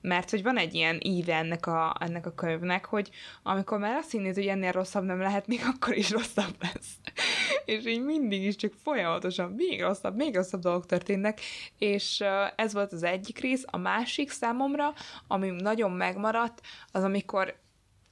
mert 0.00 0.30
hogy 0.30 0.42
van 0.42 0.56
egy 0.56 0.74
ilyen 0.74 0.98
íve 1.02 1.34
ennek 1.34 1.66
a, 1.66 1.96
ennek 2.00 2.26
a 2.26 2.34
könyvnek, 2.34 2.84
hogy 2.84 3.10
amikor 3.42 3.78
már 3.78 3.96
azt 3.96 4.10
hinnéd, 4.10 4.34
hogy 4.34 4.46
ennél 4.46 4.72
rosszabb 4.72 5.04
nem 5.04 5.20
lehet, 5.20 5.46
még 5.46 5.60
akkor 5.74 5.96
is 5.96 6.10
rosszabb 6.10 6.54
lesz. 6.60 6.96
És 7.66 7.86
így 7.86 8.02
mindig 8.02 8.44
is 8.44 8.56
csak 8.56 8.72
folyamatosan 8.82 9.50
még 9.50 9.80
rosszabb, 9.80 10.16
még 10.16 10.34
rosszabb 10.34 10.60
dolgok 10.60 10.86
történnek, 10.86 11.40
és 11.78 12.24
ez 12.56 12.72
volt 12.72 12.92
az 12.92 13.02
egyik 13.02 13.38
rész. 13.38 13.64
A 13.66 13.76
másik 13.76 14.30
számomra, 14.30 14.94
ami 15.26 15.50
nagyon 15.50 15.90
megmaradt, 15.90 16.60
az 16.92 17.02
amikor 17.02 17.56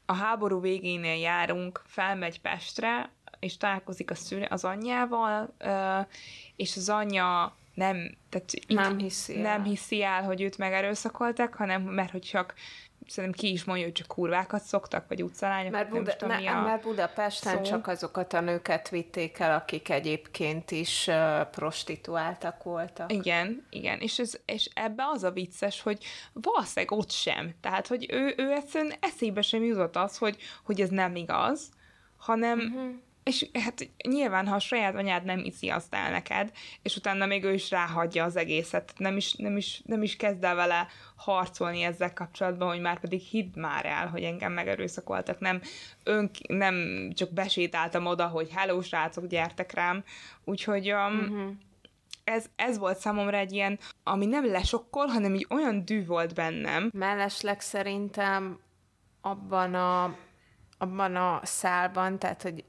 a 0.07 0.13
háború 0.13 0.61
végénél 0.61 1.19
járunk, 1.21 1.83
felmegy 1.87 2.41
Pestre, 2.41 3.11
és 3.39 3.57
találkozik 3.57 4.11
a 4.11 4.15
szüle, 4.15 4.47
az 4.51 4.65
anyjával, 4.65 5.55
és 6.57 6.77
az 6.77 6.89
anyja 6.89 7.57
nem, 7.75 8.17
tehát 8.29 8.53
nem 8.67 8.99
hiszi, 8.99 9.41
nem 9.41 9.61
el. 9.61 9.63
hiszi 9.63 10.03
el, 10.03 10.23
hogy 10.23 10.43
őt 10.43 10.59
megerőszakoltak, 10.59 11.55
hanem 11.55 11.83
mert 11.83 12.11
hogy 12.11 12.21
csak 12.23 12.55
szerintem 13.07 13.41
ki 13.41 13.53
is 13.53 13.65
mondja, 13.65 13.85
hogy 13.85 13.95
csak 13.95 14.07
kurvákat 14.07 14.63
szoktak, 14.63 15.09
vagy 15.09 15.23
utcalányok. 15.23 15.73
Mert, 15.73 15.89
Buda, 15.89 16.17
tudom, 16.17 16.43
ne, 16.43 16.51
a 16.51 16.63
mert 16.63 16.83
Budapesten 16.83 17.57
szó. 17.57 17.63
csak 17.63 17.87
azokat 17.87 18.33
a 18.33 18.41
nőket 18.41 18.89
vitték 18.89 19.39
el, 19.39 19.55
akik 19.55 19.89
egyébként 19.89 20.71
is 20.71 21.07
uh, 21.07 21.41
prostituáltak 21.51 22.63
voltak. 22.63 23.13
Igen, 23.13 23.67
igen, 23.71 24.01
és, 24.01 24.19
ez, 24.19 24.41
és 24.45 24.71
ebbe 24.75 25.05
az 25.13 25.25
a 25.25 25.31
vicces, 25.31 25.83
hogy 25.83 26.05
valószínűleg 26.33 26.99
ott 26.99 27.11
sem. 27.11 27.55
Tehát, 27.61 27.87
hogy 27.87 28.07
ő, 28.11 28.35
ő 28.37 28.53
egyszerűen 28.53 28.95
eszébe 29.01 29.43
sem 29.43 29.63
jutott 29.63 29.97
az, 29.97 30.19
hogy, 30.19 30.37
hogy 30.65 30.81
ez 30.81 30.89
nem 30.89 31.17
igaz, 31.17 31.69
hanem 32.17 32.59
uh-huh 32.59 33.03
és 33.25 33.47
hát 33.53 33.89
nyilván, 34.09 34.47
ha 34.47 34.55
a 34.55 34.61
saját 34.61 34.95
anyád 34.95 35.25
nem 35.25 35.39
iszi 35.39 35.69
azt 35.69 35.95
el 35.95 36.11
neked, 36.11 36.53
és 36.83 36.97
utána 36.97 37.27
még 37.27 37.45
ő 37.45 37.53
is 37.53 37.71
ráhagyja 37.71 38.25
az 38.25 38.37
egészet, 38.37 38.93
nem 38.97 39.17
is, 39.17 39.33
nem 39.33 39.57
is, 39.57 39.83
nem 39.85 40.03
is 40.03 40.17
kezd 40.17 40.45
el 40.45 40.55
vele 40.55 40.87
harcolni 41.17 41.83
ezzel 41.83 42.13
kapcsolatban, 42.13 42.69
hogy 42.69 42.81
már 42.81 43.01
pedig 43.01 43.21
hidd 43.21 43.59
már 43.59 43.87
el, 43.87 44.09
hogy 44.09 44.23
engem 44.23 44.53
megerőszakoltak, 44.53 45.39
nem, 45.39 45.61
ön, 46.03 46.31
nem 46.49 46.77
csak 47.15 47.33
besétáltam 47.33 48.07
oda, 48.07 48.27
hogy 48.27 48.49
hello 48.55 48.83
srácok, 48.83 49.27
gyertek 49.27 49.73
rám, 49.73 50.05
úgyhogy 50.45 50.93
um, 50.93 51.19
uh-huh. 51.19 51.51
ez, 52.25 52.47
ez 52.57 52.79
volt 52.79 52.99
számomra 52.99 53.37
egy 53.37 53.53
ilyen, 53.53 53.79
ami 54.03 54.27
nem 54.27 54.47
lesokkol, 54.47 55.07
hanem 55.07 55.35
így 55.35 55.47
olyan 55.51 55.85
dű 55.85 56.07
volt 56.07 56.35
bennem. 56.35 56.91
Mellesleg 56.93 57.61
szerintem 57.61 58.59
abban 59.21 59.75
a, 59.75 60.17
abban 60.79 61.17
a 61.17 61.41
szálban, 61.43 62.19
tehát, 62.19 62.43
hogy 62.43 62.65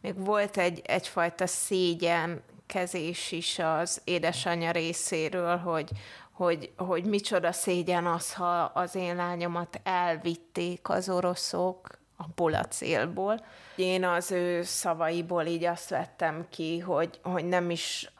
még 0.00 0.24
volt 0.24 0.56
egy, 0.56 0.82
egyfajta 0.84 1.46
szégyen 1.46 2.42
kezés 2.66 3.32
is 3.32 3.58
az 3.58 4.00
édesanyja 4.04 4.70
részéről, 4.70 5.56
hogy, 5.56 5.90
hogy, 6.32 6.72
hogy 6.76 7.04
micsoda 7.04 7.52
szégyen 7.52 8.06
az, 8.06 8.34
ha 8.34 8.60
az 8.60 8.94
én 8.94 9.16
lányomat 9.16 9.80
elvitték 9.82 10.88
az 10.88 11.08
oroszok 11.08 11.98
abból 12.16 12.54
a 12.54 12.64
célból. 12.64 13.44
Én 13.76 14.04
az 14.04 14.30
ő 14.30 14.62
szavaiból 14.62 15.44
így 15.44 15.64
azt 15.64 15.88
vettem 15.88 16.46
ki, 16.50 16.78
hogy, 16.78 17.20
hogy 17.22 17.44
nem 17.44 17.70
is 17.70 18.12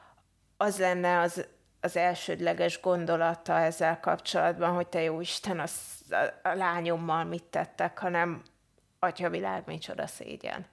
az 0.57 0.79
lenne 0.79 1.21
az, 1.21 1.47
az 1.81 1.97
elsődleges 1.97 2.81
gondolata 2.81 3.59
ezzel 3.59 4.01
kapcsolatban, 4.01 4.75
hogy 4.75 4.87
te 4.87 5.03
jó 5.03 5.21
Isten, 5.21 5.61
az, 5.61 5.73
a, 6.11 6.49
a 6.49 6.55
lányommal 6.55 7.25
mit 7.25 7.45
tettek, 7.45 7.99
hanem 7.99 8.43
atyavilág 8.99 9.63
micsoda 9.67 10.07
szégyen. 10.07 10.67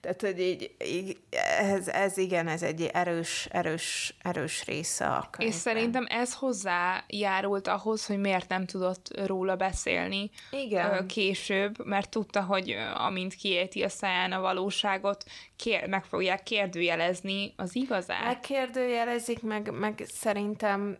Tehát, 0.00 0.20
hogy 0.20 0.40
így, 0.40 0.74
így 0.84 1.18
ez, 1.58 1.88
ez 1.88 2.16
igen, 2.16 2.48
ez 2.48 2.62
egy 2.62 2.90
erős, 2.92 3.48
erős, 3.50 4.14
erős 4.22 4.64
része 4.64 5.06
a 5.06 5.28
könyvben. 5.30 5.46
És 5.46 5.54
szerintem 5.54 6.06
ez 6.08 6.34
hozzájárult 6.34 7.68
ahhoz, 7.68 8.06
hogy 8.06 8.18
miért 8.18 8.48
nem 8.48 8.66
tudott 8.66 9.20
róla 9.26 9.56
beszélni 9.56 10.30
igen. 10.50 11.06
később, 11.06 11.86
mert 11.86 12.10
tudta, 12.10 12.42
hogy 12.42 12.76
amint 12.94 13.34
kiérti 13.34 13.82
a 13.82 13.88
száján 13.88 14.32
a 14.32 14.40
valóságot, 14.40 15.24
kér, 15.56 15.88
meg 15.88 16.04
fogják 16.04 16.42
kérdőjelezni 16.42 17.52
az 17.56 17.76
igazát. 17.76 18.24
Megkérdőjelezik, 18.24 19.42
meg, 19.42 19.70
meg 19.70 20.04
szerintem 20.06 20.98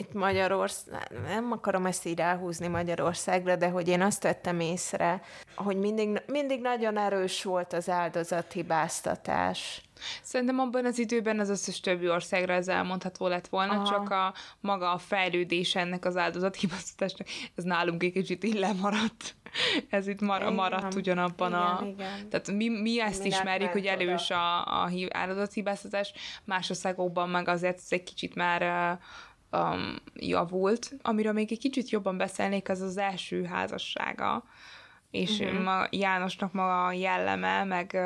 itt 0.00 0.12
Magyarország, 0.12 1.10
nem 1.26 1.52
akarom 1.52 1.86
ezt 1.86 2.06
így 2.06 2.18
ráhúzni 2.18 2.66
Magyarországra, 2.66 3.56
de 3.56 3.68
hogy 3.68 3.88
én 3.88 4.00
azt 4.00 4.22
vettem 4.22 4.60
észre, 4.60 5.22
hogy 5.54 5.76
mindig, 5.76 6.22
mindig 6.26 6.60
nagyon 6.60 6.98
erős 6.98 7.42
volt 7.42 7.72
az 7.72 7.88
áldozathibáztatás. 7.88 9.82
Szerintem 10.22 10.58
abban 10.58 10.84
az 10.84 10.98
időben 10.98 11.40
az 11.40 11.48
összes 11.48 11.80
többi 11.80 12.08
országra 12.08 12.52
ez 12.52 12.68
elmondható 12.68 13.26
lett 13.26 13.46
volna, 13.48 13.72
Aha. 13.72 13.84
csak 13.84 14.10
a 14.10 14.34
maga 14.60 14.92
a 14.92 14.98
fejlődés 14.98 15.74
ennek 15.74 16.04
az 16.04 16.16
áldozathibáztatásnak, 16.16 17.26
ez 17.54 17.64
nálunk 17.64 18.02
egy 18.02 18.12
kicsit 18.12 18.44
így 18.44 18.58
lemaradt. 18.58 19.34
Ez 19.88 20.06
itt 20.06 20.20
mar- 20.20 20.54
maradt 20.54 20.94
ugyanabban 20.94 21.50
igen, 21.50 21.62
a... 21.62 21.80
Igen. 21.84 22.28
Tehát 22.28 22.50
mi, 22.50 22.68
mi 22.68 23.00
ezt 23.00 23.22
mi 23.22 23.28
ismerjük, 23.28 23.70
hogy 23.70 23.86
elős 23.86 24.30
a, 24.30 24.64
a 24.82 24.90
áldozathibáztatás, 25.10 26.12
más 26.44 26.70
országokban 26.70 27.28
meg 27.28 27.48
azért 27.48 27.76
ez 27.76 27.86
egy 27.88 28.02
kicsit 28.02 28.34
már 28.34 28.98
um, 29.52 29.96
javult. 30.14 30.94
Amiről 31.02 31.32
még 31.32 31.52
egy 31.52 31.58
kicsit 31.58 31.90
jobban 31.90 32.16
beszélnék, 32.16 32.68
az 32.68 32.80
az 32.80 32.96
első 32.96 33.44
házassága, 33.44 34.44
és 35.10 35.38
uh-huh. 35.38 35.62
ma 35.62 35.86
Jánosnak 35.90 36.52
maga 36.52 36.86
a 36.86 36.92
jelleme, 36.92 37.64
meg 37.64 37.96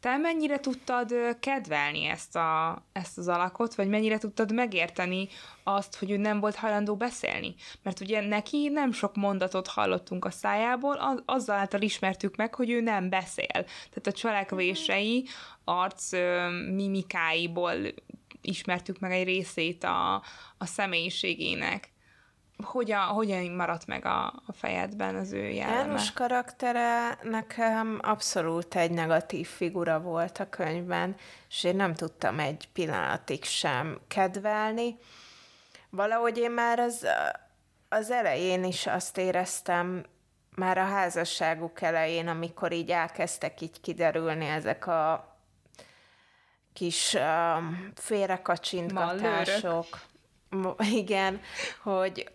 te 0.00 0.16
mennyire 0.16 0.60
tudtad 0.60 1.14
kedvelni 1.40 2.04
ezt, 2.04 2.36
a, 2.36 2.82
ezt 2.92 3.18
az 3.18 3.28
alakot, 3.28 3.74
vagy 3.74 3.88
mennyire 3.88 4.18
tudtad 4.18 4.52
megérteni 4.52 5.28
azt, 5.62 5.96
hogy 5.98 6.10
ő 6.10 6.16
nem 6.16 6.40
volt 6.40 6.54
hajlandó 6.54 6.96
beszélni? 6.96 7.54
Mert 7.82 8.00
ugye 8.00 8.20
neki 8.20 8.68
nem 8.68 8.92
sok 8.92 9.16
mondatot 9.16 9.66
hallottunk 9.66 10.24
a 10.24 10.30
szájából, 10.30 10.96
az, 10.96 11.22
azzal 11.24 11.56
által 11.56 11.80
ismertük 11.80 12.36
meg, 12.36 12.54
hogy 12.54 12.70
ő 12.70 12.80
nem 12.80 13.08
beszél. 13.08 13.46
Tehát 13.90 14.06
a 14.06 14.12
cselekvései, 14.12 15.24
arc 15.64 16.12
mimikáiból 16.72 17.72
ismertük 18.40 18.98
meg 18.98 19.12
egy 19.12 19.24
részét 19.24 19.84
a, 19.84 20.14
a 20.58 20.66
személyiségének. 20.66 21.92
Hogyan, 22.64 23.00
hogyan 23.00 23.50
maradt 23.50 23.86
meg 23.86 24.04
a, 24.04 24.26
a 24.26 24.52
fejedben 24.52 25.14
az 25.14 25.32
ő 25.32 25.48
jelleme? 25.48 25.78
János 25.78 26.12
karaktere 26.12 27.18
nekem 27.22 27.98
abszolút 28.02 28.74
egy 28.74 28.90
negatív 28.90 29.46
figura 29.46 30.00
volt 30.00 30.38
a 30.38 30.48
könyvben, 30.48 31.16
és 31.48 31.64
én 31.64 31.76
nem 31.76 31.94
tudtam 31.94 32.38
egy 32.38 32.68
pillanatig 32.72 33.44
sem 33.44 34.00
kedvelni. 34.08 34.96
Valahogy 35.90 36.38
én 36.38 36.50
már 36.50 36.78
az, 36.78 37.06
az 37.88 38.10
elején 38.10 38.64
is 38.64 38.86
azt 38.86 39.18
éreztem, 39.18 40.04
már 40.58 40.78
a 40.78 40.84
házasságuk 40.84 41.80
elején, 41.82 42.28
amikor 42.28 42.72
így 42.72 42.90
elkezdtek 42.90 43.60
így 43.60 43.80
kiderülni 43.80 44.46
ezek 44.46 44.86
a 44.86 45.36
kis 46.78 47.14
uh, 47.14 47.22
félrekacsintgatások. 47.94 49.86
Igen, 50.78 51.40
hogy 51.82 52.30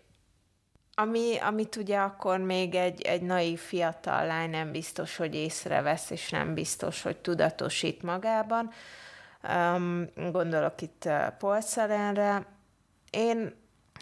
ami, 0.96 1.38
amit 1.38 1.76
ugye 1.76 1.98
akkor 1.98 2.40
még 2.40 2.76
egy, 2.76 3.02
egy 3.02 3.22
naív 3.22 3.60
fiatal 3.60 4.26
lány 4.26 4.50
nem 4.50 4.72
biztos, 4.72 5.16
hogy 5.16 5.36
észrevesz, 5.36 6.10
és 6.10 6.30
nem 6.30 6.54
biztos, 6.54 7.02
hogy 7.02 7.18
tudatosít 7.18 8.02
magában. 8.02 8.72
Um, 9.54 10.10
gondolok 10.32 10.82
itt 10.82 11.04
uh, 11.06 11.28
Polszalenre. 11.38 12.46
Én 13.10 13.56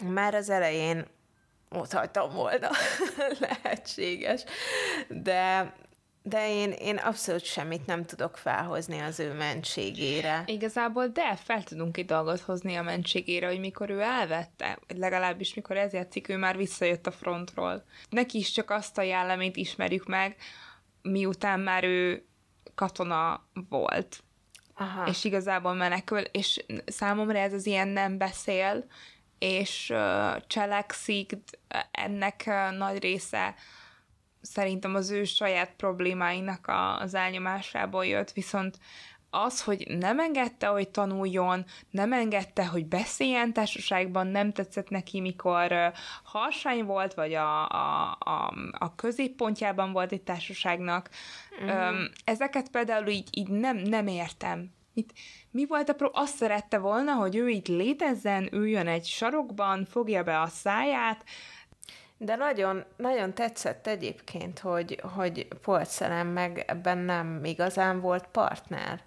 már 0.04 0.34
az 0.34 0.50
elején 0.50 1.06
ott 1.70 1.92
hagytam 1.92 2.32
volna, 2.32 2.68
lehetséges, 3.46 4.44
de 5.08 5.72
de 6.22 6.50
én, 6.50 6.70
én 6.70 6.96
abszolút 6.96 7.44
semmit 7.44 7.86
nem 7.86 8.04
tudok 8.04 8.36
felhozni 8.36 8.98
az 8.98 9.20
ő 9.20 9.32
mentségére. 9.32 10.42
Igazából 10.46 11.06
de 11.06 11.36
fel 11.36 11.64
tudunk 11.64 11.96
egy 11.96 12.04
dolgot 12.04 12.40
hozni 12.40 12.74
a 12.74 12.82
mentségére, 12.82 13.46
hogy 13.46 13.58
mikor 13.58 13.90
ő 13.90 14.00
elvette, 14.00 14.78
legalábbis 14.96 15.54
mikor 15.54 15.76
ez 15.76 15.92
játszik, 15.92 16.28
ő 16.28 16.36
már 16.36 16.56
visszajött 16.56 17.06
a 17.06 17.10
frontról. 17.10 17.84
Neki 18.10 18.38
is 18.38 18.50
csak 18.50 18.70
azt 18.70 18.98
a 18.98 19.02
jellemét 19.02 19.56
ismerjük 19.56 20.06
meg, 20.06 20.36
miután 21.02 21.60
már 21.60 21.84
ő 21.84 22.26
katona 22.74 23.46
volt. 23.68 24.22
Aha. 24.74 25.06
És 25.06 25.24
igazából 25.24 25.74
menekül, 25.74 26.20
és 26.20 26.64
számomra 26.86 27.38
ez 27.38 27.52
az 27.52 27.66
ilyen 27.66 27.88
nem 27.88 28.18
beszél, 28.18 28.84
és 29.38 29.90
uh, 29.94 30.46
cselekszik, 30.46 31.32
ennek 31.90 32.44
uh, 32.46 32.76
nagy 32.76 32.98
része 32.98 33.54
szerintem 34.42 34.94
az 34.94 35.10
ő 35.10 35.24
saját 35.24 35.74
problémáinak 35.76 36.66
a, 36.66 36.98
az 36.98 37.14
elnyomásából 37.14 38.06
jött, 38.06 38.32
viszont 38.32 38.78
az, 39.34 39.62
hogy 39.62 39.86
nem 39.98 40.20
engedte, 40.20 40.66
hogy 40.66 40.88
tanuljon, 40.88 41.64
nem 41.90 42.12
engedte, 42.12 42.66
hogy 42.66 42.86
beszéljen 42.86 43.52
társaságban, 43.52 44.26
nem 44.26 44.52
tetszett 44.52 44.88
neki, 44.88 45.20
mikor 45.20 45.92
harsány 46.22 46.84
volt, 46.84 47.14
vagy 47.14 47.34
a, 47.34 47.68
a, 47.68 48.16
a, 48.18 48.54
a 48.78 48.94
középpontjában 48.94 49.92
volt 49.92 50.12
egy 50.12 50.22
társaságnak. 50.22 51.10
Uh-huh. 51.62 51.96
Ezeket 52.24 52.68
például 52.70 53.08
így, 53.08 53.28
így 53.30 53.48
nem, 53.48 53.76
nem 53.76 54.06
értem. 54.06 54.70
Mit, 54.94 55.12
mi 55.50 55.66
volt 55.66 55.88
a 55.88 55.92
pro? 55.94 56.08
Azt 56.12 56.36
szerette 56.36 56.78
volna, 56.78 57.12
hogy 57.12 57.36
ő 57.36 57.48
itt 57.48 57.68
létezzen, 57.68 58.48
üljön 58.52 58.86
egy 58.86 59.06
sarokban, 59.06 59.84
fogja 59.84 60.22
be 60.22 60.40
a 60.40 60.46
száját, 60.46 61.24
de 62.24 62.36
nagyon, 62.36 62.84
nagyon 62.96 63.34
tetszett 63.34 63.86
egyébként, 63.86 64.58
hogy, 64.58 65.00
hogy 65.14 65.48
Polcelem 65.62 66.28
meg 66.28 66.64
ebben 66.66 66.98
nem 66.98 67.44
igazán 67.44 68.00
volt 68.00 68.26
partner. 68.26 69.00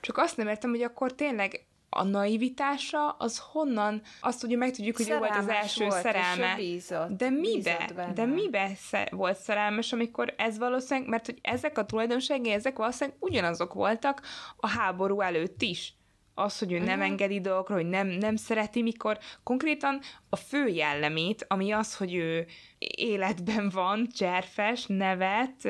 Csak 0.00 0.18
azt 0.18 0.36
nem 0.36 0.48
értem, 0.48 0.70
hogy 0.70 0.82
akkor 0.82 1.14
tényleg 1.14 1.64
a 1.88 2.02
naivitása 2.02 3.08
az 3.08 3.42
honnan, 3.52 4.02
azt 4.20 4.44
ugye 4.44 4.56
megtudjuk, 4.56 4.96
hogy 4.96 5.04
szerelmes 5.04 5.30
ő 5.30 5.34
volt 5.34 5.50
az 5.50 5.54
első 5.62 5.86
volt, 5.86 6.00
szerelme. 6.02 6.54
Bízott, 6.56 7.10
de 7.10 7.30
mibe? 7.30 7.90
De 8.14 8.24
mibe 8.24 8.70
volt 9.10 9.38
szerelmes, 9.38 9.92
amikor 9.92 10.34
ez 10.36 10.58
valószínűleg, 10.58 11.08
mert 11.08 11.26
hogy 11.26 11.38
ezek 11.42 11.78
a 11.78 11.86
tulajdonságai, 11.86 12.52
ezek 12.52 12.76
valószínűleg 12.76 13.18
ugyanazok 13.20 13.74
voltak 13.74 14.22
a 14.56 14.68
háború 14.68 15.20
előtt 15.20 15.62
is 15.62 15.94
az, 16.38 16.58
hogy 16.58 16.72
ő 16.72 16.78
nem 16.78 16.86
uh-huh. 16.86 17.04
engedi 17.04 17.40
dolgokra, 17.40 17.74
hogy 17.74 17.88
nem, 17.88 18.06
nem 18.06 18.36
szereti, 18.36 18.82
mikor 18.82 19.18
konkrétan 19.42 20.00
a 20.28 20.36
fő 20.36 20.66
jellemét, 20.66 21.44
ami 21.48 21.72
az, 21.72 21.96
hogy 21.96 22.14
ő 22.14 22.46
életben 22.78 23.70
van, 23.70 24.08
cserfes, 24.14 24.84
nevet, 24.86 25.68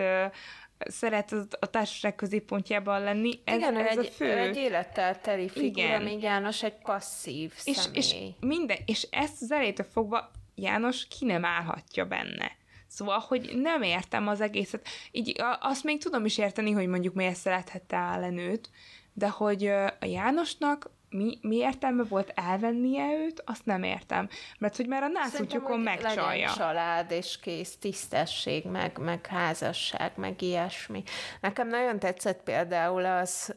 szeret 0.79 1.33
a 1.61 1.67
társaság 1.67 2.15
középpontjában 2.15 3.03
lenni. 3.03 3.41
Ez, 3.45 3.57
Igen, 3.57 3.77
ez 3.77 3.99
egy, 3.99 4.07
a 4.07 4.11
fő. 4.11 4.39
egy 4.39 4.57
élettel 4.57 5.21
teli 5.21 5.49
figura, 5.49 5.87
Igen. 5.87 6.03
míg 6.03 6.23
János 6.23 6.63
egy 6.63 6.79
passzív 6.83 7.53
és, 7.65 7.77
személy. 7.77 7.99
És, 7.99 8.15
minden, 8.41 8.77
és 8.85 9.09
ezt 9.11 9.43
az 9.43 9.53
elejétől 9.53 9.87
fogva 9.93 10.31
János 10.55 11.07
ki 11.07 11.25
nem 11.25 11.45
állhatja 11.45 12.05
benne. 12.05 12.53
Szóval, 12.87 13.19
hogy 13.19 13.51
nem 13.55 13.83
értem 13.83 14.29
az 14.29 14.41
egészet. 14.41 14.89
Így 15.11 15.43
azt 15.61 15.85
még 15.85 16.03
tudom 16.03 16.25
is 16.25 16.39
érteni, 16.39 16.71
hogy 16.71 16.87
mondjuk 16.87 17.15
miért 17.15 17.37
szerethette 17.37 17.99
Allen 17.99 18.39
őt, 18.39 18.71
de 19.17 19.29
hogy 19.29 19.67
a 20.01 20.05
Jánosnak 20.05 20.91
mi, 21.09 21.39
mi 21.43 21.57
értelme 21.57 22.03
volt 22.03 22.33
elvennie 22.35 23.15
őt, 23.15 23.43
azt 23.47 23.65
nem 23.65 23.83
értem. 23.83 24.29
Mert 24.59 24.77
hogy 24.77 24.87
már 24.87 25.03
a 25.03 25.09
nászútyokon 25.09 25.81
megcsalja. 25.81 26.53
család 26.53 27.11
és 27.11 27.39
kész, 27.41 27.77
tisztesség, 27.77 28.65
meg, 28.65 28.99
meg 28.99 29.27
házasság, 29.27 30.13
meg 30.15 30.43
ilyesmi. 30.43 31.03
Nekem 31.41 31.69
nagyon 31.69 31.99
tetszett 31.99 32.43
például 32.43 33.05
az, 33.05 33.55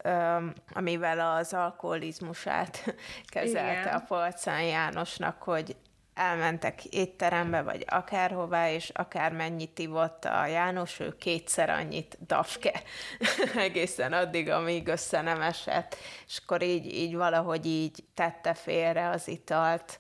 amivel 0.74 1.36
az 1.36 1.54
alkoholizmusát 1.54 2.96
kezelte 3.34 3.82
Igen. 3.82 3.94
a 3.94 4.04
Polcán 4.08 4.64
Jánosnak, 4.64 5.42
hogy 5.42 5.76
elmentek 6.20 6.86
étterembe, 6.86 7.62
vagy 7.62 7.86
akárhová, 7.88 8.72
és 8.72 8.90
akármennyit 8.90 9.80
ivott 9.80 10.26
a 10.26 10.46
János, 10.46 11.00
ő 11.00 11.16
kétszer 11.18 11.70
annyit 11.70 12.18
dafke, 12.28 12.82
egészen 13.56 14.14
addig, 14.14 14.50
amíg 14.50 14.88
össze 14.88 15.22
nem 15.22 15.42
esett, 15.42 15.96
és 16.28 16.40
akkor 16.44 16.62
így, 16.62 16.86
így 16.86 17.16
valahogy 17.16 17.66
így 17.66 18.04
tette 18.14 18.54
félre 18.54 19.10
az 19.10 19.28
italt 19.28 20.00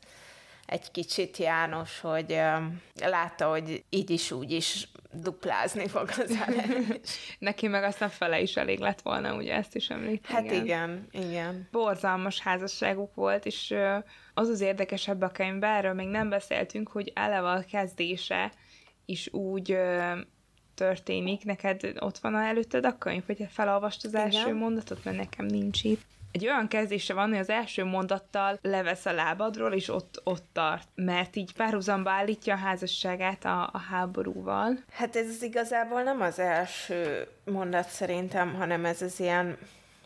egy 0.69 0.91
kicsit 0.91 1.37
János, 1.37 1.99
hogy 1.99 2.31
um, 2.31 2.81
látta, 3.01 3.49
hogy 3.49 3.83
így 3.89 4.09
is 4.09 4.31
úgy 4.31 4.51
is 4.51 4.87
duplázni 5.11 5.87
fog 5.87 6.09
az 6.09 6.37
Neki 7.39 7.67
meg 7.67 7.83
aztán 7.83 8.09
fele 8.09 8.39
is 8.39 8.55
elég 8.55 8.79
lett 8.79 9.01
volna, 9.01 9.35
ugye 9.35 9.53
ezt 9.53 9.75
is 9.75 9.89
említem. 9.89 10.35
Hát 10.35 10.45
igen, 10.45 10.61
igen. 10.61 11.07
igen. 11.11 11.67
Borzalmas 11.71 12.39
házasságuk 12.39 13.15
volt, 13.15 13.45
és 13.45 13.75
az 14.39 14.47
az 14.47 14.61
érdekesebb 14.61 15.21
a 15.21 15.29
könyvben, 15.29 15.75
erről 15.75 15.93
még 15.93 16.07
nem 16.07 16.29
beszéltünk, 16.29 16.89
hogy 16.89 17.11
eleve 17.15 17.49
a 17.49 17.63
kezdése 17.71 18.51
is 19.05 19.33
úgy 19.33 19.77
történik. 20.75 21.45
Neked 21.45 21.93
ott 21.99 22.17
van 22.17 22.35
előtted 22.35 22.85
a 22.85 22.97
könyv, 22.97 23.23
hogy 23.25 23.47
felolvast 23.49 24.05
az 24.05 24.15
első 24.15 24.39
Igen. 24.39 24.55
mondatot, 24.55 25.03
mert 25.03 25.17
nekem 25.17 25.45
nincs 25.45 25.83
itt 25.83 26.01
egy 26.31 26.47
olyan 26.47 26.67
kezdése 26.67 27.13
van, 27.13 27.29
hogy 27.29 27.37
az 27.37 27.49
első 27.49 27.83
mondattal 27.83 28.59
levesz 28.61 29.05
a 29.05 29.11
lábadról, 29.11 29.73
és 29.73 29.89
ott, 29.89 30.21
ott 30.23 30.45
tart, 30.53 30.87
mert 30.95 31.35
így 31.35 31.53
párhuzamba 31.53 32.09
állítja 32.09 32.53
a 32.53 32.57
házasságát 32.57 33.45
a, 33.45 33.69
a 33.73 33.77
háborúval. 33.77 34.83
Hát 34.91 35.15
ez 35.15 35.43
igazából 35.43 36.03
nem 36.03 36.21
az 36.21 36.39
első 36.39 37.27
mondat 37.45 37.87
szerintem, 37.87 38.53
hanem 38.53 38.85
ez 38.85 39.01
az 39.01 39.19
ilyen 39.19 39.57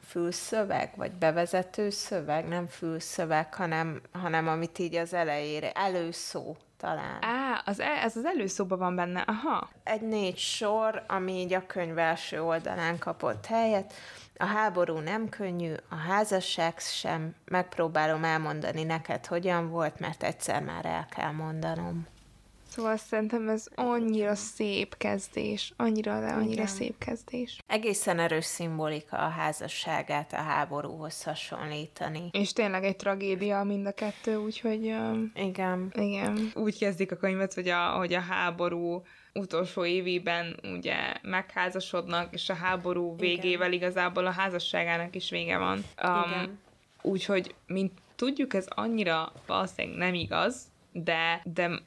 fülszöveg, 0.08 0.94
vagy 0.96 1.12
bevezető 1.12 1.90
szöveg, 1.90 2.48
nem 2.48 2.68
fülszöveg, 2.68 3.54
hanem, 3.54 4.02
hanem 4.12 4.48
amit 4.48 4.80
így 4.80 4.96
az 4.96 5.14
elejére, 5.14 5.72
előszó 5.72 6.56
talán. 6.78 7.18
Á, 7.22 7.62
az, 7.66 7.80
e, 7.80 7.90
ez 8.04 8.16
az 8.16 8.26
előszóban 8.26 8.80
van 8.80 8.96
benne, 8.96 9.24
aha. 9.28 9.70
Egy 9.84 10.02
négy 10.02 10.38
sor, 10.38 11.04
ami 11.08 11.32
így 11.32 11.54
a 11.54 11.66
könyv 11.66 11.98
első 11.98 12.42
oldalán 12.42 12.98
kapott 12.98 13.46
helyet, 13.46 13.94
a 14.38 14.46
háború 14.46 14.98
nem 14.98 15.30
könnyű, 15.30 15.74
a 15.90 15.96
házasság 15.96 16.80
sem, 16.80 17.36
megpróbálom 17.46 18.24
elmondani 18.24 18.84
neked, 18.84 19.26
hogyan 19.26 19.70
volt, 19.70 20.00
mert 20.00 20.24
egyszer 20.24 20.62
már 20.62 20.86
el 20.86 21.06
kell 21.16 21.32
mondanom. 21.32 22.08
Szóval 22.76 22.98
szerintem 22.98 23.50
ez 23.50 23.68
annyira 23.76 24.36
szép 24.36 24.98
kezdés, 24.98 25.74
annyira, 25.78 26.20
de 26.20 26.28
annyira 26.28 26.52
Igen. 26.52 26.68
szép 26.68 26.98
kezdés. 26.98 27.58
Egészen 27.68 28.20
erős 28.20 28.46
szimbolika 28.46 29.18
a 29.18 29.30
házasságát 29.30 30.34
a 30.34 30.42
háborúhoz 30.42 31.24
hasonlítani. 31.24 32.30
És 32.32 32.54
tényleg 32.54 32.84
egy 32.84 32.96
tragédia 32.96 33.64
mind 33.64 33.86
a 33.86 33.92
kettő, 33.92 34.36
úgyhogy... 34.36 34.88
Um, 34.88 35.32
igen. 35.36 35.92
Igen. 35.96 36.52
Úgy 36.56 36.78
kezdik 36.78 37.12
a 37.12 37.16
könyvet, 37.16 37.54
hogy 37.54 37.68
a, 37.68 37.90
hogy 37.90 38.14
a 38.14 38.20
háború 38.20 39.04
utolsó 39.34 39.86
évében 39.86 40.60
ugye 40.64 40.96
megházasodnak, 41.22 42.34
és 42.34 42.50
a 42.50 42.54
háború 42.54 43.16
végével 43.18 43.68
Igen. 43.68 43.80
igazából 43.80 44.26
a 44.26 44.32
házasságának 44.32 45.16
is 45.16 45.30
vége 45.30 45.58
van. 45.58 45.84
Um, 46.04 46.32
Igen. 46.32 46.60
Úgyhogy, 47.02 47.56
mint 47.68 47.92
tudjuk, 48.16 48.54
ez 48.54 48.66
annyira 48.70 49.32
valószínűleg 49.48 49.98
nem 49.98 50.14
igaz, 50.14 50.72
de, 50.92 51.42
de 51.44 51.82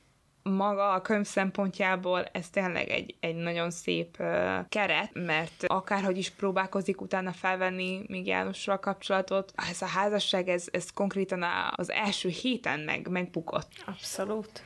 maga 0.48 0.92
a 0.92 1.00
könyv 1.00 1.26
szempontjából 1.26 2.24
ez 2.32 2.48
tényleg 2.48 2.88
egy, 2.88 3.14
egy 3.20 3.34
nagyon 3.34 3.70
szép 3.70 4.16
uh, 4.18 4.68
keret, 4.68 5.10
mert 5.12 5.64
akárhogy 5.66 6.18
is 6.18 6.30
próbálkozik 6.30 7.00
utána 7.00 7.32
felvenni 7.32 8.04
még 8.06 8.26
Jánossal 8.26 8.78
kapcsolatot, 8.78 9.52
ez 9.70 9.82
a 9.82 9.86
házasság, 9.86 10.48
ez, 10.48 10.66
ez 10.70 10.90
konkrétan 10.90 11.44
az 11.70 11.90
első 11.90 12.28
héten 12.28 12.80
meg, 12.80 13.08
megbukott. 13.08 13.70
Abszolút. 13.86 14.62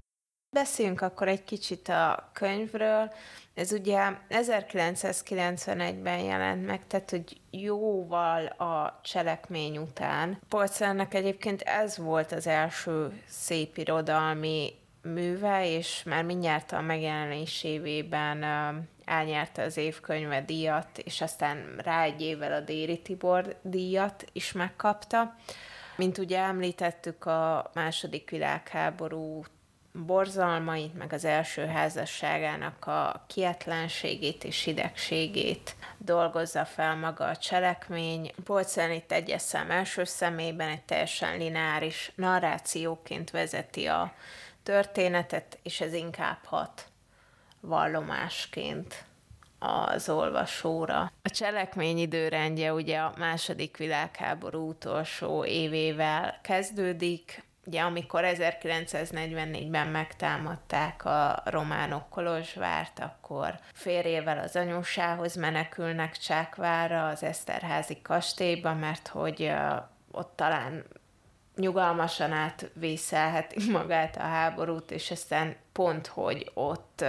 Beszéljünk 0.56 1.00
akkor 1.00 1.28
egy 1.28 1.44
kicsit 1.44 1.88
a 1.88 2.30
könyvről. 2.32 3.12
Ez 3.54 3.72
ugye 3.72 4.10
1991-ben 4.30 6.18
jelent 6.18 6.66
meg, 6.66 6.86
tehát 6.86 7.10
hogy 7.10 7.40
jóval 7.50 8.46
a 8.46 9.00
cselekmény 9.02 9.78
után. 9.78 10.40
Polcelnek 10.48 11.14
egyébként 11.14 11.62
ez 11.62 11.98
volt 11.98 12.32
az 12.32 12.46
első 12.46 13.22
szép 13.26 13.76
irodalmi 13.76 14.79
műve, 15.02 15.76
és 15.76 16.02
már 16.02 16.24
mindjárt 16.24 16.72
a 16.72 16.80
megjelenés 16.80 17.64
évében 17.64 18.44
elnyerte 19.04 19.62
az 19.62 19.76
évkönyve 19.76 20.42
díjat, 20.42 20.98
és 20.98 21.20
aztán 21.20 21.76
rá 21.76 22.02
egy 22.02 22.20
évvel 22.20 22.52
a 22.52 22.60
Déri 22.60 22.98
Tibor 22.98 23.56
díjat 23.62 24.24
is 24.32 24.52
megkapta. 24.52 25.34
Mint 25.96 26.18
ugye 26.18 26.38
említettük, 26.38 27.24
a 27.24 27.70
második 27.74 28.30
világháború 28.30 29.44
borzalmait, 29.92 30.94
meg 30.94 31.12
az 31.12 31.24
első 31.24 31.66
házasságának 31.66 32.86
a 32.86 33.24
kietlenségét 33.26 34.44
és 34.44 34.62
hidegségét 34.62 35.76
dolgozza 35.98 36.64
fel 36.64 36.96
maga 36.96 37.24
a 37.24 37.36
cselekmény. 37.36 38.32
Polcán 38.44 38.92
itt 38.92 39.12
egyes 39.12 39.42
szem 39.42 39.70
első 39.70 40.04
szemében 40.04 40.68
egy 40.68 40.82
teljesen 40.82 41.38
lineáris 41.38 42.12
narrációként 42.14 43.30
vezeti 43.30 43.86
a 43.86 44.12
történetet, 44.62 45.58
és 45.62 45.80
ez 45.80 45.92
inkább 45.92 46.38
hat 46.44 46.88
vallomásként 47.60 49.04
az 49.58 50.08
olvasóra. 50.08 51.12
A 51.22 51.30
cselekmény 51.30 51.98
időrendje 51.98 52.72
ugye 52.72 52.98
a 52.98 53.14
második 53.18 53.76
világháború 53.76 54.68
utolsó 54.68 55.44
évével 55.44 56.38
kezdődik, 56.42 57.42
ugye 57.66 57.80
amikor 57.80 58.22
1944-ben 58.26 59.86
megtámadták 59.88 61.04
a 61.04 61.42
románok 61.44 62.08
Kolozsvárt, 62.08 62.98
akkor 62.98 63.58
férjével 63.72 64.38
az 64.38 64.56
anyósához 64.56 65.34
menekülnek 65.34 66.16
Csákvára, 66.16 67.08
az 67.08 67.22
Eszterházi 67.22 68.02
kastélyba, 68.02 68.74
mert 68.74 69.08
hogy 69.08 69.52
ott 70.12 70.32
talán 70.36 70.84
nyugalmasan 71.56 72.32
átvészelheti 72.32 73.70
magát 73.70 74.16
a 74.16 74.22
háborút, 74.22 74.90
és 74.90 75.10
aztán 75.10 75.56
pont, 75.72 76.06
hogy 76.06 76.50
ott 76.54 77.04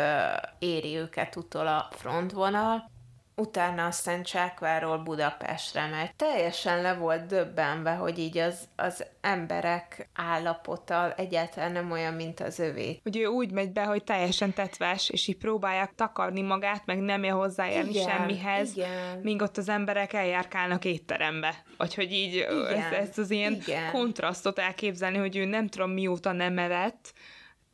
éri 0.59 0.95
őket 0.95 1.35
utol 1.35 1.67
a 1.67 1.87
frontvonal, 1.91 2.89
utána 3.35 3.85
aztán 3.85 4.23
Csákváról 4.23 4.97
Budapestre 4.97 5.87
megy. 5.87 6.15
Teljesen 6.15 6.81
le 6.81 6.93
volt 6.93 7.25
döbbenve, 7.25 7.91
hogy 7.91 8.19
így 8.19 8.37
az, 8.37 8.67
az 8.75 9.05
emberek 9.21 10.09
állapota 10.13 11.13
egyáltalán 11.13 11.71
nem 11.71 11.91
olyan, 11.91 12.13
mint 12.13 12.39
az 12.39 12.59
övé. 12.59 12.99
Hogy 13.03 13.17
ő 13.17 13.25
úgy 13.25 13.51
megy 13.51 13.71
be, 13.71 13.83
hogy 13.83 14.03
teljesen 14.03 14.53
tetves, 14.53 15.09
és 15.09 15.27
így 15.27 15.37
próbálják 15.37 15.95
takarni 15.95 16.41
magát, 16.41 16.85
meg 16.85 16.99
nem 16.99 17.23
ér 17.23 17.31
hozzáérni 17.31 17.89
igen, 17.89 18.09
semmihez, 18.09 18.77
igen. 18.77 19.19
míg 19.21 19.41
ott 19.41 19.57
az 19.57 19.69
emberek 19.69 20.13
eljárkálnak 20.13 20.85
étterembe. 20.85 21.63
Vagy 21.77 21.95
hogy 21.95 22.11
így 22.11 22.33
igen, 22.33 22.77
ezt, 22.77 22.91
ezt 22.91 23.17
az 23.17 23.31
ilyen 23.31 23.53
igen. 23.53 23.91
kontrasztot 23.91 24.59
elképzelni, 24.59 25.17
hogy 25.17 25.35
ő 25.35 25.45
nem 25.45 25.67
tudom 25.67 25.91
mióta 25.91 26.31
nem 26.31 26.57
evett, 26.57 27.13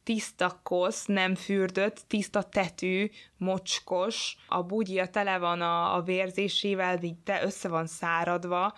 tiszta 0.08 0.60
kosz, 0.64 1.06
nem 1.06 1.36
fürdött, 1.36 2.02
tiszta 2.08 2.44
tetű, 2.44 3.10
mocskos, 3.38 4.38
a 4.48 4.64
bugyja 4.64 5.08
tele 5.08 5.38
van 5.38 5.62
a, 5.62 5.96
a 5.96 6.02
vérzésével, 6.02 7.00
így 7.02 7.18
te 7.18 7.44
össze 7.44 7.68
van 7.68 7.88
száradva, 7.88 8.74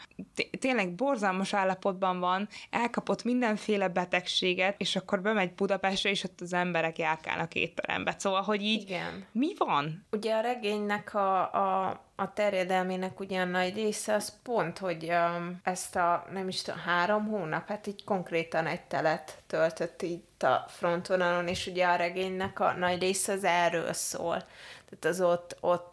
tényleg 0.59 0.95
borzalmas 0.95 1.53
állapotban 1.53 2.19
van, 2.19 2.47
elkapott 2.69 3.23
mindenféle 3.23 3.87
betegséget, 3.87 4.75
és 4.81 4.95
akkor 4.95 5.21
bemegy 5.21 5.53
Budapestre, 5.53 6.09
és 6.09 6.23
ott 6.23 6.41
az 6.41 6.53
emberek 6.53 6.97
járkálnak 6.97 7.55
étterembe. 7.55 8.15
Szóval, 8.17 8.41
hogy 8.41 8.61
így 8.61 8.81
Igen. 8.81 9.25
mi 9.31 9.53
van? 9.57 10.05
Ugye 10.11 10.35
a 10.35 10.41
regénynek 10.41 11.13
a, 11.13 11.41
a 11.41 12.07
a 12.19 12.33
terjedelmének 12.33 13.19
ugyan 13.19 13.47
nagy 13.47 13.75
része 13.75 14.13
az 14.13 14.33
pont, 14.43 14.77
hogy 14.77 15.09
um, 15.09 15.59
ezt 15.63 15.95
a 15.95 16.25
nem 16.31 16.47
is 16.47 16.61
tudom, 16.61 16.79
három 16.79 17.27
hónap, 17.27 17.67
hát 17.67 17.87
így 17.87 18.03
konkrétan 18.03 18.65
egy 18.65 18.81
telet 18.81 19.41
töltött 19.47 20.01
itt 20.01 20.43
a 20.43 20.65
frontvonalon, 20.67 21.47
és 21.47 21.67
ugye 21.67 21.85
a 21.85 21.95
regénynek 21.95 22.59
a 22.59 22.73
nagy 22.73 22.99
része 22.99 23.33
az 23.33 23.43
erről 23.43 23.93
szól. 23.93 24.43
Tehát 24.89 25.05
az 25.05 25.21
ott, 25.21 25.57
ott 25.59 25.91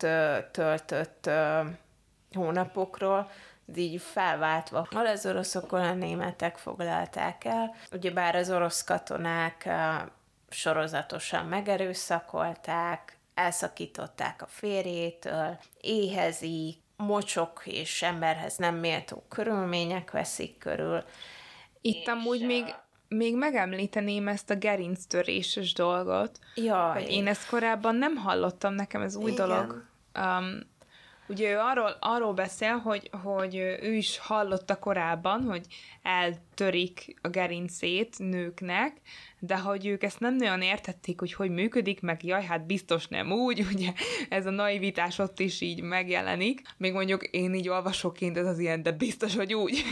töltött 0.53 1.31
hónapokról, 2.33 3.31
így 3.75 4.01
felváltva. 4.01 4.87
Hol 4.91 5.07
az 5.07 5.27
oroszokon 5.27 5.81
a 5.81 5.95
németek 5.95 6.57
foglalták 6.57 7.45
el, 7.45 7.75
ugyebár 7.93 8.35
az 8.35 8.51
orosz 8.51 8.85
katonák 8.85 9.69
sorozatosan 10.49 11.47
megerőszakolták, 11.47 13.17
elszakították 13.35 14.43
a 14.43 14.47
férjétől, 14.47 15.59
éhezik, 15.81 16.77
mocsok 16.97 17.63
és 17.65 18.03
emberhez 18.03 18.57
nem 18.57 18.75
méltó 18.75 19.25
körülmények 19.29 20.11
veszik 20.11 20.59
körül, 20.59 21.05
Itt 21.81 22.09
amúgy 22.09 22.47
még, 22.47 22.75
még 23.17 23.37
megemlíteném 23.37 24.29
ezt 24.29 24.51
a 24.51 24.55
gerinctöréses 24.55 25.73
dolgot. 25.73 26.39
Jaj. 26.55 27.03
Hogy 27.03 27.11
én 27.11 27.27
ezt 27.27 27.49
korábban 27.49 27.97
nem 27.97 28.17
hallottam, 28.17 28.75
nekem 28.75 29.03
ez 29.03 29.17
új 29.17 29.31
Igen. 29.31 29.49
dolog. 29.49 29.85
Um, 30.19 30.61
ugye 31.29 31.51
ő 31.51 31.59
arról, 31.59 31.97
arról 32.01 32.33
beszél, 32.33 32.77
hogy, 32.77 33.11
hogy 33.23 33.55
ő 33.83 33.95
is 33.95 34.19
hallotta 34.19 34.79
korábban, 34.79 35.43
hogy 35.43 35.67
eltörik 36.03 37.17
a 37.23 37.29
gerincét 37.29 38.19
nőknek, 38.19 39.01
de 39.39 39.59
hogy 39.59 39.87
ők 39.87 40.03
ezt 40.03 40.21
nem 40.21 40.35
nagyon 40.35 40.63
értették, 40.63 41.21
hogy 41.21 41.33
hogy 41.33 41.51
működik, 41.51 42.01
meg 42.01 42.25
jaj, 42.25 42.45
hát 42.45 42.67
biztos 42.67 43.07
nem 43.07 43.33
úgy, 43.33 43.67
ugye 43.75 43.93
ez 44.29 44.47
a 44.47 44.51
naivitás 44.51 45.19
ott 45.19 45.41
is 45.41 45.61
így 45.61 45.83
megjelenik. 45.83 46.63
Még 46.77 46.93
mondjuk 46.93 47.25
én 47.25 47.55
így 47.55 47.69
olvasóként 47.69 48.37
ez 48.37 48.47
az 48.47 48.59
ilyen, 48.59 48.83
de 48.83 48.93
biztos, 48.93 49.37
hogy 49.37 49.55
úgy. 49.55 49.85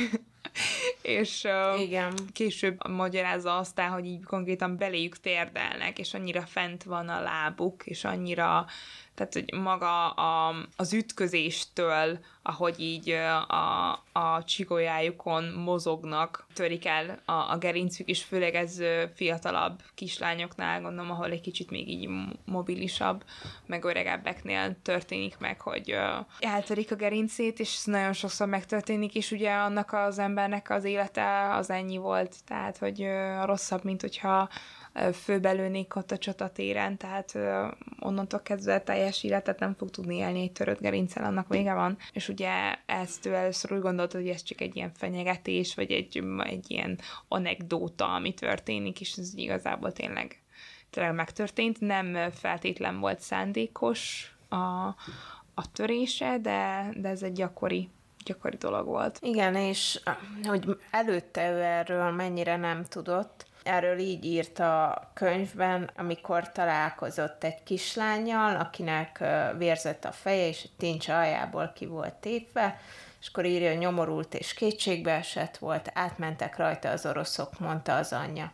és 1.02 1.44
uh, 1.44 1.80
Igen. 1.80 2.14
később 2.32 2.88
magyarázza 2.88 3.56
aztán, 3.56 3.90
hogy 3.90 4.06
így 4.06 4.24
konkrétan 4.24 4.76
beléjük 4.76 5.20
térdelnek, 5.20 5.98
és 5.98 6.14
annyira 6.14 6.42
fent 6.42 6.82
van 6.82 7.08
a 7.08 7.20
lábuk, 7.20 7.86
és 7.86 8.04
annyira, 8.04 8.66
tehát 9.14 9.32
hogy 9.32 9.52
maga 9.52 10.10
a, 10.10 10.54
az 10.76 10.92
ütközéstől, 10.92 12.18
ahogy 12.42 12.80
így 12.80 13.10
a, 13.10 13.90
a 14.12 14.44
csigolyájukon 14.44 15.44
mozognak, 15.44 16.46
törik 16.54 16.86
el 16.86 17.22
a, 17.24 17.32
a 17.32 17.56
gerincük, 17.58 18.08
és 18.08 18.22
főleg 18.22 18.54
ez 18.54 18.80
fiatalabb 19.14 19.82
kislányoknál, 19.94 20.80
gondolom, 20.80 21.10
ahol 21.10 21.30
egy 21.30 21.40
kicsit 21.40 21.70
még 21.70 21.88
így 21.88 22.08
mobilisabb, 22.44 23.24
meg 23.66 23.84
öregebbeknél 23.84 24.76
történik 24.82 25.38
meg, 25.38 25.60
hogy 25.60 25.96
eltörik 26.38 26.92
a 26.92 26.96
gerincét, 26.96 27.60
és 27.60 27.74
ez 27.76 27.84
nagyon 27.84 28.12
sokszor 28.12 28.46
megtörténik, 28.46 29.14
és 29.14 29.30
ugye 29.30 29.52
annak 29.52 29.92
az 29.92 30.18
embernek 30.18 30.70
az 30.70 30.84
élete 30.84 31.54
az 31.54 31.70
ennyi 31.70 31.96
volt, 31.96 32.34
tehát 32.46 32.78
hogy 32.78 33.06
rosszabb, 33.44 33.84
mint 33.84 34.00
hogyha 34.00 34.48
főbelőnék 35.12 35.96
ott 35.96 36.10
a 36.10 36.18
csatatéren, 36.18 36.96
tehát 36.96 37.38
onnantól 38.00 38.40
kezdve 38.40 38.80
teljes 38.80 39.24
életet 39.24 39.58
nem 39.58 39.74
fog 39.74 39.90
tudni 39.90 40.16
élni 40.16 40.40
egy 40.40 40.52
törött 40.52 40.80
gerincel, 40.80 41.24
annak 41.24 41.48
vége 41.48 41.74
van. 41.74 41.96
És 42.12 42.28
ugye 42.28 42.50
ezt 42.86 43.26
ő 43.26 43.34
először 43.34 43.72
úgy 43.72 43.80
gondolta, 43.80 44.18
hogy 44.18 44.28
ez 44.28 44.42
csak 44.42 44.60
egy 44.60 44.76
ilyen 44.76 44.92
fenyegetés, 44.94 45.74
vagy 45.74 45.92
egy, 45.92 46.24
egy 46.38 46.70
ilyen 46.70 46.98
anekdóta, 47.28 48.14
ami 48.14 48.34
történik, 48.34 49.00
és 49.00 49.16
ez 49.16 49.34
igazából 49.34 49.92
tényleg, 49.92 50.42
tényleg 50.90 51.14
megtörtént. 51.14 51.80
Nem 51.80 52.30
feltétlen 52.30 53.00
volt 53.00 53.20
szándékos 53.20 54.32
a, 54.48 54.86
a 55.54 55.72
törése, 55.72 56.38
de, 56.38 56.90
de 56.96 57.08
ez 57.08 57.22
egy 57.22 57.32
gyakori 57.32 57.88
gyakori 58.24 58.56
dolog 58.56 58.86
volt. 58.86 59.18
Igen, 59.22 59.54
és 59.54 60.00
hogy 60.42 60.78
előtte 60.90 61.50
ő 61.50 61.62
erről 61.62 62.10
mennyire 62.10 62.56
nem 62.56 62.84
tudott, 62.84 63.46
erről 63.64 63.98
így 63.98 64.24
írt 64.24 64.58
a 64.58 65.10
könyvben, 65.14 65.90
amikor 65.96 66.52
találkozott 66.52 67.44
egy 67.44 67.62
kislányjal, 67.62 68.56
akinek 68.56 69.24
vérzett 69.58 70.04
a 70.04 70.12
feje, 70.12 70.48
és 70.48 70.62
egy 70.62 70.72
tincs 70.78 71.08
aljából 71.08 71.72
ki 71.74 71.86
volt 71.86 72.14
tépve, 72.14 72.80
és 73.20 73.30
akkor 73.30 73.44
írja, 73.44 73.74
nyomorult 73.74 74.34
és 74.34 74.54
kétségbeesett 74.54 75.56
volt, 75.56 75.90
átmentek 75.94 76.56
rajta 76.56 76.88
az 76.90 77.06
oroszok, 77.06 77.58
mondta 77.58 77.96
az 77.96 78.12
anyja. 78.12 78.52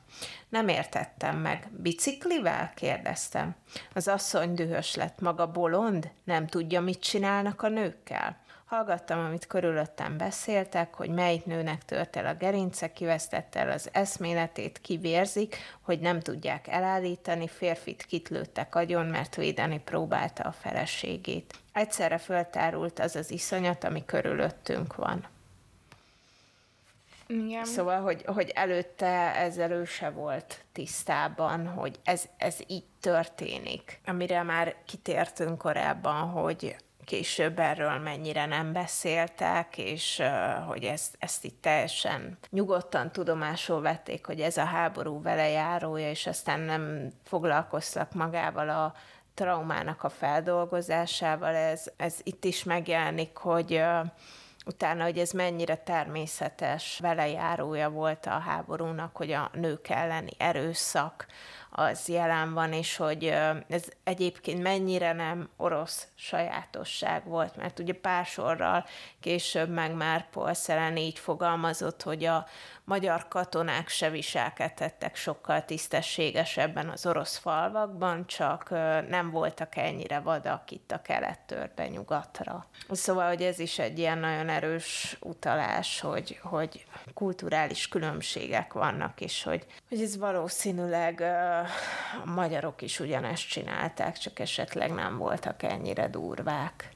Nem 0.48 0.68
értettem 0.68 1.36
meg. 1.36 1.68
Biciklivel? 1.70 2.72
kérdeztem. 2.74 3.54
Az 3.94 4.08
asszony 4.08 4.54
dühös 4.54 4.94
lett. 4.94 5.20
Maga 5.20 5.50
bolond? 5.50 6.10
Nem 6.24 6.46
tudja, 6.46 6.80
mit 6.80 7.00
csinálnak 7.00 7.62
a 7.62 7.68
nőkkel? 7.68 8.36
Hallgattam, 8.70 9.18
amit 9.18 9.46
körülöttem 9.46 10.16
beszéltek, 10.16 10.94
hogy 10.94 11.10
melyik 11.10 11.44
nőnek 11.44 11.84
tört 11.84 12.16
el 12.16 12.26
a 12.26 12.34
gerince, 12.34 12.92
kivesztette 12.92 13.60
el 13.60 13.70
az 13.70 13.88
eszméletét, 13.92 14.80
kivérzik, 14.80 15.56
hogy 15.80 16.00
nem 16.00 16.20
tudják 16.20 16.68
elállítani, 16.68 17.48
férfit 17.48 18.02
kitlőttek 18.02 18.74
agyon, 18.74 19.06
mert 19.06 19.36
védeni 19.36 19.80
próbálta 19.80 20.42
a 20.42 20.52
feleségét. 20.52 21.54
Egyszerre 21.72 22.18
föltárult 22.18 22.98
az 22.98 23.16
az 23.16 23.30
iszonyat, 23.30 23.84
ami 23.84 24.04
körülöttünk 24.04 24.94
van. 24.94 25.26
Igen. 27.26 27.64
Szóval, 27.64 28.00
hogy, 28.00 28.24
hogy 28.26 28.52
előtte 28.54 29.34
ezzel 29.34 29.70
ő 29.70 29.84
se 29.84 30.10
volt 30.10 30.64
tisztában, 30.72 31.66
hogy 31.66 31.98
ez, 32.04 32.24
ez 32.36 32.56
így 32.66 32.86
történik. 33.00 34.00
Amire 34.06 34.42
már 34.42 34.74
kitértünk 34.84 35.58
korábban, 35.58 36.28
hogy 36.28 36.76
később 37.04 37.58
erről 37.58 37.98
mennyire 37.98 38.46
nem 38.46 38.72
beszéltek, 38.72 39.78
és 39.78 40.22
hogy 40.66 40.84
ezt, 40.84 41.16
ezt 41.18 41.44
itt 41.44 41.62
teljesen 41.62 42.38
nyugodtan 42.50 43.12
tudomásul 43.12 43.80
vették, 43.80 44.26
hogy 44.26 44.40
ez 44.40 44.56
a 44.56 44.64
háború 44.64 45.22
vele 45.22 45.48
járója, 45.48 46.10
és 46.10 46.26
aztán 46.26 46.60
nem 46.60 47.12
foglalkoztak 47.24 48.12
magával 48.12 48.68
a 48.68 48.94
traumának 49.34 50.02
a 50.02 50.08
feldolgozásával. 50.08 51.54
Ez, 51.54 51.90
ez 51.96 52.14
itt 52.22 52.44
is 52.44 52.64
megjelenik, 52.64 53.36
hogy 53.36 53.82
utána, 54.66 55.04
hogy 55.04 55.18
ez 55.18 55.30
mennyire 55.30 55.76
természetes 55.76 56.98
velejárója 57.02 57.90
volt 57.90 58.26
a 58.26 58.38
háborúnak, 58.38 59.16
hogy 59.16 59.32
a 59.32 59.50
nők 59.52 59.88
elleni 59.88 60.30
erőszak, 60.38 61.26
az 61.80 62.08
jelen 62.08 62.52
van, 62.52 62.72
és 62.72 62.96
hogy 62.96 63.24
ez 63.68 63.84
egyébként 64.04 64.62
mennyire 64.62 65.12
nem 65.12 65.48
orosz 65.56 66.08
sajátosság 66.14 67.24
volt, 67.24 67.56
mert 67.56 67.78
ugye 67.78 67.92
pár 67.92 68.26
sorral 68.26 68.84
később 69.20 69.70
meg 69.70 69.94
már 69.94 70.30
Polszeren 70.30 70.96
így 70.96 71.18
fogalmazott, 71.18 72.02
hogy 72.02 72.24
a 72.24 72.46
magyar 72.90 73.28
katonák 73.28 73.88
se 73.88 74.10
viselkedhettek 74.10 75.16
sokkal 75.16 75.64
tisztességesebben 75.64 76.88
az 76.88 77.06
orosz 77.06 77.36
falvakban, 77.36 78.26
csak 78.26 78.70
nem 79.08 79.30
voltak 79.30 79.76
ennyire 79.76 80.18
vadak 80.18 80.70
itt 80.70 80.92
a 80.92 81.02
kelettől 81.02 81.70
be 81.74 81.88
nyugatra. 81.88 82.66
Szóval, 82.90 83.28
hogy 83.28 83.42
ez 83.42 83.58
is 83.58 83.78
egy 83.78 83.98
ilyen 83.98 84.18
nagyon 84.18 84.48
erős 84.48 85.16
utalás, 85.20 86.00
hogy, 86.00 86.38
hogy 86.42 86.84
kulturális 87.14 87.88
különbségek 87.88 88.72
vannak, 88.72 89.20
és 89.20 89.42
hogy, 89.42 89.66
hogy 89.88 90.00
ez 90.00 90.18
valószínűleg 90.18 91.20
a 92.24 92.30
magyarok 92.30 92.82
is 92.82 93.00
ugyanezt 93.00 93.48
csinálták, 93.48 94.18
csak 94.18 94.38
esetleg 94.38 94.92
nem 94.92 95.18
voltak 95.18 95.62
ennyire 95.62 96.08
durvák. 96.08 96.89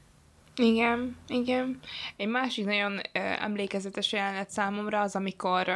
Igen, 0.56 1.16
igen. 1.28 1.80
Egy 2.16 2.28
másik 2.28 2.64
nagyon 2.64 3.00
emlékezetes 3.12 4.12
jelenet 4.12 4.50
számomra 4.50 5.00
az, 5.00 5.16
amikor 5.16 5.72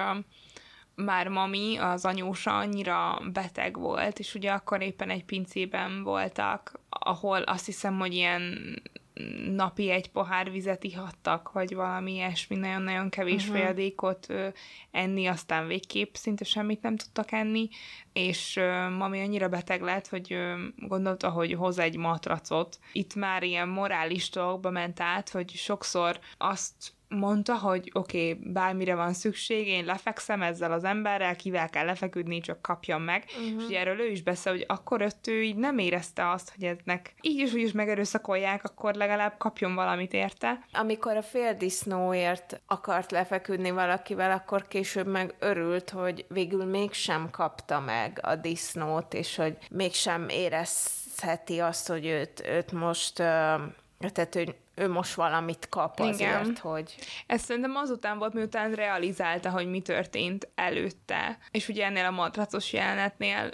már 0.95 1.29
mami, 1.29 1.77
az 1.77 2.05
anyósa 2.05 2.57
annyira 2.59 3.21
beteg 3.33 3.79
volt, 3.79 4.19
és 4.19 4.35
ugye 4.35 4.51
akkor 4.51 4.83
éppen 4.83 5.11
egy 5.11 5.25
pincében 5.25 6.03
voltak, 6.03 6.81
ahol 6.89 7.43
azt 7.43 7.67
hiszem, 7.67 7.99
hogy 7.99 8.15
ilyen 8.15 8.75
napi 9.51 9.91
egy 9.91 10.11
pohár 10.11 10.51
vizet 10.51 10.85
ihattak, 10.85 11.53
vagy 11.53 11.75
valami 11.75 12.13
ilyesmi, 12.13 12.57
nagyon-nagyon 12.57 13.11
kevés 13.11 13.43
uh-huh. 13.43 13.59
folyadékot 13.59 14.27
ö, 14.29 14.49
enni, 14.91 15.27
aztán 15.27 15.67
végképp 15.67 16.15
szinte 16.15 16.45
semmit 16.45 16.83
nem 16.83 16.97
tudtak 16.97 17.33
enni, 17.33 17.69
és 18.13 18.57
ö, 18.57 18.89
mami 18.89 19.21
annyira 19.21 19.49
beteg 19.49 19.83
lett, 19.83 20.09
hogy 20.09 20.33
ö, 20.33 20.55
gondolta, 20.77 21.31
hogy 21.31 21.53
hoz 21.53 21.79
egy 21.79 21.97
matracot. 21.97 22.79
Itt 22.93 23.15
már 23.15 23.43
ilyen 23.43 23.69
morális 23.69 24.31
dolgokba 24.31 24.71
ment 24.71 25.01
át, 25.01 25.29
hogy 25.29 25.51
sokszor 25.51 26.19
azt 26.37 26.97
mondta, 27.09 27.59
hogy 27.59 27.91
oké, 27.93 28.31
okay, 28.31 28.53
bármire 28.53 28.95
van 28.95 29.13
szükség, 29.13 29.67
én 29.67 29.85
lefekszem 29.85 30.43
ezzel 30.43 30.73
az 30.73 30.85
emberrel, 30.85 31.37
kivel 31.37 31.69
kell 31.69 31.85
lefeküdni, 31.85 32.41
csak 32.41 32.63
kapjam 32.63 33.03
meg. 33.03 33.25
Uh-huh. 33.27 33.71
És 33.71 33.77
erről 33.77 34.01
ő 34.01 34.11
is 34.11 34.23
beszél, 34.23 34.53
hogy 34.53 34.65
akkor 34.69 35.03
ott 35.03 35.27
ő 35.27 35.43
így 35.43 35.57
nem 35.57 35.79
érezte 35.79 36.31
azt, 36.31 36.53
hogy 36.55 36.65
eznek 36.65 37.15
így 37.21 37.39
is 37.39 37.53
úgy 37.53 37.61
is 37.61 37.73
megerőszakolják, 37.73 38.65
akkor 38.65 38.95
legalább 38.95 39.35
kapjon 39.39 39.75
valamit 39.75 40.13
érte. 40.13 40.65
Amikor 40.73 41.17
a 41.17 41.23
féldisznóért 41.23 42.61
akart 42.67 43.11
lefeküdni 43.11 43.71
valakivel, 43.71 44.31
akkor 44.31 44.69
később 44.69 45.07
meg 45.07 45.35
örült, 45.39 45.91
hogy 45.91 46.25
végül 46.29 46.65
mégsem 46.65 47.31
kapta 47.31 47.81
meg 47.81 48.19
a 48.23 48.35
disznót, 48.35 49.15
és 49.15 49.37
hogy 49.37 49.57
mégsem 49.71 50.29
érezheti 50.29 51.59
azt, 51.59 51.89
hogy 51.89 52.07
őt, 52.07 52.47
őt 52.47 52.73
most, 52.73 53.23
tehát 53.99 54.35
hogy 54.35 54.57
ő 54.75 54.89
most 54.89 55.15
valamit 55.15 55.69
kap 55.69 56.01
azért, 56.01 56.41
Igen. 56.41 56.57
hogy... 56.61 56.95
Ez 57.27 57.43
szerintem 57.43 57.77
azután 57.77 58.19
volt, 58.19 58.33
miután 58.33 58.73
realizálta, 58.73 59.51
hogy 59.51 59.71
mi 59.71 59.81
történt 59.81 60.49
előtte. 60.55 61.39
És 61.51 61.69
ugye 61.69 61.85
ennél 61.85 62.05
a 62.05 62.11
matracos 62.11 62.73
jelenetnél 62.73 63.51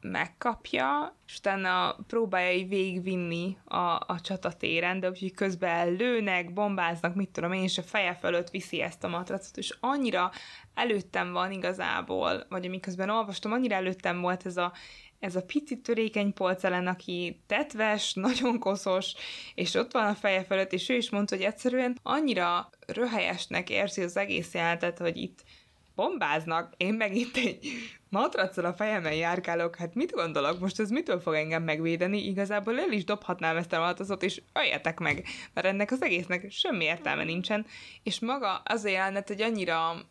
megkapja, 0.00 1.16
és 1.26 1.36
utána 1.38 1.96
próbálja 2.06 2.52
így 2.52 2.68
végigvinni 2.68 3.56
a, 3.64 3.76
a 4.06 4.16
csatatéren, 4.22 5.00
de 5.00 5.08
úgyhogy 5.08 5.34
közben 5.34 5.92
lőnek, 5.92 6.52
bombáznak, 6.52 7.14
mit 7.14 7.28
tudom 7.28 7.52
én, 7.52 7.62
és 7.62 7.78
a 7.78 7.82
feje 7.82 8.14
fölött 8.14 8.50
viszi 8.50 8.80
ezt 8.80 9.04
a 9.04 9.08
matracot, 9.08 9.56
és 9.56 9.76
annyira 9.80 10.30
előttem 10.74 11.32
van 11.32 11.52
igazából, 11.52 12.46
vagy 12.48 12.66
amiközben 12.66 13.10
olvastam, 13.10 13.52
annyira 13.52 13.74
előttem 13.74 14.20
volt 14.20 14.46
ez 14.46 14.56
a, 14.56 14.72
ez 15.22 15.36
a 15.36 15.42
pici 15.42 15.80
törékeny 15.80 16.32
polcelen, 16.32 16.86
aki 16.86 17.40
tetves, 17.46 18.12
nagyon 18.28 18.58
koszos, 18.58 19.12
és 19.54 19.74
ott 19.74 19.92
van 19.92 20.06
a 20.06 20.14
feje 20.14 20.44
fölött, 20.44 20.72
és 20.72 20.88
ő 20.88 20.94
is 20.94 21.10
mondta, 21.10 21.36
hogy 21.36 21.44
egyszerűen 21.44 21.98
annyira 22.02 22.70
röhelyesnek 22.86 23.70
érzi 23.70 24.02
az 24.02 24.16
egész 24.16 24.54
jelentet, 24.54 24.98
hogy 24.98 25.16
itt 25.16 25.44
bombáznak, 25.94 26.74
én 26.76 26.94
meg 26.94 27.16
itt 27.16 27.36
egy 27.36 27.66
matraccal 28.08 28.64
a 28.64 28.74
fejemen 28.74 29.14
járkálok, 29.14 29.76
hát 29.76 29.94
mit 29.94 30.10
gondolok, 30.10 30.60
most 30.60 30.80
ez 30.80 30.90
mitől 30.90 31.20
fog 31.20 31.34
engem 31.34 31.62
megvédeni? 31.62 32.26
Igazából 32.26 32.80
el 32.80 32.92
is 32.92 33.04
dobhatnám 33.04 33.56
ezt 33.56 33.72
a 33.72 33.78
matracot, 33.78 34.22
és 34.22 34.42
öljetek 34.52 34.98
meg, 34.98 35.26
mert 35.54 35.66
ennek 35.66 35.90
az 35.90 36.02
egésznek 36.02 36.50
semmi 36.50 36.84
értelme 36.84 37.24
nincsen, 37.24 37.66
és 38.02 38.20
maga 38.20 38.62
az 38.64 38.84
a 38.84 38.88
jelenet, 38.88 39.28
hogy 39.28 39.42
annyira 39.42 40.06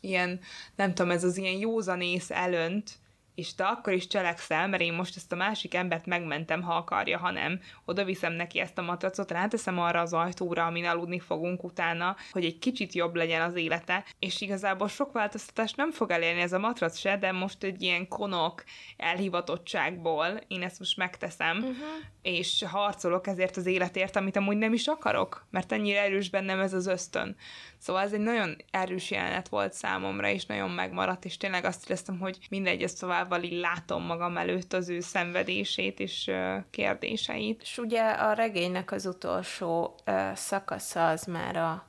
ilyen, 0.00 0.40
nem 0.76 0.94
tudom, 0.94 1.10
ez 1.10 1.24
az 1.24 1.36
ilyen 1.36 1.58
józanész 1.58 2.30
elönt, 2.30 2.98
és 3.38 3.54
te 3.54 3.64
akkor 3.64 3.92
is 3.92 4.06
cselekszel, 4.06 4.68
mert 4.68 4.82
én 4.82 4.92
most 4.92 5.16
ezt 5.16 5.32
a 5.32 5.36
másik 5.36 5.74
embert 5.74 6.06
megmentem, 6.06 6.62
ha 6.62 6.74
akarja, 6.74 7.18
ha 7.18 7.30
nem. 7.30 7.60
Oda 7.84 8.04
viszem 8.04 8.32
neki 8.32 8.60
ezt 8.60 8.78
a 8.78 8.82
matracot, 8.82 9.30
ráteszem 9.30 9.78
arra 9.78 10.00
az 10.00 10.12
ajtóra, 10.12 10.66
amin 10.66 10.84
aludni 10.84 11.18
fogunk 11.18 11.64
utána, 11.64 12.16
hogy 12.32 12.44
egy 12.44 12.58
kicsit 12.58 12.92
jobb 12.92 13.14
legyen 13.14 13.42
az 13.42 13.54
élete, 13.54 14.04
és 14.18 14.40
igazából 14.40 14.88
sok 14.88 15.12
változtatást 15.12 15.76
nem 15.76 15.90
fog 15.90 16.10
elérni 16.10 16.40
ez 16.40 16.52
a 16.52 16.58
matrac 16.58 16.98
se, 16.98 17.16
de 17.16 17.32
most 17.32 17.62
egy 17.62 17.82
ilyen 17.82 18.08
konok 18.08 18.64
elhivatottságból 18.96 20.40
én 20.48 20.62
ezt 20.62 20.78
most 20.78 20.96
megteszem, 20.96 21.56
uh-huh. 21.56 21.76
és 22.22 22.64
harcolok 22.70 23.26
ezért 23.26 23.56
az 23.56 23.66
életért, 23.66 24.16
amit 24.16 24.36
amúgy 24.36 24.56
nem 24.56 24.72
is 24.72 24.86
akarok, 24.86 25.46
mert 25.50 25.72
ennyire 25.72 26.02
erős 26.02 26.30
bennem 26.30 26.60
ez 26.60 26.72
az 26.72 26.86
ösztön. 26.86 27.36
Szóval 27.78 28.02
ez 28.02 28.12
egy 28.12 28.20
nagyon 28.20 28.56
erős 28.70 29.10
jelenet 29.10 29.48
volt 29.48 29.72
számomra, 29.72 30.28
és 30.28 30.46
nagyon 30.46 30.70
megmaradt, 30.70 31.24
és 31.24 31.36
tényleg 31.36 31.64
azt 31.64 31.84
éreztem, 31.84 32.18
hogy 32.18 32.38
mindegy, 32.50 32.82
ezt 32.82 33.00
továbbval 33.00 33.42
így 33.42 33.60
látom 33.60 34.02
magam 34.02 34.36
előtt 34.36 34.72
az 34.72 34.88
ő 34.88 35.00
szenvedését 35.00 36.00
és 36.00 36.30
kérdéseit. 36.70 37.62
És 37.62 37.78
ugye 37.78 38.02
a 38.02 38.32
regénynek 38.32 38.92
az 38.92 39.06
utolsó 39.06 39.94
szakasza 40.34 41.08
az 41.08 41.24
már 41.24 41.56
a 41.56 41.86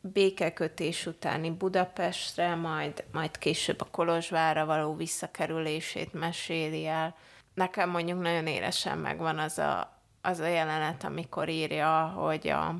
békekötés 0.00 1.06
utáni 1.06 1.50
Budapestre, 1.50 2.54
majd, 2.54 3.04
majd 3.12 3.38
később 3.38 3.80
a 3.80 3.90
Kolozsvárra 3.90 4.64
való 4.64 4.94
visszakerülését 4.94 6.12
meséli 6.12 6.86
el. 6.86 7.14
Nekem 7.54 7.90
mondjuk 7.90 8.20
nagyon 8.20 8.46
élesen 8.46 8.98
megvan 8.98 9.38
az 9.38 9.58
a, 9.58 10.00
az 10.22 10.38
a 10.38 10.46
jelenet, 10.46 11.04
amikor 11.04 11.48
írja, 11.48 12.12
hogy 12.16 12.48
a, 12.48 12.74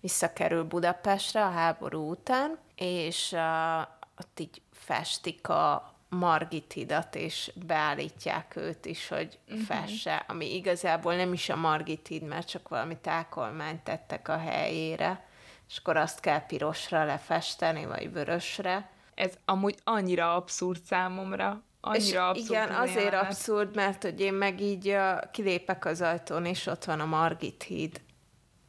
visszakerül 0.00 0.64
Budapestre 0.64 1.44
a 1.44 1.50
háború 1.50 2.10
után, 2.10 2.58
és 2.74 3.32
uh, 3.32 3.80
ott 4.18 4.40
így 4.40 4.62
festik 4.72 5.48
a 5.48 5.94
Margitidat, 6.08 7.14
és 7.14 7.52
beállítják 7.66 8.56
őt 8.56 8.86
is, 8.86 9.08
hogy 9.08 9.38
uh-huh. 9.48 9.64
fesse, 9.64 10.24
ami 10.28 10.54
igazából 10.54 11.16
nem 11.16 11.32
is 11.32 11.48
a 11.48 11.56
Margitid, 11.56 12.22
mert 12.22 12.48
csak 12.48 12.68
valami 12.68 12.96
tákolmányt 12.96 13.80
tettek 13.80 14.28
a 14.28 14.38
helyére, 14.38 15.24
és 15.68 15.76
akkor 15.76 15.96
azt 15.96 16.20
kell 16.20 16.46
pirosra 16.46 17.04
lefesteni, 17.04 17.86
vagy 17.86 18.12
vörösre. 18.12 18.90
Ez 19.14 19.32
amúgy 19.44 19.78
annyira 19.84 20.34
abszurd 20.34 20.82
számomra. 20.84 21.62
Annyira 21.80 22.28
abszurd 22.28 22.50
igen, 22.50 22.70
azért 22.70 23.14
abszurd, 23.14 23.74
mert 23.74 24.02
hogy 24.02 24.20
én 24.20 24.34
meg 24.34 24.60
így 24.60 24.88
uh, 24.88 25.30
kilépek 25.30 25.84
az 25.84 26.00
ajtón, 26.00 26.44
és 26.44 26.66
ott 26.66 26.84
van 26.84 27.00
a 27.00 27.04
Margit 27.04 27.62
híd, 27.62 28.00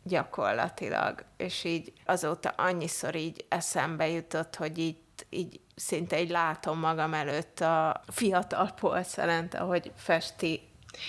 gyakorlatilag, 0.04 1.26
és 1.38 1.64
így 1.64 1.94
azóta 2.06 2.50
annyiszor 2.50 3.16
így 3.16 3.46
eszembe 3.50 4.08
jutott, 4.10 4.56
hogy 4.56 4.78
így, 4.78 4.98
így 5.30 5.60
szinte 5.76 6.22
így 6.22 6.30
látom 6.30 6.80
magam 6.80 7.14
előtt 7.14 7.60
a 7.60 8.04
fiatal 8.08 8.72
polszelent, 8.80 9.54
ahogy 9.54 9.92
festi 9.96 10.62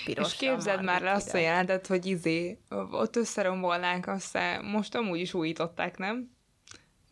piros. 0.05 0.31
És 0.31 0.37
képzeld 0.37 0.83
már 0.83 1.01
le 1.01 1.11
azt 1.11 1.33
a 1.33 1.37
jelentet, 1.37 1.87
hogy 1.87 2.05
izé, 2.05 2.57
ott 2.91 3.15
összerombolnánk 3.15 4.07
össze, 4.07 4.59
most 4.61 4.95
amúgy 4.95 5.19
is 5.19 5.33
újították, 5.33 5.97
nem? 5.97 6.31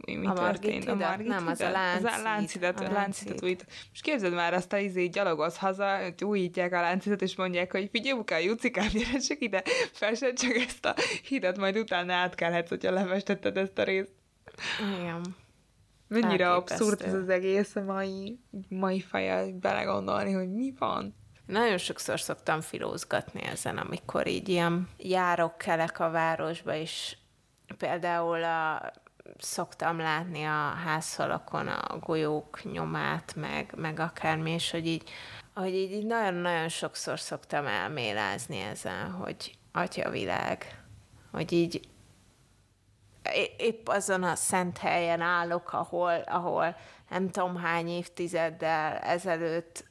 Mi, 0.05 0.25
a 0.25 0.33
történt? 0.33 0.87
A 0.87 0.95
Margit 0.95 1.27
Nem, 1.27 1.47
az 1.47 1.59
a 1.59 1.69
láncid. 1.69 2.05
Az 2.05 2.19
a 2.19 2.21
láncidet, 2.21 2.79
a 2.79 2.91
láncidet 2.91 3.43
újít. 3.43 3.65
Most 3.89 4.01
képzeld 4.01 4.33
már 4.33 4.53
azt, 4.53 4.71
hogy 4.71 4.83
izé 4.83 5.05
gyalogolsz 5.05 5.57
haza, 5.57 5.99
újítják 6.23 6.73
a 6.73 6.81
láncidet, 6.81 7.21
és 7.21 7.35
mondják, 7.35 7.71
hogy 7.71 7.89
figyelj, 7.91 8.19
a 8.25 8.37
Jucikám, 8.37 8.87
gyere 8.93 9.17
csak 9.17 9.41
ide, 9.41 9.63
felsed 9.91 10.39
csak 10.39 10.55
ezt 10.55 10.85
a 10.85 10.95
hidat, 11.23 11.57
majd 11.57 11.77
utána 11.77 12.13
átkelhetsz, 12.13 12.69
hogyha 12.69 12.91
lefestetted 12.91 13.57
ezt 13.57 13.77
a 13.77 13.83
részt. 13.83 14.11
Igen. 14.99 15.21
Mennyire 16.07 16.45
Elképesztő. 16.45 16.85
abszurd 16.85 17.01
ez 17.01 17.13
az 17.13 17.29
egész 17.29 17.75
a 17.75 17.81
mai, 17.81 18.39
mai 18.69 18.99
fejjel 18.99 19.51
belegondolni, 19.51 20.31
hogy 20.31 20.51
mi 20.51 20.73
van. 20.79 21.15
Nagyon 21.45 21.77
sokszor 21.77 22.19
szoktam 22.19 22.61
filózgatni 22.61 23.41
ezen, 23.43 23.77
amikor 23.77 24.27
így 24.27 24.49
ilyen 24.49 24.89
járok, 24.97 25.57
kelek 25.57 25.99
a 25.99 26.09
városba, 26.09 26.75
és 26.75 27.17
például 27.77 28.43
a 28.43 28.91
szoktam 29.37 29.99
látni 29.99 30.43
a 30.43 30.69
házfalakon 30.85 31.67
a 31.67 31.97
golyók 31.97 32.63
nyomát, 32.63 33.35
meg, 33.35 33.73
meg 33.77 33.99
akármi, 33.99 34.51
és 34.51 34.71
hogy 34.71 34.87
így, 34.87 35.09
hogy 35.53 35.73
így 35.73 36.05
nagyon-nagyon 36.05 36.69
sokszor 36.69 37.19
szoktam 37.19 37.65
elmélázni 37.65 38.59
ezen, 38.59 39.11
hogy 39.11 39.57
atya 39.71 40.09
világ, 40.09 40.83
hogy 41.31 41.51
így 41.51 41.89
épp 43.57 43.87
azon 43.87 44.23
a 44.23 44.35
szent 44.35 44.77
helyen 44.77 45.21
állok, 45.21 45.73
ahol, 45.73 46.13
ahol 46.13 46.75
nem 47.09 47.29
tudom 47.29 47.55
hány 47.55 47.87
évtizeddel 47.87 48.97
ezelőtt 48.97 49.89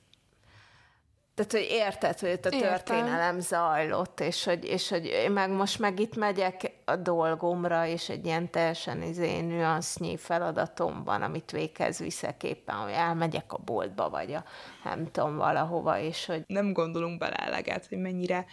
tehát, 1.34 1.52
hogy 1.52 1.66
érted, 1.70 2.18
hogy 2.18 2.30
itt 2.30 2.44
a 2.44 2.50
történelem 2.50 3.36
Értem. 3.36 3.40
zajlott, 3.40 4.20
és 4.20 4.44
hogy, 4.44 4.64
és 4.64 4.88
hogy 4.88 5.04
én 5.04 5.30
meg 5.30 5.50
most 5.50 5.78
meg 5.78 6.00
itt 6.00 6.16
megyek 6.16 6.72
a 6.84 6.96
dolgomra, 6.96 7.86
és 7.86 8.08
egy 8.08 8.26
ilyen 8.26 8.50
teljesen 8.50 9.02
izé, 9.02 9.40
nüansznyi 9.40 10.16
feladatomban, 10.16 11.22
amit 11.22 11.50
véghez 11.50 11.98
viszek 11.98 12.42
éppen, 12.42 12.74
hogy 12.74 12.92
elmegyek 12.92 13.52
a 13.52 13.58
boltba, 13.58 14.10
vagy 14.10 14.32
a 14.32 14.44
nem 14.84 15.10
tudom, 15.10 15.36
valahova, 15.36 15.98
és 15.98 16.26
hogy... 16.26 16.44
Nem 16.46 16.72
gondolunk 16.72 17.18
bele 17.18 17.36
eleget, 17.36 17.86
hogy 17.86 17.98
mennyire 17.98 18.46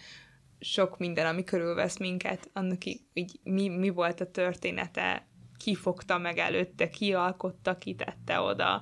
sok 0.60 0.98
minden, 0.98 1.26
ami 1.26 1.44
körülvesz 1.44 1.98
minket, 1.98 2.50
annak 2.54 2.86
így, 2.86 3.02
mi, 3.44 3.68
mi 3.68 3.90
volt 3.90 4.22
a 4.22 4.32
története, 4.32 5.28
ki 5.58 5.76
fogta 5.76 6.18
meg 6.18 6.38
előtte, 6.38 6.90
ki 6.90 7.14
alkotta, 7.14 7.78
ki 7.78 7.96
tette 7.96 8.40
oda, 8.40 8.82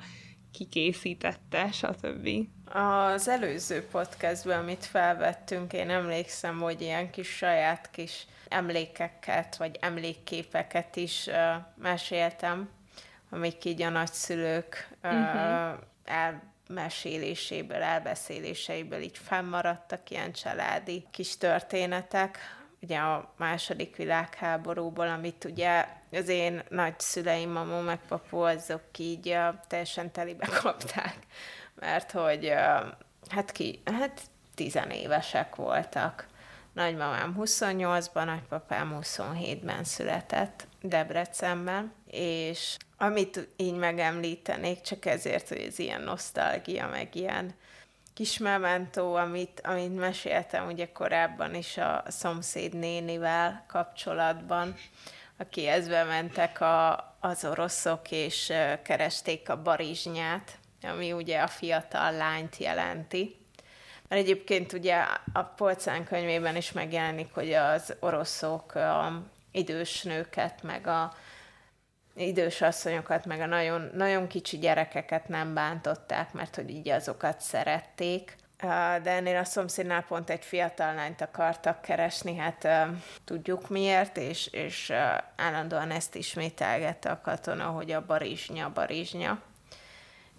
ki 0.51 0.65
készítette, 0.65 1.71
stb. 1.71 2.29
Az 2.75 3.27
előző 3.27 3.87
podcastben, 3.87 4.59
amit 4.59 4.85
felvettünk, 4.85 5.73
én 5.73 5.89
emlékszem, 5.89 6.59
hogy 6.59 6.81
ilyen 6.81 7.09
kis 7.09 7.27
saját 7.27 7.89
kis 7.91 8.27
emlékeket, 8.49 9.55
vagy 9.55 9.77
emlékképeket 9.79 10.95
is 10.95 11.27
uh, 11.27 11.35
meséltem, 11.75 12.69
amik 13.29 13.65
így 13.65 13.81
a 13.81 13.89
nagyszülők 13.89 14.89
uh, 15.03 15.11
uh-huh. 15.11 15.79
elmeséléséből, 16.05 17.81
elbeszéléseiből 17.81 19.01
így 19.01 19.17
fennmaradtak, 19.17 20.09
ilyen 20.09 20.31
családi 20.31 21.05
kis 21.11 21.37
történetek, 21.37 22.37
ugye 22.81 22.97
a 22.97 23.33
második 23.37 23.95
világháborúból, 23.95 25.07
amit 25.07 25.43
ugye 25.43 25.87
az 26.11 26.27
én 26.27 26.63
nagyszüleim, 26.69 27.49
mamó 27.51 27.79
meg 27.79 27.99
papu, 28.07 28.37
azok 28.37 28.97
így 28.97 29.29
uh, 29.29 29.55
teljesen 29.67 30.11
telibe 30.11 30.47
kapták 30.61 31.15
mert 31.75 32.11
hogy 32.11 32.53
hát 33.29 33.51
ki, 33.51 33.81
hát 33.85 34.21
tizenévesek 34.55 35.55
voltak. 35.55 36.27
Nagymamám 36.73 37.35
28-ban, 37.39 38.25
nagypapám 38.25 38.99
27-ben 39.01 39.83
született 39.83 40.67
Debrecenben, 40.81 41.93
és 42.07 42.77
amit 42.97 43.47
így 43.55 43.75
megemlítenék, 43.75 44.81
csak 44.81 45.05
ezért, 45.05 45.47
hogy 45.47 45.57
ez 45.57 45.79
ilyen 45.79 46.01
nosztalgia, 46.01 46.87
meg 46.87 47.15
ilyen 47.15 47.55
kis 48.13 48.37
mementó, 48.37 49.15
amit, 49.15 49.61
amit 49.63 49.95
meséltem 49.95 50.67
ugye 50.67 50.91
korábban 50.91 51.55
is 51.55 51.77
a 51.77 52.03
szomszéd 52.07 52.73
nénivel 52.73 53.65
kapcsolatban, 53.67 54.75
akihez 55.37 55.87
bementek 55.87 56.61
a, 56.61 57.15
az 57.19 57.45
oroszok, 57.45 58.11
és 58.11 58.53
keresték 58.83 59.49
a 59.49 59.61
barizsnyát, 59.61 60.57
ami 60.85 61.11
ugye 61.11 61.39
a 61.39 61.47
fiatal 61.47 62.11
lányt 62.11 62.57
jelenti. 62.57 63.35
Mert 64.07 64.21
egyébként 64.21 64.73
ugye 64.73 65.05
a 65.33 65.43
Polcán 65.43 66.03
könyvében 66.03 66.55
is 66.55 66.71
megjelenik, 66.71 67.33
hogy 67.33 67.53
az 67.53 67.95
oroszok 67.99 68.75
a 68.75 69.21
idős 69.51 70.03
nőket, 70.03 70.63
meg 70.63 70.87
a 70.87 71.13
idős 72.15 72.61
asszonyokat, 72.61 73.25
meg 73.25 73.39
a 73.39 73.45
nagyon, 73.45 73.91
nagyon 73.93 74.27
kicsi 74.27 74.57
gyerekeket 74.57 75.27
nem 75.27 75.53
bántották, 75.53 76.33
mert 76.33 76.55
hogy 76.55 76.69
így 76.69 76.89
azokat 76.89 77.41
szerették. 77.41 78.35
De 79.03 79.11
ennél 79.11 79.37
a 79.37 79.43
szomszédnál 79.43 80.03
pont 80.03 80.29
egy 80.29 80.45
fiatal 80.45 80.93
lányt 80.93 81.21
akartak 81.21 81.81
keresni, 81.81 82.35
hát 82.35 82.67
tudjuk 83.23 83.69
miért, 83.69 84.17
és, 84.17 84.47
és 84.47 84.93
állandóan 85.35 85.91
ezt 85.91 86.15
ismételgette 86.15 87.09
a 87.09 87.21
katona, 87.21 87.65
hogy 87.65 87.91
a 87.91 88.05
barizsnya, 88.05 88.71
barizsnya 88.73 89.41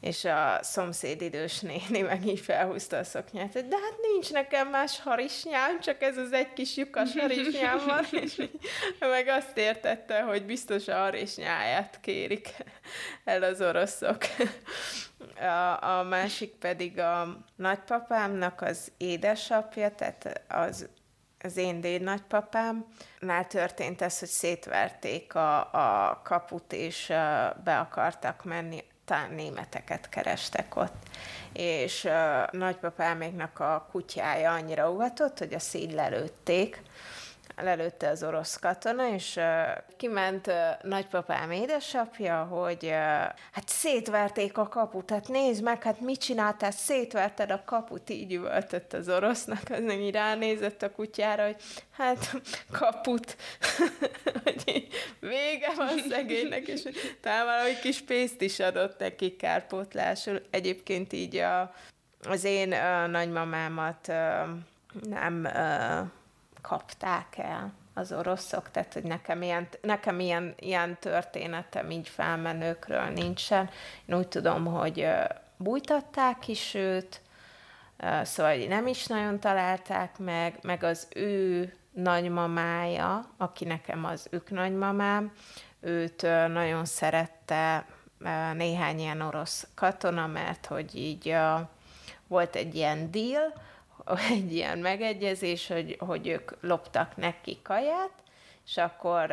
és 0.01 0.25
a 0.25 0.59
szomszéd 0.63 1.21
idős 1.21 1.61
néni 1.61 2.01
meg 2.01 2.27
így 2.27 2.41
felhúzta 2.41 2.97
a 2.97 3.05
szoknyát, 3.05 3.53
hogy 3.53 3.69
de 3.69 3.77
hát 3.77 3.95
nincs 4.13 4.33
nekem 4.33 4.69
más 4.69 5.01
harisnyám, 5.01 5.81
csak 5.81 6.03
ez 6.03 6.17
az 6.17 6.33
egy 6.33 6.53
kis 6.53 6.77
lyukas 6.77 7.13
harisnyám 7.19 7.79
van, 7.87 8.05
és 8.23 8.43
meg 9.01 9.29
azt 9.29 9.57
értette, 9.57 10.23
hogy 10.23 10.47
biztos 10.47 10.89
a 10.89 10.97
harisnyáját 10.97 12.01
kérik 12.01 12.49
el 13.25 13.43
az 13.43 13.61
oroszok. 13.61 14.19
A, 15.41 15.99
a 15.99 16.03
másik 16.03 16.51
pedig 16.51 16.99
a 16.99 17.45
nagypapámnak 17.57 18.61
az 18.63 18.93
édesapja, 18.97 19.95
tehát 19.95 20.43
az 20.49 20.89
az 21.41 21.57
én 21.57 21.81
déd 21.81 22.03
nagypapámnál 22.03 23.47
történt 23.49 24.03
ez, 24.03 24.19
hogy 24.19 24.29
szétverték 24.29 25.35
a, 25.35 25.59
a 25.73 26.21
kaput, 26.25 26.73
és 26.73 27.07
be 27.65 27.79
akartak 27.79 28.45
menni 28.45 28.85
talán 29.07 29.35
németeket 29.35 30.09
kerestek 30.09 30.77
ott. 30.77 30.95
És 31.53 32.05
uh, 32.05 32.51
nagypapáméknak 32.51 33.61
a 33.61 33.89
kutyája 33.91 34.53
annyira 34.53 34.91
ugatott, 34.91 35.39
hogy 35.39 35.55
a 35.55 35.75
így 35.75 35.93
lelőtték, 35.93 36.83
lelőtte 37.63 38.09
az 38.09 38.23
orosz 38.23 38.57
katona, 38.57 39.09
és 39.15 39.37
uh, 39.37 39.45
kiment 39.97 40.47
uh, 40.47 40.55
nagypapám 40.83 41.51
édesapja, 41.51 42.45
hogy 42.45 42.83
uh, 42.83 42.91
hát 43.53 43.65
szétverték 43.67 44.59
a 44.59 44.69
kaput, 44.69 45.11
hát 45.11 45.29
nézd 45.29 45.63
meg, 45.63 45.83
hát 45.83 46.01
mit 46.01 46.21
csináltál, 46.21 46.71
szétverted 46.71 47.51
a 47.51 47.63
kaput, 47.65 48.11
így 48.11 48.33
üvöltött 48.33 48.93
az 48.93 49.09
orosznak, 49.09 49.63
az 49.71 49.81
nem 49.81 50.01
így 50.01 50.15
ránézett 50.15 50.83
a 50.83 50.91
kutyára, 50.91 51.45
hogy 51.45 51.57
hát 51.91 52.33
kaput, 52.73 53.37
hogy 54.45 54.89
vége 55.21 55.73
van 55.77 55.99
szegénynek, 56.09 56.69
és 56.69 56.83
talán 57.21 57.45
valahogy 57.45 57.81
kis 57.81 58.01
pénzt 58.01 58.41
is 58.41 58.61
adott 58.61 58.99
neki 58.99 59.37
kárpótlásul. 59.37 60.43
Egyébként 60.51 61.13
így 61.13 61.37
a, 61.37 61.75
az 62.29 62.45
én 62.45 62.73
uh, 62.73 63.11
nagymamámat 63.11 64.09
uh, 64.09 64.15
nem 65.03 65.45
uh, 65.45 66.09
kapták 66.67 67.39
el 67.39 67.73
az 67.95 68.13
oroszok, 68.13 68.71
tehát 68.71 68.93
hogy 68.93 69.03
nekem 69.03 69.43
ilyen, 69.43 69.69
nekem 69.81 70.21
ilyen, 70.21 70.55
ilyen 70.59 70.97
történetem 71.01 71.91
így 71.91 72.09
felmenőkről 72.09 73.05
nincsen. 73.05 73.71
Én 74.07 74.17
úgy 74.17 74.29
tudom, 74.29 74.65
hogy 74.65 75.09
bújtatták 75.57 76.49
is 76.49 76.75
őt, 76.75 77.21
szóval 78.23 78.57
nem 78.57 78.87
is 78.87 79.07
nagyon 79.07 79.41
találták 79.41 80.19
meg, 80.19 80.59
meg 80.63 80.83
az 80.83 81.09
ő 81.15 81.73
nagymamája, 81.93 83.31
aki 83.37 83.65
nekem 83.65 84.05
az 84.05 84.27
ők 84.31 84.51
nagymamám, 84.51 85.33
őt 85.81 86.23
nagyon 86.49 86.85
szerette 86.85 87.87
néhány 88.55 88.99
ilyen 88.99 89.21
orosz 89.21 89.67
katona, 89.75 90.27
mert 90.27 90.67
hogy 90.67 90.95
így 90.95 91.37
volt 92.27 92.57
egy 92.57 92.75
ilyen 92.75 93.11
deal, 93.11 93.53
egy 94.31 94.53
ilyen 94.53 94.79
megegyezés, 94.79 95.67
hogy, 95.67 95.97
hogy 95.99 96.29
ők 96.29 96.51
loptak 96.61 97.17
neki 97.17 97.59
kaját, 97.63 98.13
és 98.67 98.77
akkor 98.77 99.33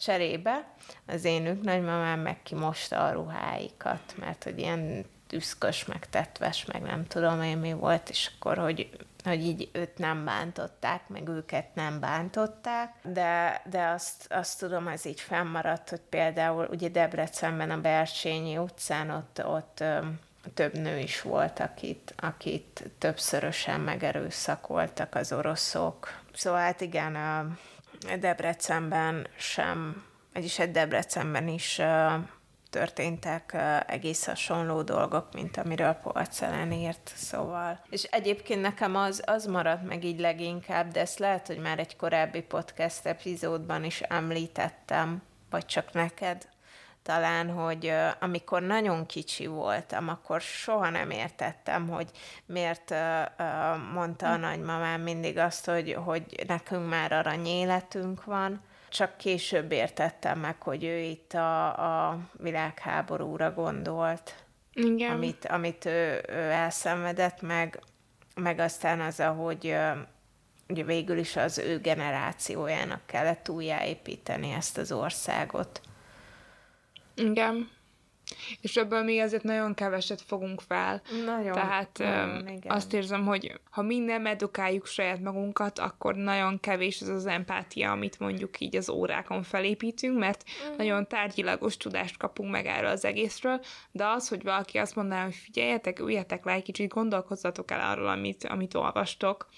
cserébe 0.00 0.66
az 1.06 1.24
én 1.24 1.46
ők 1.46 1.62
nagymamám 1.62 2.20
meg 2.20 2.42
kimosta 2.42 3.04
a 3.04 3.12
ruháikat, 3.12 4.14
mert 4.16 4.44
hogy 4.44 4.58
ilyen 4.58 5.04
tüszkös, 5.26 5.84
meg 5.84 6.08
tetves, 6.08 6.64
meg 6.64 6.82
nem 6.82 7.06
tudom 7.06 7.42
én 7.42 7.58
mi 7.58 7.72
volt, 7.72 8.08
és 8.08 8.30
akkor, 8.34 8.58
hogy, 8.58 8.90
hogy 9.24 9.44
így 9.44 9.70
őt 9.72 9.98
nem 9.98 10.24
bántották, 10.24 11.08
meg 11.08 11.28
őket 11.28 11.74
nem 11.74 12.00
bántották, 12.00 12.94
de, 13.02 13.62
de 13.70 13.86
azt, 13.86 14.32
azt 14.32 14.58
tudom, 14.58 14.88
ez 14.88 15.04
így 15.04 15.20
fennmaradt, 15.20 15.90
hogy 15.90 16.00
például 16.08 16.68
ugye 16.70 16.88
Debrecenben 16.88 17.70
a 17.70 17.80
Bercsényi 17.80 18.58
utcán 18.58 19.10
ott, 19.10 19.44
ott 19.46 19.84
több 20.54 20.74
nő 20.74 20.98
is 20.98 21.22
volt, 21.22 21.60
akit, 21.60 22.14
akit 22.16 22.90
többszörösen 22.98 23.80
megerőszakoltak 23.80 25.14
az 25.14 25.32
oroszok. 25.32 26.20
Szóval 26.34 26.60
hát 26.60 26.80
igen, 26.80 27.14
a 27.14 27.46
Debrecenben 28.20 29.26
sem, 29.36 30.04
vagyis 30.32 30.58
egy 30.58 30.70
Debrecenben 30.70 31.48
is 31.48 31.80
történtek 32.70 33.56
egész 33.86 34.24
hasonló 34.24 34.82
dolgok, 34.82 35.32
mint 35.32 35.56
amiről 35.56 35.92
Polcelen 35.92 36.72
írt, 36.72 37.12
szóval. 37.14 37.80
És 37.90 38.02
egyébként 38.02 38.60
nekem 38.60 38.96
az, 38.96 39.22
az 39.26 39.46
maradt 39.46 39.86
meg 39.86 40.04
így 40.04 40.20
leginkább, 40.20 40.92
de 40.92 41.00
ezt 41.00 41.18
lehet, 41.18 41.46
hogy 41.46 41.58
már 41.58 41.78
egy 41.78 41.96
korábbi 41.96 42.42
podcast 42.42 43.06
epizódban 43.06 43.84
is 43.84 44.00
említettem, 44.00 45.22
vagy 45.50 45.66
csak 45.66 45.92
neked, 45.92 46.48
talán, 47.06 47.50
hogy 47.50 47.92
amikor 48.20 48.62
nagyon 48.62 49.06
kicsi 49.06 49.46
voltam, 49.46 50.08
akkor 50.08 50.40
soha 50.40 50.90
nem 50.90 51.10
értettem, 51.10 51.88
hogy 51.88 52.10
miért 52.46 52.94
mondta 53.92 54.30
a 54.30 54.34
hm. 54.34 54.40
nagymamám 54.40 55.00
mindig 55.00 55.38
azt, 55.38 55.66
hogy, 55.66 55.96
hogy 56.04 56.44
nekünk 56.46 56.88
már 56.88 57.12
arany 57.12 57.46
életünk 57.46 58.24
van, 58.24 58.60
csak 58.88 59.16
később 59.16 59.72
értettem 59.72 60.38
meg, 60.38 60.62
hogy 60.62 60.84
ő 60.84 60.98
itt 60.98 61.32
a, 61.32 61.66
a 62.08 62.18
világháborúra 62.32 63.52
gondolt, 63.52 64.44
Igen. 64.72 65.10
amit, 65.10 65.46
amit 65.46 65.84
ő, 65.84 66.24
ő 66.28 66.50
elszenvedett, 66.50 67.40
meg, 67.42 67.80
meg 68.34 68.58
aztán 68.58 69.00
az, 69.00 69.20
ahogy 69.20 69.76
ugye 70.68 70.84
végül 70.84 71.18
is 71.18 71.36
az 71.36 71.58
ő 71.58 71.78
generációjának 71.78 73.00
kellett 73.06 73.48
újjáépíteni 73.48 74.52
ezt 74.52 74.78
az 74.78 74.92
országot. 74.92 75.80
Igen. 77.16 77.74
És 78.60 78.76
ebből 78.76 79.02
mi 79.02 79.20
azért 79.20 79.42
nagyon 79.42 79.74
keveset 79.74 80.22
fogunk 80.22 80.60
fel. 80.60 81.02
Nagyon. 81.24 81.52
Tehát 81.52 81.98
nagyon, 81.98 82.28
um, 82.28 82.46
igen. 82.46 82.72
azt 82.72 82.92
érzem, 82.92 83.24
hogy 83.26 83.60
ha 83.70 83.82
mi 83.82 83.98
nem 83.98 84.26
edukáljuk 84.26 84.86
saját 84.86 85.20
magunkat, 85.20 85.78
akkor 85.78 86.14
nagyon 86.14 86.60
kevés 86.60 87.00
az 87.00 87.08
az 87.08 87.26
empátia, 87.26 87.90
amit 87.90 88.18
mondjuk 88.18 88.60
így 88.60 88.76
az 88.76 88.88
órákon 88.88 89.42
felépítünk, 89.42 90.18
mert 90.18 90.44
uh-huh. 90.62 90.76
nagyon 90.76 91.08
tárgyilagos 91.08 91.76
tudást 91.76 92.16
kapunk 92.16 92.50
meg 92.50 92.66
erről 92.66 92.90
az 92.90 93.04
egészről, 93.04 93.60
de 93.90 94.06
az, 94.06 94.28
hogy 94.28 94.42
valaki 94.42 94.78
azt 94.78 94.96
mondaná, 94.96 95.24
hogy 95.24 95.34
figyeljetek, 95.34 95.98
üljetek 95.98 96.44
le 96.44 96.52
egy 96.52 96.62
kicsit, 96.62 96.88
gondolkozzatok 96.88 97.70
el 97.70 97.90
arról, 97.90 98.08
amit, 98.08 98.44
amit 98.44 98.74
olvastok, 98.74 99.48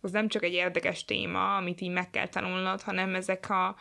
az 0.00 0.10
nem 0.10 0.28
csak 0.28 0.42
egy 0.42 0.52
érdekes 0.52 1.04
téma, 1.04 1.56
amit 1.56 1.80
így 1.80 1.90
meg 1.92 2.10
kell 2.10 2.28
tanulnod, 2.28 2.82
hanem 2.82 3.14
ezek 3.14 3.50
a, 3.50 3.76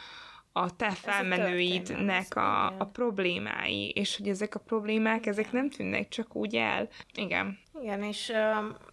a 0.58 0.76
te 0.76 0.92
felmenőidnek 0.92 2.36
a, 2.36 2.66
a 2.66 2.86
problémái, 2.86 3.90
és 3.90 4.18
hogy 4.18 4.30
ezek 4.30 4.56
a 4.56 4.60
problémák, 4.60 5.26
ezek 5.26 5.52
nem 5.52 5.70
tűnnek 5.70 6.08
csak 6.08 6.36
úgy 6.36 6.56
el. 6.56 6.88
Igen. 7.14 7.60
Igen, 7.82 8.04
és 8.04 8.30
uh, 8.30 8.36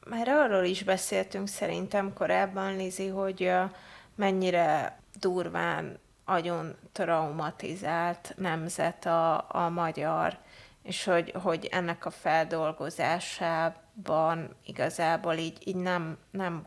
már 0.08 0.28
arról 0.28 0.64
is 0.64 0.82
beszéltünk 0.82 1.48
szerintem 1.48 2.12
korábban, 2.12 2.76
Lizi, 2.76 3.06
hogy 3.06 3.42
uh, 3.42 3.70
mennyire 4.14 4.98
durván 5.20 5.98
agyon 6.24 6.76
traumatizált 6.92 8.34
nemzet 8.36 9.06
a, 9.06 9.46
a 9.48 9.68
magyar, 9.68 10.38
és 10.82 11.04
hogy, 11.04 11.34
hogy 11.42 11.68
ennek 11.70 12.06
a 12.06 12.10
feldolgozásában 12.10 14.56
igazából 14.64 15.34
így, 15.34 15.58
így 15.64 15.76
nem, 15.76 16.18
nem 16.30 16.66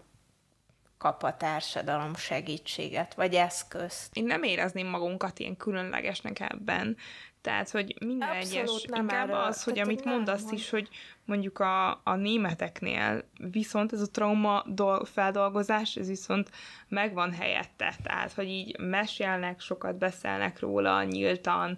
kap 0.97 1.23
a 1.23 1.37
társadalom 1.37 2.15
segítséget, 2.15 3.13
vagy 3.13 3.33
eszközt. 3.33 4.15
Én 4.15 4.25
nem 4.25 4.43
érezném 4.43 4.87
magunkat 4.87 5.39
ilyen 5.39 5.57
különlegesnek 5.57 6.39
ebben. 6.39 6.97
Tehát, 7.41 7.69
hogy 7.69 7.95
minden 7.99 8.29
Abszolút 8.29 8.69
egyes, 8.69 8.83
nem 8.83 9.01
inkább 9.01 9.29
erről. 9.29 9.41
az, 9.41 9.63
hogy 9.63 9.73
Tehát 9.73 9.87
amit 9.87 10.05
mondasz 10.05 10.41
mond. 10.41 10.53
is, 10.53 10.69
hogy 10.69 10.89
mondjuk 11.25 11.59
a, 11.59 11.89
a 12.03 12.15
németeknél 12.15 13.29
viszont 13.51 13.93
ez 13.93 14.01
a 14.01 14.11
trauma 14.11 14.63
dol- 14.67 15.07
feldolgozás, 15.09 15.95
ez 15.95 16.07
viszont 16.07 16.49
megvan 16.87 17.33
helyette. 17.33 17.93
Tehát, 18.03 18.33
hogy 18.33 18.47
így 18.47 18.79
mesélnek, 18.79 19.59
sokat 19.59 19.97
beszélnek 19.97 20.59
róla, 20.59 21.03
nyíltan, 21.03 21.77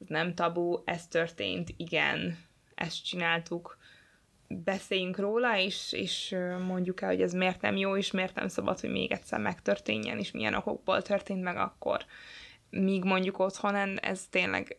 ez 0.00 0.06
nem 0.08 0.34
tabu, 0.34 0.82
ez 0.84 1.06
történt, 1.06 1.74
igen, 1.76 2.38
ezt 2.74 3.04
csináltuk, 3.04 3.78
beszéljünk 4.48 5.18
róla, 5.18 5.58
és, 5.58 5.92
és 5.92 6.36
mondjuk 6.66 7.00
el, 7.00 7.08
hogy 7.08 7.22
ez 7.22 7.32
miért 7.32 7.60
nem 7.60 7.76
jó, 7.76 7.96
és 7.96 8.10
miért 8.10 8.34
nem 8.34 8.48
szabad, 8.48 8.80
hogy 8.80 8.90
még 8.90 9.12
egyszer 9.12 9.40
megtörténjen, 9.40 10.18
és 10.18 10.30
milyen 10.30 10.54
okokból 10.54 11.02
történt 11.02 11.42
meg 11.42 11.56
akkor. 11.56 12.04
Míg 12.70 13.04
mondjuk 13.04 13.38
otthon 13.38 13.98
ez 13.98 14.26
tényleg 14.30 14.78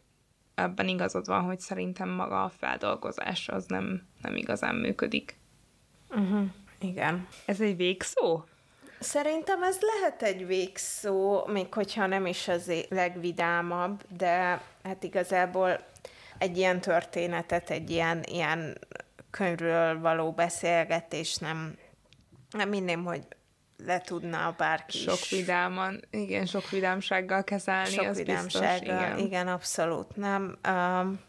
ebben 0.55 0.87
igazad 0.87 1.25
van, 1.25 1.41
hogy 1.41 1.59
szerintem 1.59 2.09
maga 2.09 2.43
a 2.43 2.49
feldolgozás 2.49 3.47
az 3.47 3.65
nem, 3.65 4.07
nem 4.21 4.35
igazán 4.35 4.75
működik. 4.75 5.37
Uh-huh. 6.09 6.45
Igen. 6.81 7.27
Ez 7.45 7.61
egy 7.61 7.75
végszó? 7.75 8.43
Szerintem 8.99 9.63
ez 9.63 9.77
lehet 9.81 10.21
egy 10.23 10.47
végszó, 10.47 11.45
még 11.45 11.73
hogyha 11.73 12.05
nem 12.05 12.25
is 12.25 12.47
az 12.47 12.71
legvidámabb, 12.89 14.03
de 14.17 14.61
hát 14.83 15.03
igazából 15.03 15.79
egy 16.37 16.57
ilyen 16.57 16.81
történetet, 16.81 17.69
egy 17.69 17.89
ilyen, 17.89 18.23
ilyen 18.23 18.77
könyvről 19.31 19.99
való 19.99 20.31
beszélgetés 20.31 21.37
nem, 21.37 21.77
nem 22.51 22.69
minném, 22.69 23.03
hogy 23.03 23.21
le 23.85 23.99
tudna 23.99 24.55
bárki 24.57 24.97
Sok 24.97 25.21
is. 25.21 25.29
vidáman, 25.29 26.01
igen, 26.11 26.45
sok 26.45 26.69
vidámsággal 26.69 27.43
kezelni, 27.43 27.89
sok 27.89 28.05
az 28.05 28.17
vidámsággal, 28.17 28.79
biztos, 28.79 28.97
igen. 28.97 29.17
igen, 29.17 29.47
abszolút 29.47 30.15
nem. 30.15 30.57
Um, 30.67 31.27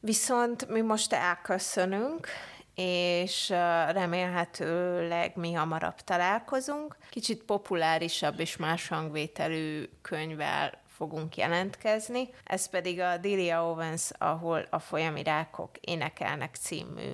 Viszont 0.00 0.68
mi 0.68 0.80
most 0.80 1.12
elköszönünk, 1.12 2.28
és 2.74 3.48
remélhetőleg 3.88 5.36
mi 5.36 5.52
hamarabb 5.52 6.00
találkozunk. 6.00 6.96
Kicsit 7.10 7.42
populárisabb 7.42 8.40
és 8.40 8.56
más 8.56 8.88
hangvételű 8.88 9.88
könyvvel 10.02 10.80
fogunk 11.00 11.36
jelentkezni. 11.36 12.28
Ez 12.44 12.68
pedig 12.68 13.00
a 13.00 13.16
Delia 13.16 13.64
Owens, 13.64 14.10
ahol 14.18 14.66
a 14.70 14.78
folyami 14.78 15.22
rákok 15.22 15.70
énekelnek 15.80 16.54
című 16.54 17.12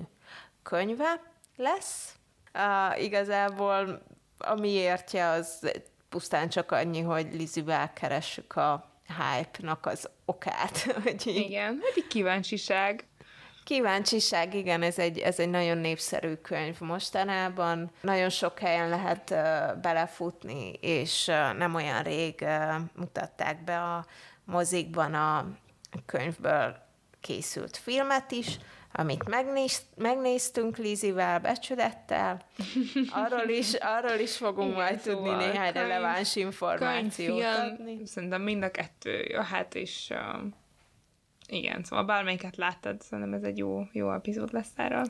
könyve 0.63 1.21
lesz. 1.55 2.15
Uh, 2.53 3.03
igazából 3.03 4.01
a 4.37 4.55
miértje 4.55 5.27
az 5.27 5.71
pusztán 6.09 6.49
csak 6.49 6.71
annyi, 6.71 7.01
hogy 7.01 7.33
Lizivel 7.33 7.93
keressük 7.93 8.55
a 8.55 8.91
hype-nak 9.07 9.85
az 9.85 10.09
okát. 10.25 10.77
Hogy 11.03 11.27
így... 11.27 11.35
Igen, 11.35 11.79
hát 11.83 11.95
egy 11.95 12.07
kíváncsiság. 12.07 13.07
Kíváncsiság, 13.67 14.53
igen, 14.53 14.81
ez 14.81 14.99
egy, 14.99 15.19
ez 15.19 15.39
egy 15.39 15.49
nagyon 15.49 15.77
népszerű 15.77 16.33
könyv 16.33 16.79
mostanában. 16.79 17.91
Nagyon 18.01 18.29
sok 18.29 18.59
helyen 18.59 18.89
lehet 18.89 19.29
uh, 19.29 19.81
belefutni, 19.81 20.71
és 20.71 21.27
uh, 21.27 21.57
nem 21.57 21.75
olyan 21.75 22.03
rég 22.03 22.35
uh, 22.41 22.75
mutatták 22.95 23.63
be 23.63 23.81
a 23.81 24.05
mozikban 24.45 25.13
a 25.13 25.47
könyvből 26.05 26.75
készült 27.21 27.77
filmet 27.77 28.31
is, 28.31 28.57
amit 28.91 29.27
megnéz, 29.27 29.81
megnéztünk 29.95 30.77
Lizivel, 30.77 31.39
becsülettel. 31.39 32.45
Arról 33.09 33.49
is, 33.49 33.73
arról 33.73 34.19
is 34.19 34.37
fogunk 34.37 34.71
Igen, 34.71 34.81
majd 34.81 34.99
szóval 34.99 35.23
tudni 35.23 35.45
néhány 35.45 35.73
könyv, 35.73 35.87
releváns 35.87 36.35
információt 36.35 37.41
könyv, 37.41 37.71
adni. 37.71 38.05
Szerintem 38.05 38.41
mind 38.41 38.63
a 38.63 38.71
kettő 38.71 39.21
jöhet, 39.21 39.75
és 39.75 40.07
uh, 40.09 40.41
igen, 41.47 41.83
szóval 41.83 42.05
bármelyiket 42.05 42.57
láttad, 42.57 43.01
szerintem 43.01 43.33
ez 43.33 43.43
egy 43.43 43.57
jó, 43.57 43.87
jó 43.91 44.13
epizód 44.13 44.53
lesz 44.53 44.71
erről. 44.75 45.07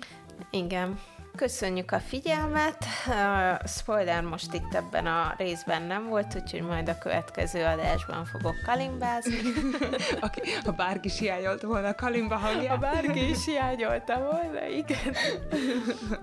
Igen. 0.52 1.00
Köszönjük 1.36 1.92
a 1.92 2.00
figyelmet. 2.00 2.86
Uh, 3.08 3.68
spoiler 3.68 4.24
most 4.24 4.54
itt 4.54 4.74
ebben 4.74 5.06
a 5.06 5.34
részben 5.38 5.82
nem 5.82 6.08
volt, 6.08 6.36
úgyhogy 6.36 6.62
majd 6.62 6.90
a 6.90 6.98
következő 6.98 7.64
adásban 7.64 8.26
fogok 8.26 8.56
kalimbázni. 8.66 9.38
Aki, 10.22 10.42
ha 10.66 10.72
bárki 10.72 11.08
is 11.08 11.20
hiányolta 11.20 11.68
volna 11.68 11.88
a 11.88 11.96
kalimba 11.96 12.36
hangját. 12.36 12.68
Ha 12.68 12.78
bárki 12.78 13.30
is 13.30 13.46
hiányolta 13.46 14.20
volna, 14.20 14.68
igen. 14.68 15.14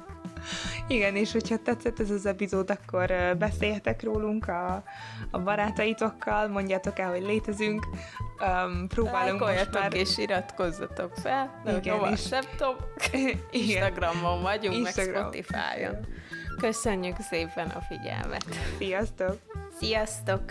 Igen, 0.88 1.16
és 1.16 1.32
hogyha 1.32 1.56
tetszett 1.56 2.00
ez 2.00 2.10
az 2.10 2.26
epizód, 2.26 2.70
akkor 2.70 3.36
beszéljetek 3.38 4.02
rólunk 4.02 4.48
a, 4.48 4.82
a 5.30 5.38
barátaitokkal, 5.38 6.48
mondjátok 6.48 6.98
el, 6.98 7.10
hogy 7.10 7.22
létezünk, 7.22 7.86
um, 8.40 8.88
próbálunk 8.88 9.40
most 9.40 9.72
már... 9.72 9.94
és 9.94 10.18
iratkozzatok 10.18 11.14
fel, 11.14 11.62
Igen, 11.78 12.12
és... 12.12 12.26
sem 12.26 12.42
tudom, 12.56 12.76
Instagramon 13.50 14.42
vagyunk, 14.42 14.76
Instagram. 14.76 15.22
meg 15.22 15.32
Spotify-on. 15.32 16.06
Köszönjük 16.58 17.16
szépen 17.20 17.68
a 17.68 17.80
figyelmet! 17.80 18.44
Sziasztok! 18.78 19.38
Sziasztok! 19.78 20.42